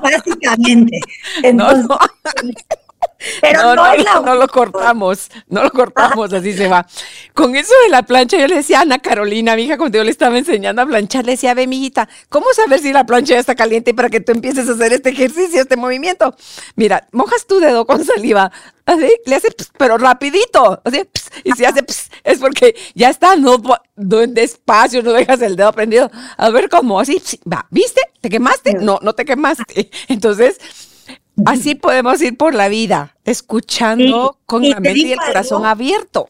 básicamente. 0.00 1.00
Entonces, 1.42 1.86
pero 3.42 3.74
no, 3.74 4.22
no, 4.22 4.34
lo 4.36 4.46
cortamos, 4.46 5.28
no 5.48 5.64
lo 5.64 5.70
cortamos, 5.72 6.32
así 6.32 6.52
se 6.52 6.68
va. 6.68 6.86
Con 7.34 7.56
eso 7.56 7.74
de 7.82 7.90
la 7.90 8.04
plancha, 8.04 8.38
yo 8.38 8.46
le 8.46 8.54
decía 8.54 8.78
a 8.78 8.82
Ana 8.82 9.00
Carolina, 9.00 9.56
mi 9.56 9.64
hija, 9.64 9.76
cuando 9.76 9.98
yo 9.98 10.04
le 10.04 10.12
estaba 10.12 10.38
enseñando 10.38 10.80
a 10.80 10.86
planchar, 10.86 11.24
le 11.24 11.32
decía, 11.32 11.52
ve, 11.52 11.66
mi 11.66 11.78
hijita, 11.78 12.08
¿cómo 12.28 12.46
saber 12.54 12.78
si 12.78 12.92
la 12.92 13.04
plancha 13.04 13.34
ya 13.34 13.40
está 13.40 13.56
caliente 13.56 13.94
para 13.94 14.10
que 14.10 14.20
tú 14.20 14.30
empieces 14.30 14.68
a 14.68 14.74
hacer 14.74 14.92
este 14.92 15.10
ejercicio, 15.10 15.60
este 15.60 15.76
movimiento? 15.76 16.36
Mira, 16.76 17.08
mojas 17.10 17.44
tu 17.48 17.58
dedo 17.58 17.84
con 17.84 18.04
saliva, 18.04 18.52
así, 18.86 19.10
le 19.26 19.34
haces, 19.34 19.56
pero 19.76 19.98
rapidito, 19.98 20.80
así, 20.84 21.02
y 21.42 21.50
si 21.50 21.64
hace, 21.64 21.84
es 22.22 22.38
porque 22.38 22.76
ya 22.94 23.10
está, 23.10 23.34
no, 23.34 23.60
no 23.96 24.16
despacio, 24.28 25.02
no 25.02 25.12
dejas 25.12 25.42
el 25.42 25.56
dedo 25.56 25.72
prendido. 25.72 26.12
A 26.36 26.50
ver 26.50 26.68
cómo, 26.68 27.00
así, 27.00 27.20
va, 27.52 27.66
¿viste? 27.70 28.02
¿Te 28.20 28.28
quemaste? 28.28 28.74
No, 28.74 29.00
no 29.02 29.14
te 29.14 29.24
quemaste. 29.24 29.90
Entonces, 30.08 30.58
Así 31.46 31.74
podemos 31.74 32.20
ir 32.20 32.36
por 32.36 32.54
la 32.54 32.68
vida, 32.68 33.16
escuchando 33.24 34.38
con 34.46 34.68
la 34.68 34.80
mente 34.80 35.00
y 35.00 35.12
el 35.12 35.18
corazón 35.18 35.64
abierto. 35.64 36.28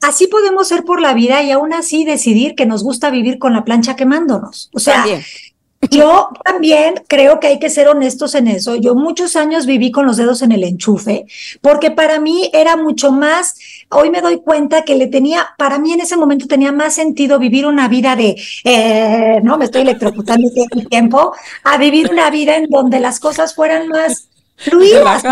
Así 0.00 0.26
podemos 0.26 0.70
ir 0.70 0.84
por 0.84 1.00
la 1.00 1.14
vida 1.14 1.42
y 1.42 1.50
aún 1.50 1.72
así 1.72 2.04
decidir 2.04 2.54
que 2.54 2.66
nos 2.66 2.82
gusta 2.82 3.10
vivir 3.10 3.38
con 3.38 3.54
la 3.54 3.64
plancha 3.64 3.96
quemándonos. 3.96 4.70
O 4.74 4.78
sea, 4.78 5.04
yo 5.90 6.30
también 6.44 7.02
creo 7.06 7.40
que 7.40 7.48
hay 7.48 7.58
que 7.58 7.70
ser 7.70 7.88
honestos 7.88 8.34
en 8.34 8.48
eso. 8.48 8.76
Yo 8.76 8.94
muchos 8.94 9.36
años 9.36 9.66
viví 9.66 9.90
con 9.90 10.06
los 10.06 10.16
dedos 10.16 10.42
en 10.42 10.52
el 10.52 10.64
enchufe, 10.64 11.26
porque 11.60 11.90
para 11.90 12.18
mí 12.20 12.50
era 12.52 12.76
mucho 12.76 13.12
más, 13.12 13.56
hoy 13.90 14.10
me 14.10 14.20
doy 14.20 14.40
cuenta 14.40 14.82
que 14.82 14.94
le 14.94 15.06
tenía, 15.06 15.48
para 15.58 15.78
mí 15.78 15.92
en 15.92 16.00
ese 16.00 16.16
momento 16.16 16.46
tenía 16.46 16.72
más 16.72 16.94
sentido 16.94 17.38
vivir 17.38 17.66
una 17.66 17.88
vida 17.88 18.16
de, 18.16 18.36
eh, 18.64 19.40
no, 19.42 19.58
me 19.58 19.66
estoy 19.66 19.82
electrocutando 19.82 20.48
todo 20.50 20.66
el 20.72 20.88
tiempo, 20.88 21.34
a 21.62 21.78
vivir 21.78 22.10
una 22.10 22.30
vida 22.30 22.56
en 22.56 22.68
donde 22.68 23.00
las 23.00 23.20
cosas 23.20 23.54
fueran 23.54 23.88
más 23.88 24.28
fluidas. 24.56 25.22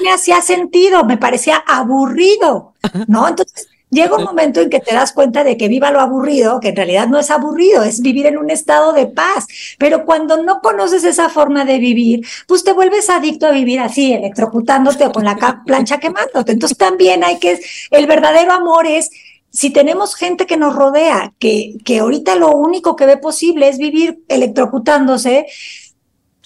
Me 0.00 0.10
hacía 0.10 0.40
sentido, 0.42 1.04
me 1.04 1.16
parecía 1.16 1.56
aburrido, 1.66 2.74
¿no? 3.08 3.26
Entonces, 3.26 3.67
Llega 3.90 4.16
un 4.16 4.24
momento 4.24 4.60
en 4.60 4.68
que 4.68 4.80
te 4.80 4.94
das 4.94 5.12
cuenta 5.12 5.44
de 5.44 5.56
que 5.56 5.68
viva 5.68 5.90
lo 5.90 6.00
aburrido, 6.00 6.60
que 6.60 6.68
en 6.68 6.76
realidad 6.76 7.08
no 7.08 7.18
es 7.18 7.30
aburrido, 7.30 7.82
es 7.82 8.00
vivir 8.00 8.26
en 8.26 8.36
un 8.36 8.50
estado 8.50 8.92
de 8.92 9.06
paz. 9.06 9.46
Pero 9.78 10.04
cuando 10.04 10.42
no 10.42 10.60
conoces 10.60 11.04
esa 11.04 11.30
forma 11.30 11.64
de 11.64 11.78
vivir, 11.78 12.26
pues 12.46 12.64
te 12.64 12.72
vuelves 12.72 13.08
adicto 13.08 13.46
a 13.46 13.50
vivir 13.50 13.80
así, 13.80 14.12
electrocutándote 14.12 15.06
o 15.06 15.12
con 15.12 15.24
la 15.24 15.62
plancha 15.64 15.98
quemándote. 15.98 16.52
Entonces 16.52 16.76
también 16.76 17.24
hay 17.24 17.38
que, 17.38 17.60
el 17.90 18.06
verdadero 18.06 18.52
amor 18.52 18.86
es 18.86 19.10
si 19.50 19.70
tenemos 19.70 20.14
gente 20.14 20.46
que 20.46 20.58
nos 20.58 20.74
rodea, 20.74 21.32
que, 21.38 21.78
que 21.84 22.00
ahorita 22.00 22.34
lo 22.34 22.50
único 22.50 22.94
que 22.94 23.06
ve 23.06 23.16
posible 23.16 23.68
es 23.68 23.78
vivir 23.78 24.22
electrocutándose, 24.28 25.46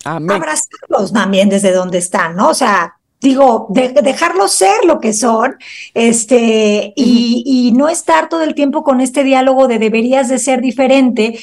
abrazarlos 0.05 1.13
también 1.13 1.49
desde 1.49 1.73
donde 1.73 1.99
están, 1.99 2.37
¿no? 2.37 2.51
O 2.51 2.55
sea, 2.55 2.97
digo, 3.23 3.67
de, 3.71 3.91
dejarlos 4.03 4.53
ser 4.53 4.85
lo 4.85 5.01
que 5.01 5.13
son, 5.13 5.57
este, 5.95 6.93
y, 6.97 7.43
y, 7.47 7.73
no 7.73 7.89
estar 7.89 8.29
todo 8.29 8.43
el 8.43 8.55
tiempo 8.55 8.83
con 8.83 9.01
este 9.01 9.25
diálogo 9.25 9.69
de 9.69 9.79
deberías 9.79 10.29
de 10.29 10.39
ser 10.39 10.61
diferente, 10.61 11.39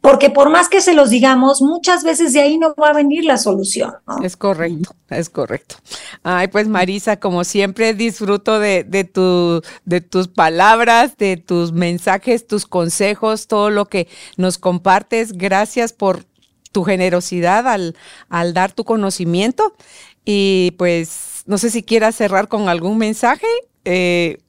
porque 0.00 0.30
por 0.30 0.48
más 0.48 0.68
que 0.68 0.80
se 0.80 0.94
los 0.94 1.10
digamos, 1.10 1.60
muchas 1.60 2.04
veces 2.04 2.32
de 2.32 2.40
ahí 2.40 2.56
no 2.56 2.74
va 2.80 2.90
a 2.90 2.92
venir 2.92 3.24
la 3.24 3.36
solución. 3.36 3.94
Es 4.22 4.36
correcto, 4.36 4.94
es 5.10 5.28
correcto. 5.28 5.76
Ay, 6.22 6.48
pues 6.48 6.68
Marisa, 6.68 7.18
como 7.18 7.42
siempre 7.44 7.94
disfruto 7.94 8.58
de, 8.58 8.84
de, 8.84 9.04
tu, 9.04 9.60
de 9.84 10.00
tus 10.00 10.28
palabras, 10.28 11.16
de 11.16 11.36
tus 11.36 11.72
mensajes, 11.72 12.46
tus 12.46 12.66
consejos, 12.66 13.48
todo 13.48 13.70
lo 13.70 13.86
que 13.86 14.08
nos 14.36 14.58
compartes. 14.58 15.32
Gracias 15.32 15.92
por 15.92 16.24
tu 16.70 16.84
generosidad 16.84 17.66
al, 17.66 17.96
al 18.28 18.54
dar 18.54 18.72
tu 18.72 18.84
conocimiento. 18.84 19.74
Y 20.30 20.72
pues 20.72 21.42
no 21.46 21.56
sé 21.56 21.70
si 21.70 21.82
quieras 21.82 22.14
cerrar 22.14 22.48
con 22.48 22.68
algún 22.68 22.98
mensaje. 22.98 23.46
Eh, 23.86 24.42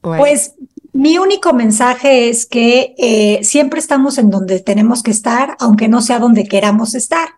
pues 0.00 0.54
mi 0.92 1.18
único 1.18 1.52
mensaje 1.52 2.28
es 2.28 2.46
que 2.46 2.94
eh, 2.98 3.40
siempre 3.42 3.80
estamos 3.80 4.16
en 4.18 4.30
donde 4.30 4.60
tenemos 4.60 5.02
que 5.02 5.10
estar, 5.10 5.56
aunque 5.58 5.88
no 5.88 6.02
sea 6.02 6.20
donde 6.20 6.46
queramos 6.46 6.94
estar. 6.94 7.30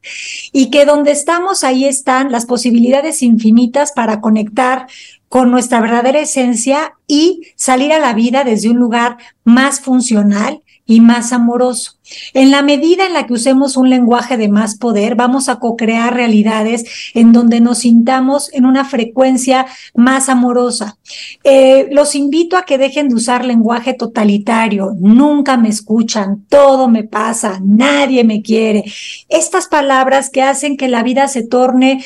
Y 0.52 0.68
que 0.68 0.84
donde 0.84 1.12
estamos, 1.12 1.64
ahí 1.64 1.86
están 1.86 2.30
las 2.30 2.44
posibilidades 2.44 3.22
infinitas 3.22 3.92
para 3.92 4.20
conectar 4.20 4.86
con 5.30 5.50
nuestra 5.50 5.80
verdadera 5.80 6.20
esencia 6.20 6.96
y 7.06 7.52
salir 7.56 7.94
a 7.94 7.98
la 7.98 8.12
vida 8.12 8.44
desde 8.44 8.68
un 8.68 8.76
lugar 8.76 9.16
más 9.44 9.80
funcional 9.80 10.60
y 10.90 11.00
más 11.00 11.32
amoroso. 11.32 11.92
En 12.34 12.50
la 12.50 12.62
medida 12.62 13.06
en 13.06 13.12
la 13.12 13.24
que 13.24 13.34
usemos 13.34 13.76
un 13.76 13.88
lenguaje 13.88 14.36
de 14.36 14.48
más 14.48 14.76
poder, 14.76 15.14
vamos 15.14 15.48
a 15.48 15.60
co-crear 15.60 16.12
realidades 16.12 17.12
en 17.14 17.30
donde 17.32 17.60
nos 17.60 17.78
sintamos 17.78 18.52
en 18.52 18.66
una 18.66 18.84
frecuencia 18.84 19.66
más 19.94 20.28
amorosa. 20.28 20.98
Eh, 21.44 21.86
los 21.92 22.16
invito 22.16 22.56
a 22.56 22.64
que 22.64 22.76
dejen 22.76 23.08
de 23.08 23.14
usar 23.14 23.44
lenguaje 23.44 23.94
totalitario. 23.94 24.96
Nunca 24.98 25.56
me 25.56 25.68
escuchan, 25.68 26.44
todo 26.48 26.88
me 26.88 27.04
pasa, 27.04 27.60
nadie 27.62 28.24
me 28.24 28.42
quiere. 28.42 28.82
Estas 29.28 29.68
palabras 29.68 30.28
que 30.28 30.42
hacen 30.42 30.76
que 30.76 30.88
la 30.88 31.04
vida 31.04 31.28
se 31.28 31.46
torne 31.46 32.04